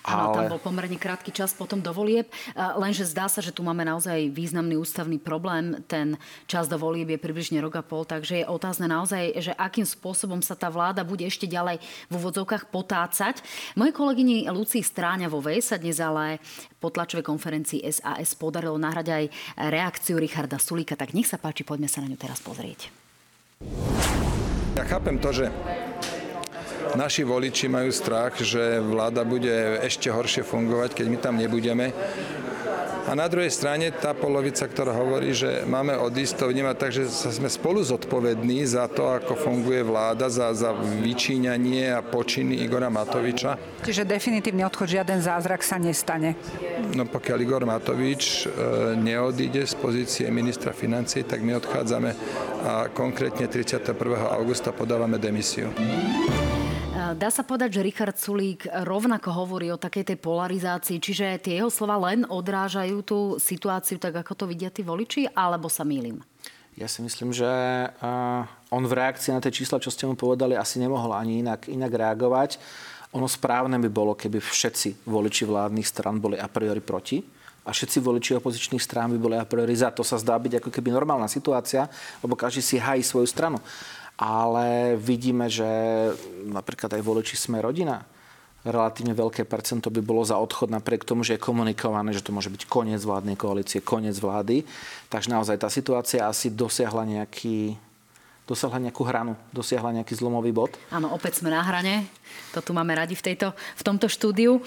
Ale... 0.00 0.32
tam 0.32 0.44
bol 0.56 0.60
pomerne 0.62 0.96
krátky 0.96 1.28
čas 1.34 1.52
potom 1.52 1.84
do 1.84 1.92
volieb, 1.92 2.28
lenže 2.56 3.04
zdá 3.04 3.28
sa, 3.28 3.44
že 3.44 3.52
tu 3.52 3.60
máme 3.60 3.84
naozaj 3.84 4.32
významný 4.32 4.80
ústavný 4.80 5.20
problém. 5.20 5.84
Ten 5.84 6.16
čas 6.48 6.72
do 6.72 6.80
volieb 6.80 7.12
je 7.12 7.20
približne 7.20 7.60
rok 7.60 7.76
a 7.76 7.84
pol, 7.84 8.08
takže 8.08 8.40
je 8.40 8.48
otázne 8.48 8.88
naozaj, 8.88 9.36
že 9.44 9.52
akým 9.56 9.84
spôsobom 9.84 10.40
sa 10.40 10.56
tá 10.56 10.72
vláda 10.72 11.04
bude 11.04 11.28
ešte 11.28 11.44
ďalej 11.44 11.82
v 12.08 12.12
úvodzovkách 12.16 12.72
potácať. 12.72 13.44
Mojej 13.76 13.92
kolegyni 13.92 14.48
Lucii 14.48 14.80
Stráňavovej 14.80 15.60
sa 15.60 15.76
dnes 15.76 16.00
ale 16.00 16.40
po 16.80 16.88
tlačovej 16.88 17.28
konferencii 17.28 17.84
SAS 17.92 18.32
podarilo 18.32 18.80
nahrať 18.80 19.06
aj 19.12 19.24
reakciu 19.68 20.16
Richarda 20.16 20.56
Sulíka, 20.56 20.96
tak 20.96 21.12
nech 21.12 21.28
sa 21.28 21.36
páči, 21.36 21.60
poďme 21.60 21.92
sa 21.92 22.00
na 22.00 22.08
ňu 22.08 22.16
teraz 22.16 22.40
pozrieť. 22.40 22.88
Ja 24.80 24.88
chápem 24.88 25.20
to, 25.20 25.28
že 25.28 25.52
naši 26.94 27.22
voliči 27.22 27.66
majú 27.70 27.90
strach, 27.92 28.38
že 28.40 28.80
vláda 28.82 29.22
bude 29.26 29.82
ešte 29.84 30.10
horšie 30.10 30.42
fungovať, 30.42 30.96
keď 30.96 31.06
my 31.06 31.18
tam 31.18 31.34
nebudeme. 31.38 31.92
A 33.10 33.18
na 33.18 33.26
druhej 33.26 33.50
strane 33.50 33.90
tá 33.90 34.14
polovica, 34.14 34.70
ktorá 34.70 34.94
hovorí, 34.94 35.34
že 35.34 35.66
máme 35.66 35.98
odísť, 35.98 36.46
to 36.46 36.52
vnímať 36.52 36.76
tak, 36.78 36.90
že 36.94 37.10
sme 37.10 37.50
spolu 37.50 37.82
zodpovední 37.82 38.62
za 38.62 38.86
to, 38.86 39.10
ako 39.10 39.34
funguje 39.34 39.82
vláda, 39.82 40.30
za, 40.30 40.54
za 40.54 40.70
vyčíňanie 40.76 41.90
a 41.90 42.06
počiny 42.06 42.62
Igora 42.62 42.86
Matoviča. 42.86 43.82
Čiže 43.82 44.06
definitívny 44.06 44.62
odchod, 44.62 44.94
žiaden 44.94 45.26
zázrak 45.26 45.66
sa 45.66 45.80
nestane. 45.82 46.38
No 46.94 47.02
pokiaľ 47.08 47.38
Igor 47.42 47.64
Matovič 47.66 48.46
e, 48.46 48.94
neodíde 48.94 49.66
z 49.66 49.74
pozície 49.74 50.30
ministra 50.30 50.70
financí, 50.70 51.26
tak 51.26 51.42
my 51.42 51.58
odchádzame 51.58 52.10
a 52.62 52.86
konkrétne 52.94 53.50
31. 53.50 53.90
augusta 54.38 54.70
podávame 54.70 55.18
demisiu. 55.18 55.72
Dá 57.10 57.26
sa 57.26 57.42
povedať, 57.42 57.80
že 57.80 57.86
Richard 57.86 58.14
Sulík 58.14 58.70
rovnako 58.86 59.34
hovorí 59.34 59.66
o 59.74 59.80
takej 59.80 60.14
tej 60.14 60.18
polarizácii, 60.22 61.02
čiže 61.02 61.42
tie 61.42 61.58
jeho 61.58 61.66
slova 61.66 61.98
len 61.98 62.22
odrážajú 62.22 63.02
tú 63.02 63.18
situáciu 63.40 63.98
tak, 63.98 64.14
ako 64.14 64.32
to 64.38 64.44
vidia 64.46 64.70
tí 64.70 64.86
voliči, 64.86 65.26
alebo 65.34 65.66
sa 65.66 65.82
mýlim? 65.82 66.22
Ja 66.78 66.86
si 66.86 67.02
myslím, 67.02 67.34
že 67.34 67.50
on 68.70 68.84
v 68.86 68.94
reakcii 68.94 69.34
na 69.34 69.42
tie 69.42 69.50
čísla, 69.50 69.82
čo 69.82 69.90
ste 69.90 70.06
mu 70.06 70.14
povedali, 70.14 70.54
asi 70.54 70.78
nemohol 70.78 71.10
ani 71.10 71.42
inak, 71.42 71.66
inak 71.66 71.90
reagovať. 71.90 72.62
Ono 73.10 73.26
správne 73.26 73.82
by 73.82 73.90
bolo, 73.90 74.14
keby 74.14 74.38
všetci 74.38 75.02
voliči 75.10 75.42
vládnych 75.50 75.90
stran 75.90 76.22
boli 76.22 76.38
a 76.38 76.46
priori 76.46 76.78
proti 76.78 77.18
a 77.66 77.74
všetci 77.74 77.98
voliči 78.00 78.38
opozičných 78.38 78.80
strán 78.80 79.10
by 79.12 79.18
boli 79.18 79.36
a 79.36 79.44
priori 79.44 79.74
za. 79.74 79.90
To 79.92 80.06
sa 80.06 80.14
zdá 80.14 80.38
byť 80.38 80.62
ako 80.62 80.70
keby 80.70 80.94
normálna 80.94 81.26
situácia, 81.26 81.90
lebo 82.22 82.38
každý 82.38 82.62
si 82.62 82.76
hají 82.78 83.02
svoju 83.02 83.26
stranu 83.26 83.58
ale 84.20 85.00
vidíme, 85.00 85.48
že 85.48 85.64
napríklad 86.44 86.92
aj 86.92 87.00
voliči 87.00 87.40
sme 87.40 87.64
rodina, 87.64 88.04
relatívne 88.60 89.16
veľké 89.16 89.48
percento 89.48 89.88
by 89.88 90.04
bolo 90.04 90.20
za 90.20 90.36
odchod 90.36 90.68
napriek 90.68 91.08
tomu, 91.08 91.24
že 91.24 91.40
je 91.40 91.40
komunikované, 91.40 92.12
že 92.12 92.20
to 92.20 92.36
môže 92.36 92.52
byť 92.52 92.68
koniec 92.68 93.00
vládnej 93.00 93.40
koalície, 93.40 93.80
koniec 93.80 94.20
vlády. 94.20 94.68
Takže 95.08 95.32
naozaj 95.32 95.56
tá 95.56 95.72
situácia 95.72 96.28
asi 96.28 96.52
dosiahla 96.52 97.08
nejaký, 97.08 97.80
dosiahla 98.44 98.84
nejakú 98.84 99.02
hranu, 99.08 99.40
dosiahla 99.56 99.96
nejaký 99.96 100.12
zlomový 100.12 100.52
bod. 100.52 100.76
Áno, 100.92 101.08
opäť 101.16 101.40
sme 101.40 101.48
na 101.48 101.64
hrane 101.64 102.04
to 102.50 102.60
tu 102.60 102.70
máme 102.74 102.94
radi 102.94 103.14
v, 103.14 103.22
tejto, 103.32 103.54
v 103.54 103.82
tomto 103.86 104.10
štúdiu. 104.10 104.58
E, 104.58 104.62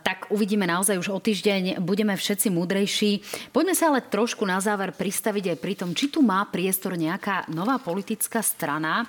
tak 0.00 0.32
uvidíme 0.32 0.64
naozaj 0.64 0.96
už 0.96 1.08
o 1.12 1.20
týždeň, 1.20 1.80
budeme 1.84 2.16
všetci 2.16 2.48
múdrejší. 2.48 3.10
Poďme 3.52 3.74
sa 3.76 3.92
ale 3.92 4.04
trošku 4.04 4.42
na 4.48 4.58
záver 4.58 4.96
pristaviť 4.96 5.54
aj 5.54 5.58
pri 5.60 5.74
tom, 5.76 5.92
či 5.92 6.08
tu 6.08 6.24
má 6.24 6.44
priestor 6.48 6.96
nejaká 6.96 7.48
nová 7.52 7.76
politická 7.76 8.40
strana. 8.40 9.04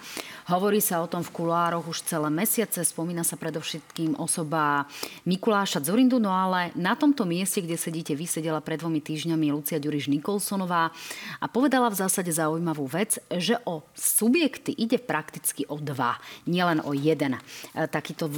Hovorí 0.50 0.82
sa 0.82 1.00
o 1.00 1.08
tom 1.08 1.22
v 1.22 1.30
kulároch 1.30 1.86
už 1.86 2.10
celé 2.10 2.26
mesiace, 2.34 2.82
spomína 2.82 3.22
sa 3.22 3.38
predovšetkým 3.38 4.18
osoba 4.18 4.90
Mikuláša 5.30 5.86
Zorindu, 5.86 6.18
no 6.18 6.34
ale 6.34 6.74
na 6.74 6.98
tomto 6.98 7.22
mieste, 7.22 7.62
kde 7.62 7.78
sedíte, 7.78 8.18
vy 8.18 8.26
sedela 8.26 8.58
pred 8.58 8.82
dvomi 8.82 8.98
týždňami 8.98 9.54
Lucia 9.54 9.78
Ďuriš 9.78 10.10
Nikolsonová 10.10 10.90
a 11.38 11.46
povedala 11.46 11.94
v 11.94 12.00
zásade 12.02 12.34
zaujímavú 12.34 12.90
vec, 12.90 13.22
že 13.30 13.62
o 13.70 13.86
subjekty 13.94 14.74
ide 14.74 14.98
prakticky 14.98 15.70
o 15.70 15.78
dva, 15.78 16.18
nielen 16.50 16.82
o 16.82 16.98
jeden. 16.98 17.38
E, 17.76 17.88
takýto 17.88 18.30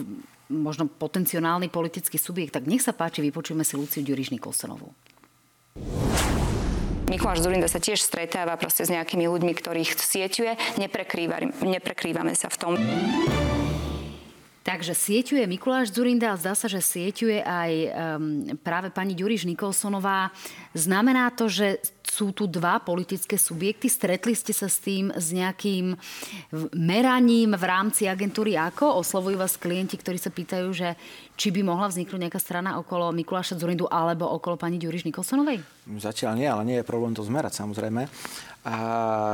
možno 0.51 0.87
potenciálny 0.91 1.71
politický 1.71 2.19
subjekt. 2.19 2.59
Tak 2.59 2.67
nech 2.67 2.83
sa 2.83 2.91
páči, 2.91 3.23
vypočujeme 3.23 3.63
si 3.63 3.79
Luciu 3.79 4.03
Ďuriš 4.03 4.35
Nikolsonovú. 4.35 4.91
Mikuláš 7.11 7.43
Zurinda 7.43 7.67
sa 7.67 7.83
tiež 7.83 7.99
stretáva 7.99 8.55
proste 8.55 8.87
s 8.87 8.93
nejakými 8.93 9.27
ľuďmi, 9.27 9.51
ktorých 9.51 9.99
sieťuje. 9.99 10.79
Neprekrývame 10.79 12.33
sa 12.39 12.47
v 12.47 12.55
tom. 12.55 12.73
Takže 14.61 14.93
sieťuje 14.93 15.43
Mikuláš 15.49 15.91
Zurinda 15.91 16.31
a 16.31 16.39
zdá 16.39 16.53
sa, 16.53 16.71
že 16.71 16.79
sieťuje 16.79 17.43
aj 17.43 17.71
um, 17.73 17.91
práve 18.61 18.93
pani 18.93 19.17
Ďuriš 19.17 19.49
Nikolsonová. 19.49 20.31
Znamená 20.71 21.33
to, 21.33 21.49
že 21.49 21.81
sú 22.11 22.35
tu 22.35 22.43
dva 22.43 22.83
politické 22.83 23.39
subjekty. 23.39 23.87
Stretli 23.87 24.35
ste 24.35 24.51
sa 24.51 24.67
s 24.67 24.83
tým, 24.83 25.15
s 25.15 25.31
nejakým 25.31 25.95
meraním 26.75 27.55
v 27.55 27.63
rámci 27.63 28.03
agentúry 28.11 28.59
ako? 28.59 28.99
Oslovujú 28.99 29.39
vás 29.39 29.55
klienti, 29.55 29.95
ktorí 29.95 30.19
sa 30.19 30.27
pýtajú, 30.27 30.67
že 30.75 30.99
či 31.39 31.55
by 31.55 31.63
mohla 31.63 31.87
vzniknúť 31.87 32.27
nejaká 32.27 32.39
strana 32.43 32.75
okolo 32.83 33.15
Mikuláša 33.15 33.55
Zurindu 33.55 33.87
alebo 33.87 34.27
okolo 34.27 34.59
pani 34.59 34.75
Ďuriš 34.75 35.07
Nikolsonovej? 35.07 35.63
Zatiaľ 35.87 36.35
nie, 36.35 36.51
ale 36.51 36.67
nie 36.67 36.77
je 36.83 36.85
problém 36.85 37.15
to 37.15 37.23
zmerať 37.23 37.63
samozrejme. 37.63 38.11
A 38.61 38.75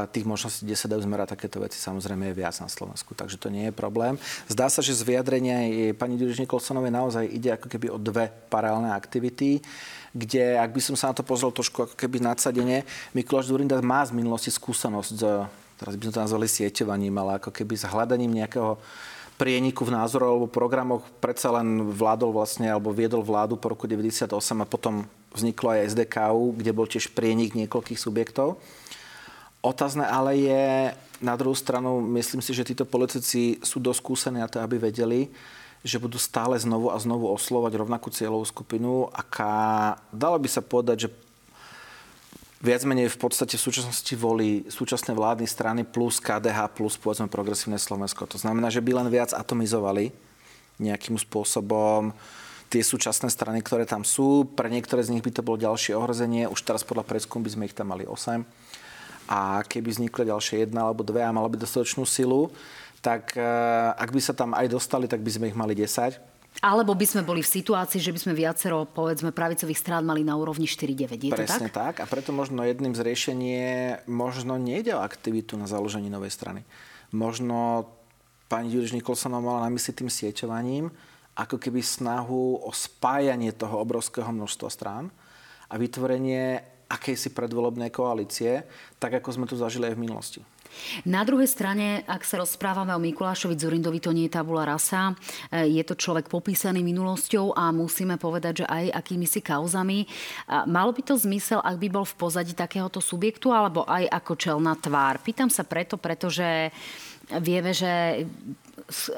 tých 0.07 0.23
možností, 0.23 0.63
kde 0.63 0.79
sa 0.79 0.87
dajú 0.87 1.03
zmerať 1.03 1.35
takéto 1.35 1.59
veci, 1.59 1.75
samozrejme 1.75 2.31
je 2.31 2.39
viac 2.39 2.55
na 2.63 2.71
Slovensku, 2.71 3.11
takže 3.11 3.35
to 3.35 3.51
nie 3.51 3.67
je 3.67 3.73
problém. 3.75 4.15
Zdá 4.47 4.71
sa, 4.71 4.79
že 4.79 4.95
z 4.95 5.03
vyjadrenia 5.03 5.67
pani 5.99 6.15
Ďuriš 6.15 6.47
Nikolsonovej 6.47 6.95
naozaj 6.95 7.27
ide 7.27 7.59
ako 7.59 7.67
keby 7.67 7.91
o 7.91 7.99
dve 7.99 8.31
paralelné 8.47 8.95
aktivity 8.95 9.59
kde, 10.17 10.57
ak 10.57 10.73
by 10.73 10.81
som 10.81 10.95
sa 10.97 11.13
na 11.13 11.17
to 11.17 11.21
pozrel 11.21 11.53
trošku 11.53 11.85
ako 11.85 11.95
keby 11.95 12.17
nadsadenie, 12.17 12.81
Mikuláš 13.13 13.53
Zurinda 13.53 13.77
má 13.85 14.01
z 14.01 14.17
minulosti 14.17 14.49
skúsenosť 14.49 15.11
s, 15.13 15.23
teraz 15.77 15.93
by 15.93 16.09
sme 16.09 16.15
to 16.17 16.25
nazvali 16.25 16.47
sieťovaním, 16.49 17.13
ale 17.21 17.37
ako 17.37 17.53
keby 17.53 17.77
s 17.77 17.85
hľadaním 17.85 18.33
nejakého 18.33 18.81
prieniku 19.37 19.85
v 19.85 19.93
názoroch 19.93 20.33
alebo 20.33 20.47
programoch 20.49 21.05
predsa 21.21 21.53
len 21.53 21.93
vládol 21.93 22.33
vlastne, 22.33 22.73
alebo 22.73 22.89
viedol 22.89 23.21
vládu 23.21 23.53
po 23.53 23.69
roku 23.69 23.85
98 23.85 24.33
a 24.33 24.65
potom 24.65 25.05
vzniklo 25.37 25.77
aj 25.77 25.93
SDKU, 25.93 26.57
kde 26.57 26.71
bol 26.73 26.89
tiež 26.89 27.13
prienik 27.13 27.53
niekoľkých 27.53 28.01
subjektov. 28.01 28.57
Otázne 29.61 30.09
ale 30.09 30.41
je, 30.41 30.65
na 31.21 31.33
druhú 31.37 31.53
stranu, 31.53 32.01
myslím 32.17 32.41
si, 32.41 32.53
že 32.53 32.65
títo 32.65 32.85
politici 32.85 33.61
sú 33.61 33.77
dosť 33.77 33.99
skúsení 34.01 34.37
na 34.41 34.49
to, 34.49 34.57
aby 34.61 34.81
vedeli, 34.81 35.29
že 35.85 36.01
budú 36.01 36.17
stále 36.17 36.57
znovu 36.57 36.89
a 36.89 36.97
znovu 36.97 37.29
oslovať 37.31 37.77
rovnakú 37.77 38.09
cieľovú 38.09 38.45
skupinu, 38.47 39.09
aká, 39.13 39.97
dalo 40.09 40.37
by 40.41 40.49
sa 40.49 40.61
povedať, 40.65 41.07
že 41.07 41.09
viac 42.57 42.81
menej 42.83 43.13
v 43.13 43.21
podstate 43.21 43.55
v 43.55 43.65
súčasnosti 43.69 44.13
volí 44.17 44.65
súčasné 44.65 45.13
vládne 45.13 45.45
strany 45.45 45.81
plus 45.85 46.17
KDH 46.17 46.73
plus 46.73 46.97
povedzme 46.97 47.29
progresívne 47.29 47.77
Slovensko. 47.77 48.25
To 48.25 48.41
znamená, 48.41 48.73
že 48.73 48.81
by 48.81 48.97
len 49.03 49.07
viac 49.13 49.33
atomizovali 49.33 50.09
nejakým 50.81 51.17
spôsobom 51.17 52.13
tie 52.67 52.83
súčasné 52.83 53.31
strany, 53.31 53.63
ktoré 53.63 53.87
tam 53.87 54.03
sú. 54.03 54.43
Pre 54.43 54.67
niektoré 54.67 54.99
z 55.05 55.13
nich 55.15 55.23
by 55.23 55.31
to 55.31 55.45
bolo 55.45 55.61
ďalšie 55.61 55.95
ohrozenie. 55.95 56.51
Už 56.51 56.61
teraz 56.67 56.83
podľa 56.83 57.07
preskum 57.07 57.39
by 57.39 57.49
sme 57.53 57.65
ich 57.69 57.77
tam 57.77 57.93
mali 57.93 58.03
8. 58.03 58.43
A 59.27 59.59
keby 59.63 59.91
vzniklo 59.91 60.23
ďalšie 60.23 60.67
jedna 60.67 60.87
alebo 60.87 61.03
dve 61.03 61.23
a 61.23 61.35
mala 61.35 61.51
by 61.51 61.59
dostatočnú 61.59 62.07
silu, 62.07 62.47
tak 63.01 63.37
eh, 63.37 63.43
ak 63.93 64.09
by 64.09 64.21
sa 64.21 64.33
tam 64.33 64.53
aj 64.57 64.67
dostali, 64.71 65.05
tak 65.05 65.21
by 65.21 65.31
sme 65.31 65.45
ich 65.51 65.57
mali 65.57 65.73
10 65.73 66.37
alebo 66.57 66.97
by 66.97 67.05
sme 67.05 67.21
boli 67.21 67.45
v 67.45 67.53
situácii, 67.61 68.01
že 68.01 68.09
by 68.09 68.17
sme 68.17 68.33
viacero, 68.33 68.89
povedzme, 68.89 69.29
pravicových 69.29 69.77
strán 69.77 70.01
mali 70.01 70.25
na 70.25 70.33
úrovni 70.33 70.65
4-9. 70.65 71.29
Je 71.29 71.29
Presne 71.29 71.69
to 71.69 71.77
tak? 71.77 72.01
tak. 72.01 72.01
A 72.01 72.05
preto 72.09 72.33
možno 72.33 72.65
jedným 72.65 72.97
z 72.97 73.05
riešení 73.05 73.47
je, 73.53 73.77
možno 74.09 74.57
nejde 74.57 74.97
o 74.97 75.05
aktivitu 75.05 75.53
na 75.53 75.69
založení 75.69 76.09
novej 76.09 76.33
strany. 76.33 76.65
Možno 77.13 77.85
pani 78.49 78.73
Ďuriš 78.73 78.97
Nikolsonová 78.97 79.43
mala 79.43 79.69
na 79.69 79.73
mysli 79.77 79.93
tým 79.93 80.09
sieťovaním, 80.09 80.89
ako 81.37 81.61
keby 81.61 81.85
snahu 81.85 82.65
o 82.65 82.71
spájanie 82.73 83.53
toho 83.53 83.77
obrovského 83.77 84.33
množstva 84.33 84.69
strán 84.73 85.13
a 85.69 85.77
vytvorenie 85.77 86.65
akejsi 86.87 87.35
predvolebnej 87.35 87.91
koalície, 87.91 88.63
tak 88.97 89.19
ako 89.19 89.29
sme 89.29 89.45
tu 89.45 89.59
zažili 89.59 89.91
aj 89.91 89.95
v 89.99 90.03
minulosti. 90.07 90.41
Na 91.05 91.21
druhej 91.27 91.47
strane, 91.47 92.03
ak 92.07 92.23
sa 92.23 92.41
rozprávame 92.41 92.93
o 92.93 93.01
Mikulášovi 93.01 93.55
Zurindovi, 93.57 93.99
to 94.01 94.15
nie 94.15 94.27
je 94.29 94.35
tabula 94.37 94.65
rasa. 94.65 95.13
E, 95.51 95.71
je 95.77 95.83
to 95.83 95.97
človek 95.97 96.29
popísaný 96.31 96.81
minulosťou 96.81 97.55
a 97.55 97.69
musíme 97.73 98.15
povedať, 98.17 98.63
že 98.63 98.65
aj 98.65 98.93
akými 98.93 99.27
si 99.29 99.39
kauzami. 99.43 100.09
Malo 100.67 100.91
by 100.91 101.01
to 101.03 101.15
zmysel, 101.19 101.59
ak 101.61 101.77
by 101.77 101.87
bol 101.91 102.05
v 102.07 102.17
pozadí 102.17 102.53
takéhoto 102.55 103.03
subjektu, 103.03 103.51
alebo 103.51 103.83
aj 103.85 104.07
ako 104.09 104.33
čelná 104.35 104.73
tvár? 104.79 105.19
Pýtam 105.21 105.51
sa 105.51 105.67
preto, 105.67 105.99
pretože 105.99 106.71
vieme, 107.43 107.75
že 107.75 108.23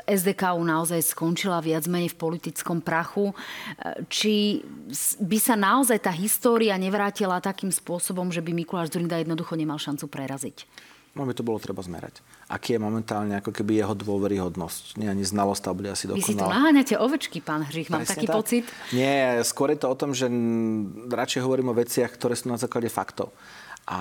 SDKU 0.09 0.61
naozaj 0.65 1.13
skončila 1.13 1.61
viac 1.61 1.85
menej 1.85 2.17
v 2.17 2.19
politickom 2.19 2.81
prachu. 2.81 3.29
E, 3.29 3.35
či 4.09 4.65
by 5.21 5.37
sa 5.37 5.53
naozaj 5.53 6.01
tá 6.01 6.11
história 6.13 6.73
nevrátila 6.75 7.37
takým 7.37 7.69
spôsobom, 7.69 8.33
že 8.33 8.41
by 8.41 8.51
Mikuláš 8.53 8.97
Zurinda 8.97 9.21
jednoducho 9.21 9.53
nemal 9.53 9.77
šancu 9.77 10.09
preraziť? 10.09 10.65
No 11.19 11.27
by 11.27 11.35
to 11.35 11.43
bolo 11.43 11.59
treba 11.59 11.83
zmerať. 11.83 12.23
Aký 12.47 12.73
je 12.73 12.79
momentálne 12.79 13.35
ako 13.43 13.51
keby 13.51 13.83
jeho 13.83 13.91
dôveryhodnosť. 13.91 14.95
Nie 14.95 15.11
ani 15.11 15.27
znalosť 15.27 15.61
tá 15.67 15.75
bude 15.75 15.91
asi 15.91 16.07
dokonalá. 16.07 16.23
Vy 16.23 16.31
si 16.31 16.39
tu 16.39 16.47
naháňate 16.47 16.95
ovečky, 16.95 17.43
pán 17.43 17.67
Hřích, 17.67 17.91
mám 17.91 18.07
taký 18.07 18.23
tak? 18.23 18.39
pocit. 18.39 18.63
Nie, 18.95 19.43
skôr 19.43 19.75
je 19.75 19.83
to 19.83 19.91
o 19.91 19.99
tom, 19.99 20.15
že 20.15 20.31
radšej 21.11 21.43
hovorím 21.43 21.75
o 21.75 21.77
veciach, 21.77 22.07
ktoré 22.15 22.39
sú 22.39 22.47
na 22.47 22.55
základe 22.55 22.87
faktov. 22.87 23.35
A 23.83 23.99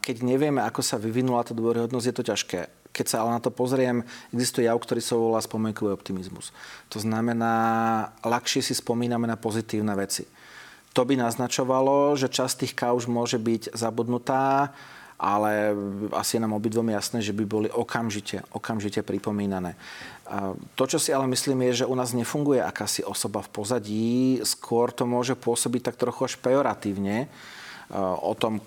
keď 0.00 0.24
nevieme, 0.24 0.64
ako 0.64 0.80
sa 0.80 0.96
vyvinula 0.96 1.44
tá 1.44 1.52
dôveryhodnosť, 1.52 2.06
je 2.08 2.16
to 2.16 2.24
ťažké. 2.24 2.60
Keď 2.96 3.06
sa 3.06 3.20
ale 3.20 3.36
na 3.36 3.40
to 3.44 3.52
pozriem, 3.52 4.00
existuje 4.32 4.64
jav, 4.64 4.80
ktorý 4.80 5.04
sa 5.04 5.20
volá 5.20 5.44
spomienkový 5.44 5.92
optimizmus. 5.92 6.48
To 6.88 6.96
znamená, 6.96 7.52
ľahšie 8.24 8.64
si 8.64 8.72
spomíname 8.72 9.28
na 9.28 9.36
pozitívne 9.36 9.92
veci. 10.00 10.24
To 10.96 11.04
by 11.04 11.20
naznačovalo, 11.20 12.16
že 12.16 12.32
časť 12.32 12.64
tých 12.64 12.74
kauž 12.74 13.06
môže 13.06 13.36
byť 13.36 13.76
zabudnutá, 13.76 14.72
ale 15.18 15.74
asi 16.14 16.38
je 16.38 16.42
nám 16.46 16.54
obidvom 16.54 16.86
jasné, 16.94 17.18
že 17.18 17.34
by 17.34 17.44
boli 17.44 17.68
okamžite, 17.68 18.46
okamžite 18.54 19.02
pripomínané. 19.02 19.74
To, 20.78 20.84
čo 20.86 21.02
si 21.02 21.10
ale 21.10 21.26
myslím, 21.26 21.66
je, 21.68 21.82
že 21.82 21.90
u 21.90 21.94
nás 21.98 22.14
nefunguje 22.14 22.62
akási 22.62 23.02
osoba 23.02 23.42
v 23.42 23.50
pozadí, 23.50 24.38
skôr 24.46 24.94
to 24.94 25.10
môže 25.10 25.34
pôsobiť 25.34 25.90
tak 25.90 25.96
trochu 25.98 26.30
až 26.30 26.34
pejoratívne 26.38 27.26
o 28.22 28.32
tom, 28.38 28.62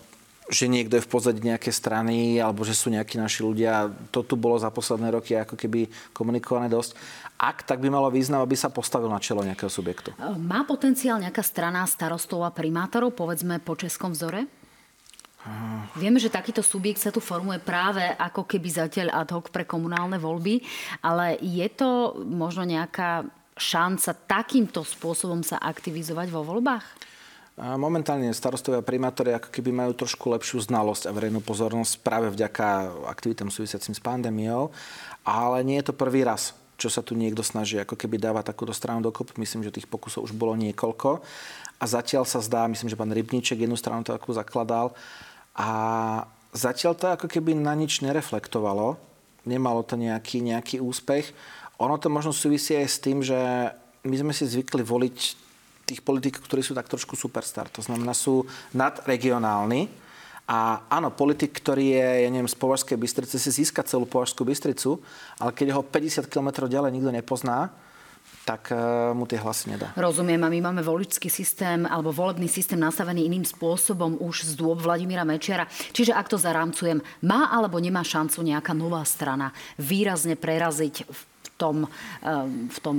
že 0.52 0.68
niekto 0.68 0.99
je 0.99 1.06
v 1.08 1.12
pozadí 1.16 1.39
nejaké 1.39 1.72
strany 1.72 2.36
alebo 2.43 2.68
že 2.68 2.76
sú 2.76 2.91
nejakí 2.91 3.16
naši 3.16 3.47
ľudia. 3.47 3.88
To 4.12 4.20
tu 4.20 4.36
bolo 4.36 4.60
za 4.60 4.68
posledné 4.68 5.08
roky 5.16 5.32
ako 5.39 5.56
keby 5.56 5.88
komunikované 6.12 6.68
dosť. 6.68 6.99
Ak, 7.39 7.64
tak 7.64 7.80
by 7.80 7.88
malo 7.88 8.12
význam, 8.12 8.43
aby 8.43 8.60
sa 8.60 8.68
postavil 8.68 9.08
na 9.08 9.24
čelo 9.24 9.47
nejakého 9.47 9.72
subjektu. 9.72 10.12
Má 10.20 10.68
potenciál 10.68 11.24
nejaká 11.24 11.41
strana 11.41 11.88
starostov 11.88 12.43
a 12.43 12.52
primátorov, 12.52 13.16
povedzme 13.16 13.64
po 13.64 13.80
českom 13.80 14.12
vzore? 14.12 14.45
Vieme, 15.98 16.22
že 16.22 16.30
takýto 16.30 16.62
subjekt 16.62 17.02
sa 17.02 17.10
tu 17.10 17.18
formuje 17.18 17.58
práve 17.58 18.06
ako 18.06 18.46
keby 18.46 18.70
zatiaľ 18.70 19.26
ad 19.26 19.34
hoc 19.34 19.50
pre 19.50 19.66
komunálne 19.66 20.22
voľby, 20.22 20.62
ale 21.02 21.42
je 21.42 21.66
to 21.74 22.22
možno 22.22 22.62
nejaká 22.62 23.26
šanca 23.58 24.12
takýmto 24.30 24.86
spôsobom 24.86 25.42
sa 25.42 25.58
aktivizovať 25.58 26.28
vo 26.30 26.46
voľbách? 26.46 26.86
Momentálne 27.62 28.32
starostovia 28.32 28.80
a 28.80 28.86
primátori 28.86 29.36
ako 29.36 29.52
keby 29.52 29.70
majú 29.76 29.92
trošku 29.94 30.32
lepšiu 30.34 30.66
znalosť 30.66 31.10
a 31.10 31.14
verejnú 31.14 31.44
pozornosť 31.44 32.00
práve 32.02 32.32
vďaka 32.32 32.89
aktivitám 33.12 33.52
súvisiacim 33.52 33.94
s 33.94 34.02
pandémiou, 34.02 34.72
ale 35.28 35.62
nie 35.62 35.78
je 35.82 35.92
to 35.92 35.98
prvý 35.98 36.26
raz 36.26 36.58
čo 36.82 36.89
sa 36.89 37.06
tu 37.06 37.14
niekto 37.14 37.46
snaží 37.46 37.78
ako 37.78 37.94
keby 37.94 38.18
dávať 38.18 38.50
takúto 38.50 38.74
stranu 38.74 39.06
dokopy. 39.06 39.38
Myslím, 39.38 39.62
že 39.62 39.70
tých 39.70 39.86
pokusov 39.86 40.26
už 40.26 40.34
bolo 40.34 40.58
niekoľko. 40.58 41.22
A 41.78 41.84
zatiaľ 41.86 42.26
sa 42.26 42.42
zdá, 42.42 42.66
myslím, 42.66 42.89
že 42.89 42.98
pán 42.98 43.14
Rybníček 43.14 43.62
jednu 43.62 43.78
stranu 43.78 44.02
takú 44.02 44.34
zakladal, 44.34 44.98
a 45.56 45.70
zatiaľ 46.56 46.93
to 46.95 47.06
ako 47.12 47.28
keby 47.28 47.56
na 47.56 47.76
nič 47.76 47.99
nereflektovalo. 48.04 48.95
Nemalo 49.43 49.82
to 49.82 49.97
nejaký, 49.97 50.39
nejaký 50.45 50.78
úspech. 50.80 51.34
Ono 51.82 51.97
to 51.97 52.14
možno 52.14 52.30
súvisí 52.30 52.78
aj 52.78 52.88
s 52.88 52.97
tým, 53.02 53.26
že 53.26 53.38
my 54.06 54.16
sme 54.16 54.34
si 54.34 54.45
zvykli 54.45 54.86
voliť 54.86 55.18
tých 55.89 56.02
politikov, 56.06 56.45
ktorí 56.45 56.62
sú 56.62 56.78
tak 56.78 56.88
trošku 56.88 57.18
superstar. 57.18 57.68
To 57.74 57.82
znamená, 57.82 58.14
sú 58.14 58.45
nadregionálni. 58.72 59.89
A 60.52 60.84
áno, 60.91 61.12
politik, 61.16 61.58
ktorý 61.58 61.95
je, 61.95 62.08
ja 62.28 62.30
neviem, 62.30 62.49
z 62.49 62.60
Považskej 62.60 62.97
Bystrice, 62.99 63.39
si 63.39 63.52
získa 63.52 63.88
celú 63.88 64.04
Považskú 64.04 64.43
Bystricu, 64.43 64.99
ale 65.39 65.56
keď 65.56 65.80
ho 65.80 65.82
50 65.82 66.28
km 66.28 66.68
ďalej 66.68 66.91
nikto 66.91 67.12
nepozná, 67.12 67.72
tak 68.42 68.74
uh, 68.74 69.14
mu 69.14 69.30
tie 69.30 69.38
hlasy 69.38 69.78
nedá. 69.78 69.94
Rozumiem, 69.94 70.42
a 70.42 70.50
my 70.50 70.60
máme 70.72 70.82
voličský 70.82 71.30
systém 71.30 71.86
alebo 71.86 72.10
volebný 72.10 72.50
systém 72.50 72.82
nastavený 72.82 73.30
iným 73.30 73.46
spôsobom 73.46 74.18
už 74.18 74.50
z 74.50 74.54
dôb 74.58 74.82
Vladimíra 74.82 75.22
Mečiara. 75.22 75.70
Čiže 75.70 76.18
ak 76.18 76.28
to 76.30 76.42
zarámcujem, 76.42 77.02
má 77.22 77.54
alebo 77.54 77.78
nemá 77.78 78.02
šancu 78.02 78.42
nejaká 78.42 78.74
nová 78.74 79.06
strana 79.06 79.54
výrazne 79.78 80.34
preraziť 80.34 81.06
v 81.06 81.22
tom, 81.56 81.86
uh, 81.86 82.46
v 82.50 82.80
tom 82.82 82.98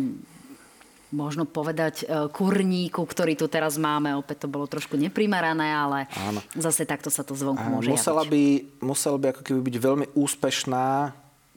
možno 1.13 1.45
povedať 1.45 2.09
uh, 2.09 2.31
kurníku, 2.33 3.05
ktorý 3.05 3.37
tu 3.37 3.45
teraz 3.51 3.77
máme. 3.77 4.17
Opäť 4.17 4.47
to 4.47 4.49
bolo 4.49 4.65
trošku 4.65 4.97
neprimerané, 4.97 5.69
ale 5.69 6.09
Áno. 6.17 6.41
zase 6.57 6.89
takto 6.89 7.13
sa 7.13 7.21
to 7.21 7.37
zvonku 7.37 7.63
môže 7.69 7.93
musela 7.93 8.25
by, 8.25 8.65
musela 8.81 9.21
by 9.21 9.37
ako 9.37 9.43
keby 9.45 9.61
byť 9.61 9.77
veľmi 9.77 10.07
úspešná 10.17 11.13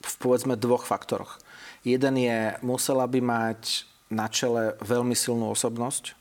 v 0.06 0.14
povedzme 0.22 0.54
dvoch 0.60 0.84
faktoroch. 0.86 1.40
Jeden 1.86 2.18
je, 2.18 2.58
musela 2.66 3.06
by 3.06 3.22
mať 3.22 3.86
na 4.10 4.26
čele 4.26 4.74
veľmi 4.82 5.14
silnú 5.14 5.54
osobnosť, 5.54 6.18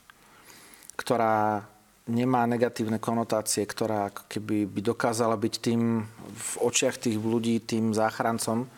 ktorá 0.93 1.65
nemá 2.05 2.45
negatívne 2.45 3.01
konotácie, 3.01 3.65
ktorá 3.65 4.13
keby 4.29 4.69
by 4.69 4.81
dokázala 4.85 5.33
byť 5.33 5.53
tým 5.57 6.05
v 6.29 6.51
očiach 6.61 7.01
tých 7.01 7.17
ľudí 7.17 7.57
tým 7.65 7.97
záchrancom 7.97 8.69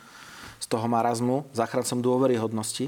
z 0.57 0.65
toho 0.65 0.87
marazmu, 0.87 1.43
záchrancom 1.51 1.99
dôveryhodnosti, 1.99 2.87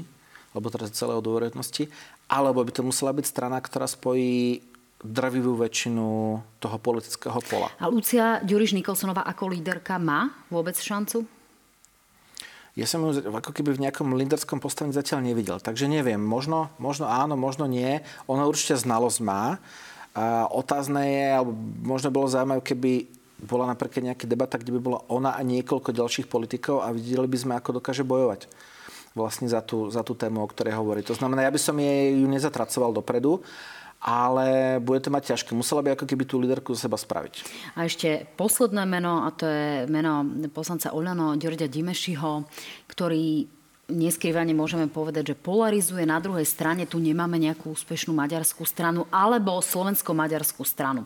alebo 0.56 0.72
teraz 0.72 0.96
celého 0.96 1.20
dôveryhodnosti, 1.20 1.92
alebo 2.26 2.64
by 2.64 2.72
to 2.72 2.82
musela 2.82 3.12
byť 3.12 3.26
strana, 3.28 3.60
ktorá 3.60 3.84
spojí 3.84 4.64
drvivú 5.00 5.56
väčšinu 5.56 6.40
toho 6.60 6.76
politického 6.80 7.40
pola. 7.48 7.72
A 7.80 7.88
Lucia 7.88 8.40
Ďuriš 8.44 8.76
Nikolsonová 8.76 9.24
ako 9.28 9.48
líderka 9.48 9.96
má 9.96 10.28
vôbec 10.52 10.76
šancu? 10.76 11.39
Ja 12.80 12.88
som 12.88 13.04
ju 13.04 13.20
ako 13.20 13.52
keby 13.52 13.76
v 13.76 13.82
nejakom 13.84 14.16
linderskom 14.16 14.56
postavení 14.56 14.96
zatiaľ 14.96 15.20
nevidel. 15.20 15.60
Takže 15.60 15.84
neviem, 15.84 16.16
možno, 16.16 16.72
možno 16.80 17.12
áno, 17.12 17.36
možno 17.36 17.68
nie. 17.68 18.00
Ona 18.24 18.48
určite 18.48 18.80
znalosť 18.80 19.20
má. 19.20 19.60
A 20.16 20.48
otázne 20.48 21.04
je, 21.04 21.26
alebo 21.28 21.52
možno 21.84 22.08
bolo 22.08 22.32
zaujímavé, 22.32 22.64
keby 22.64 23.20
bola 23.44 23.68
napríklad 23.68 24.12
nejaká 24.12 24.24
debata, 24.24 24.56
kde 24.56 24.72
by 24.76 24.80
bola 24.80 24.98
ona 25.12 25.36
a 25.36 25.44
niekoľko 25.44 25.92
ďalších 25.92 26.26
politikov 26.32 26.80
a 26.80 26.88
videli 26.96 27.28
by 27.28 27.36
sme, 27.36 27.52
ako 27.60 27.84
dokáže 27.84 28.00
bojovať 28.00 28.48
vlastne 29.12 29.50
za 29.50 29.60
tú, 29.60 29.90
za 29.90 30.06
tú 30.06 30.14
tému, 30.14 30.40
o 30.40 30.48
ktorej 30.48 30.78
hovorí. 30.78 31.02
To 31.04 31.16
znamená, 31.18 31.44
ja 31.44 31.52
by 31.52 31.60
som 31.60 31.76
jej 31.76 32.14
ju 32.16 32.26
nezatracoval 32.30 32.94
dopredu, 32.94 33.42
ale 34.00 34.80
bude 34.80 35.04
to 35.04 35.12
mať 35.12 35.36
ťažké. 35.36 35.52
Musela 35.52 35.84
by 35.84 35.92
ako 35.92 36.08
keby 36.08 36.24
tú 36.24 36.40
líderku 36.40 36.72
za 36.72 36.88
seba 36.88 36.96
spraviť. 36.96 37.44
A 37.76 37.84
ešte 37.84 38.24
posledné 38.40 38.88
meno, 38.88 39.28
a 39.28 39.30
to 39.30 39.44
je 39.44 39.84
meno 39.92 40.24
poslanca 40.50 40.96
Oľano 40.96 41.36
Ďorďa 41.36 41.68
Dimešiho, 41.68 42.48
ktorý 42.88 43.44
neskrývane 43.90 44.54
môžeme 44.54 44.86
povedať, 44.86 45.34
že 45.34 45.36
polarizuje. 45.36 46.06
Na 46.06 46.22
druhej 46.22 46.46
strane 46.46 46.86
tu 46.86 47.02
nemáme 47.02 47.36
nejakú 47.36 47.74
úspešnú 47.74 48.14
maďarskú 48.14 48.62
stranu 48.62 49.04
alebo 49.10 49.58
slovensko-maďarskú 49.58 50.62
stranu. 50.62 51.04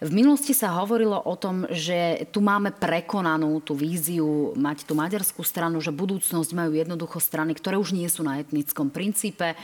V 0.00 0.12
minulosti 0.12 0.52
sa 0.52 0.76
hovorilo 0.76 1.16
o 1.16 1.34
tom, 1.40 1.64
že 1.72 2.28
tu 2.28 2.44
máme 2.44 2.72
prekonanú 2.72 3.64
tú 3.64 3.72
víziu 3.72 4.52
mať 4.56 4.84
tú 4.84 4.92
maďarskú 4.92 5.40
stranu, 5.40 5.80
že 5.80 5.92
budúcnosť 5.92 6.50
majú 6.52 6.76
jednoducho 6.76 7.16
strany, 7.20 7.56
ktoré 7.56 7.80
už 7.80 7.96
nie 7.96 8.08
sú 8.08 8.20
na 8.20 8.40
etnickom 8.40 8.92
princípe. 8.92 9.56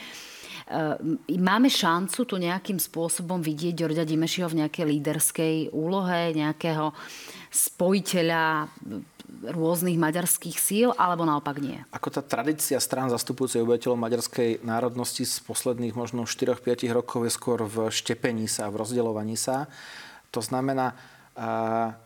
Máme 1.28 1.68
šancu 1.72 2.20
tu 2.22 2.34
nejakým 2.38 2.78
spôsobom 2.78 3.42
vidieť 3.42 3.74
Ďorďa 3.74 4.04
Dimešiho 4.06 4.46
v 4.46 4.62
nejakej 4.62 4.84
líderskej 4.86 5.54
úlohe, 5.74 6.36
nejakého 6.36 6.94
spojiteľa 7.50 8.70
rôznych 9.42 9.98
maďarských 9.98 10.56
síl, 10.60 10.88
alebo 10.94 11.26
naopak 11.26 11.58
nie? 11.58 11.80
Ako 11.90 12.14
tá 12.14 12.22
tradícia 12.22 12.78
strán 12.78 13.10
zastupujúcej 13.10 13.64
obyvateľov 13.64 13.98
maďarskej 13.98 14.62
národnosti 14.62 15.26
z 15.26 15.40
posledných 15.42 15.98
možno 15.98 16.28
4-5 16.28 16.86
rokov 16.92 17.26
je 17.26 17.32
skôr 17.32 17.58
v 17.64 17.90
štepení 17.90 18.46
sa, 18.46 18.70
v 18.70 18.78
rozdeľovaní 18.84 19.34
sa. 19.34 19.66
To 20.30 20.44
znamená, 20.44 20.94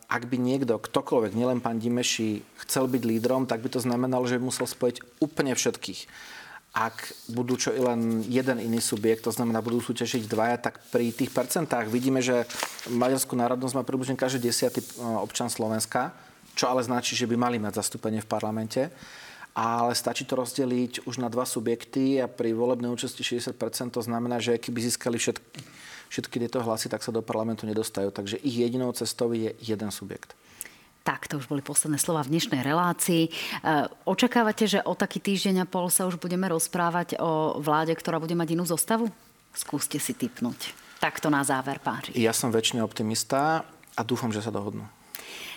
ak 0.07 0.23
by 0.31 0.37
niekto, 0.39 0.79
ktokoľvek, 0.79 1.35
nielen 1.35 1.59
pán 1.59 1.83
Dimeši, 1.83 2.63
chcel 2.63 2.87
byť 2.87 3.03
lídrom, 3.05 3.45
tak 3.51 3.59
by 3.59 3.75
to 3.75 3.83
znamenalo, 3.83 4.23
že 4.25 4.39
by 4.39 4.47
musel 4.47 4.71
spojiť 4.71 5.21
úplne 5.21 5.53
všetkých 5.53 6.07
ak 6.77 7.33
budú 7.33 7.57
čo 7.57 7.73
i 7.73 7.81
len 7.81 8.21
jeden 8.29 8.61
iný 8.61 8.85
subjekt, 8.85 9.25
to 9.25 9.33
znamená, 9.33 9.65
budú 9.65 9.81
súťažiť 9.81 10.29
dvaja, 10.29 10.61
tak 10.61 10.85
pri 10.93 11.09
tých 11.09 11.33
percentách 11.33 11.89
vidíme, 11.89 12.21
že 12.21 12.45
maďarskú 12.93 13.33
národnosť 13.33 13.75
má 13.81 13.83
približne 13.83 14.21
každý 14.21 14.53
desiatý 14.53 14.85
občan 15.01 15.49
Slovenska 15.49 16.13
čo 16.57 16.73
ale 16.73 16.81
značí, 16.81 17.13
že 17.13 17.29
by 17.29 17.37
mali 17.37 17.61
mať 17.61 17.85
zastúpenie 17.85 18.25
v 18.25 18.33
parlamente. 18.33 18.89
Ale 19.57 19.93
stačí 19.97 20.25
to 20.25 20.37
rozdeliť 20.37 21.09
už 21.09 21.21
na 21.21 21.29
dva 21.33 21.45
subjekty 21.45 22.21
a 22.21 22.29
pri 22.29 22.57
volebnej 22.57 22.93
účasti 22.93 23.25
60% 23.25 23.57
to 23.93 24.01
znamená, 24.05 24.41
že 24.41 24.61
keby 24.61 24.85
získali 24.85 25.17
všetky, 25.17 25.61
všetky 26.13 26.37
tieto 26.45 26.61
hlasy, 26.61 26.93
tak 26.93 27.01
sa 27.01 27.13
do 27.13 27.25
parlamentu 27.25 27.65
nedostajú. 27.65 28.13
Takže 28.13 28.37
ich 28.41 28.57
jedinou 28.57 28.93
cestou 28.93 29.33
je 29.33 29.57
jeden 29.61 29.89
subjekt. 29.93 30.37
Tak, 31.07 31.31
to 31.31 31.39
už 31.39 31.47
boli 31.47 31.63
posledné 31.63 32.03
slova 32.03 32.27
v 32.27 32.35
dnešnej 32.35 32.67
relácii. 32.67 33.31
E, 33.31 33.31
očakávate, 34.11 34.67
že 34.67 34.83
o 34.83 34.99
taký 34.99 35.23
týždeň 35.23 35.63
a 35.63 35.71
pol 35.71 35.87
sa 35.87 36.03
už 36.11 36.19
budeme 36.19 36.51
rozprávať 36.51 37.23
o 37.23 37.63
vláde, 37.63 37.95
ktorá 37.95 38.19
bude 38.19 38.35
mať 38.35 38.59
inú 38.59 38.67
zostavu? 38.67 39.07
Skúste 39.55 40.03
si 40.03 40.19
typnúť. 40.19 40.75
Takto 40.99 41.31
na 41.31 41.47
záver, 41.47 41.79
pán 41.79 42.03
Ja 42.11 42.35
som 42.35 42.51
väčšine 42.51 42.83
optimista 42.83 43.63
a 43.95 44.03
dúfam, 44.03 44.35
že 44.35 44.43
sa 44.43 44.51
dohodnú. 44.51 44.83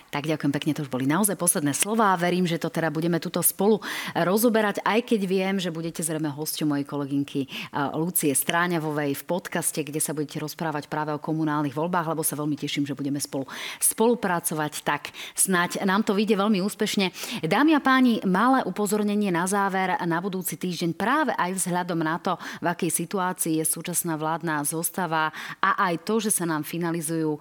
Tak 0.09 0.25
ďakujem 0.25 0.49
pekne, 0.49 0.71
to 0.73 0.81
už 0.81 0.89
boli 0.89 1.05
naozaj 1.05 1.37
posledné 1.37 1.77
slova. 1.77 2.17
Verím, 2.17 2.49
že 2.49 2.57
to 2.57 2.73
teda 2.73 2.89
budeme 2.89 3.21
tuto 3.21 3.45
spolu 3.45 3.77
rozoberať, 4.17 4.81
aj 4.81 5.05
keď 5.05 5.21
viem, 5.29 5.55
že 5.61 5.69
budete 5.69 6.01
zrejme 6.01 6.33
hosťom 6.33 6.73
mojej 6.73 6.85
kolegynky 6.89 7.45
Lucie 7.93 8.33
Stráňavovej 8.33 9.13
v 9.13 9.23
podcaste, 9.29 9.85
kde 9.85 10.01
sa 10.01 10.17
budete 10.17 10.41
rozprávať 10.41 10.89
práve 10.89 11.13
o 11.13 11.21
komunálnych 11.21 11.77
voľbách, 11.77 12.09
lebo 12.09 12.25
sa 12.25 12.33
veľmi 12.33 12.57
teším, 12.57 12.89
že 12.89 12.97
budeme 12.97 13.21
spolu 13.21 13.45
spolupracovať. 13.77 14.81
Tak 14.81 15.13
snáď 15.37 15.85
nám 15.85 16.01
to 16.01 16.17
vyjde 16.17 16.41
veľmi 16.41 16.57
úspešne. 16.65 17.13
Dámy 17.45 17.77
a 17.77 17.81
páni, 17.83 18.17
malé 18.25 18.65
upozornenie 18.65 19.29
na 19.29 19.45
záver 19.45 19.93
na 20.09 20.17
budúci 20.17 20.57
týždeň 20.57 20.97
práve 20.97 21.37
aj 21.37 21.53
vzhľadom 21.53 22.01
na 22.01 22.17
to, 22.17 22.33
v 22.65 22.65
akej 22.65 22.91
situácii 23.05 23.61
je 23.61 23.65
súčasná 23.67 24.17
vládna 24.17 24.65
zostava 24.65 25.29
a 25.61 25.77
aj 25.85 26.01
to, 26.01 26.17
že 26.17 26.33
sa 26.33 26.49
nám 26.49 26.65
finalizujú 26.65 27.37
e, 27.37 27.39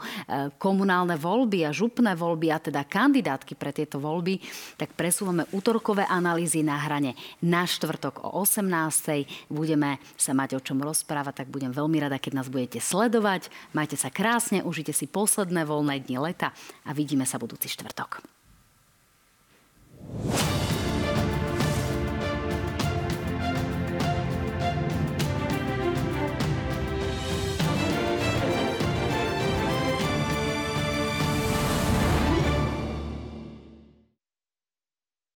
komunálne 0.61 1.17
voľby 1.17 1.65
a 1.65 1.73
župné 1.73 2.13
voľby 2.13 2.58
a 2.59 2.65
teda 2.67 2.83
kandidátky 2.83 3.55
pre 3.55 3.71
tieto 3.71 4.03
voľby, 4.03 4.43
tak 4.75 4.99
presúvame 4.99 5.47
útorkové 5.55 6.03
analýzy 6.11 6.67
na 6.67 6.75
hrane. 6.75 7.15
Na 7.39 7.63
štvrtok 7.63 8.27
o 8.27 8.43
18. 8.43 9.47
budeme 9.47 10.03
sa 10.19 10.35
mať 10.35 10.59
o 10.59 10.61
čom 10.61 10.83
rozprávať, 10.83 11.47
tak 11.47 11.55
budem 11.55 11.71
veľmi 11.71 12.03
rada, 12.03 12.19
keď 12.19 12.43
nás 12.43 12.51
budete 12.51 12.83
sledovať. 12.83 13.47
Majte 13.79 13.95
sa 13.95 14.11
krásne, 14.11 14.67
užite 14.67 14.91
si 14.91 15.07
posledné 15.07 15.63
voľné 15.63 16.03
dni 16.03 16.19
leta 16.19 16.51
a 16.83 16.91
vidíme 16.91 17.23
sa 17.23 17.39
budúci 17.39 17.71
štvrtok. 17.71 18.27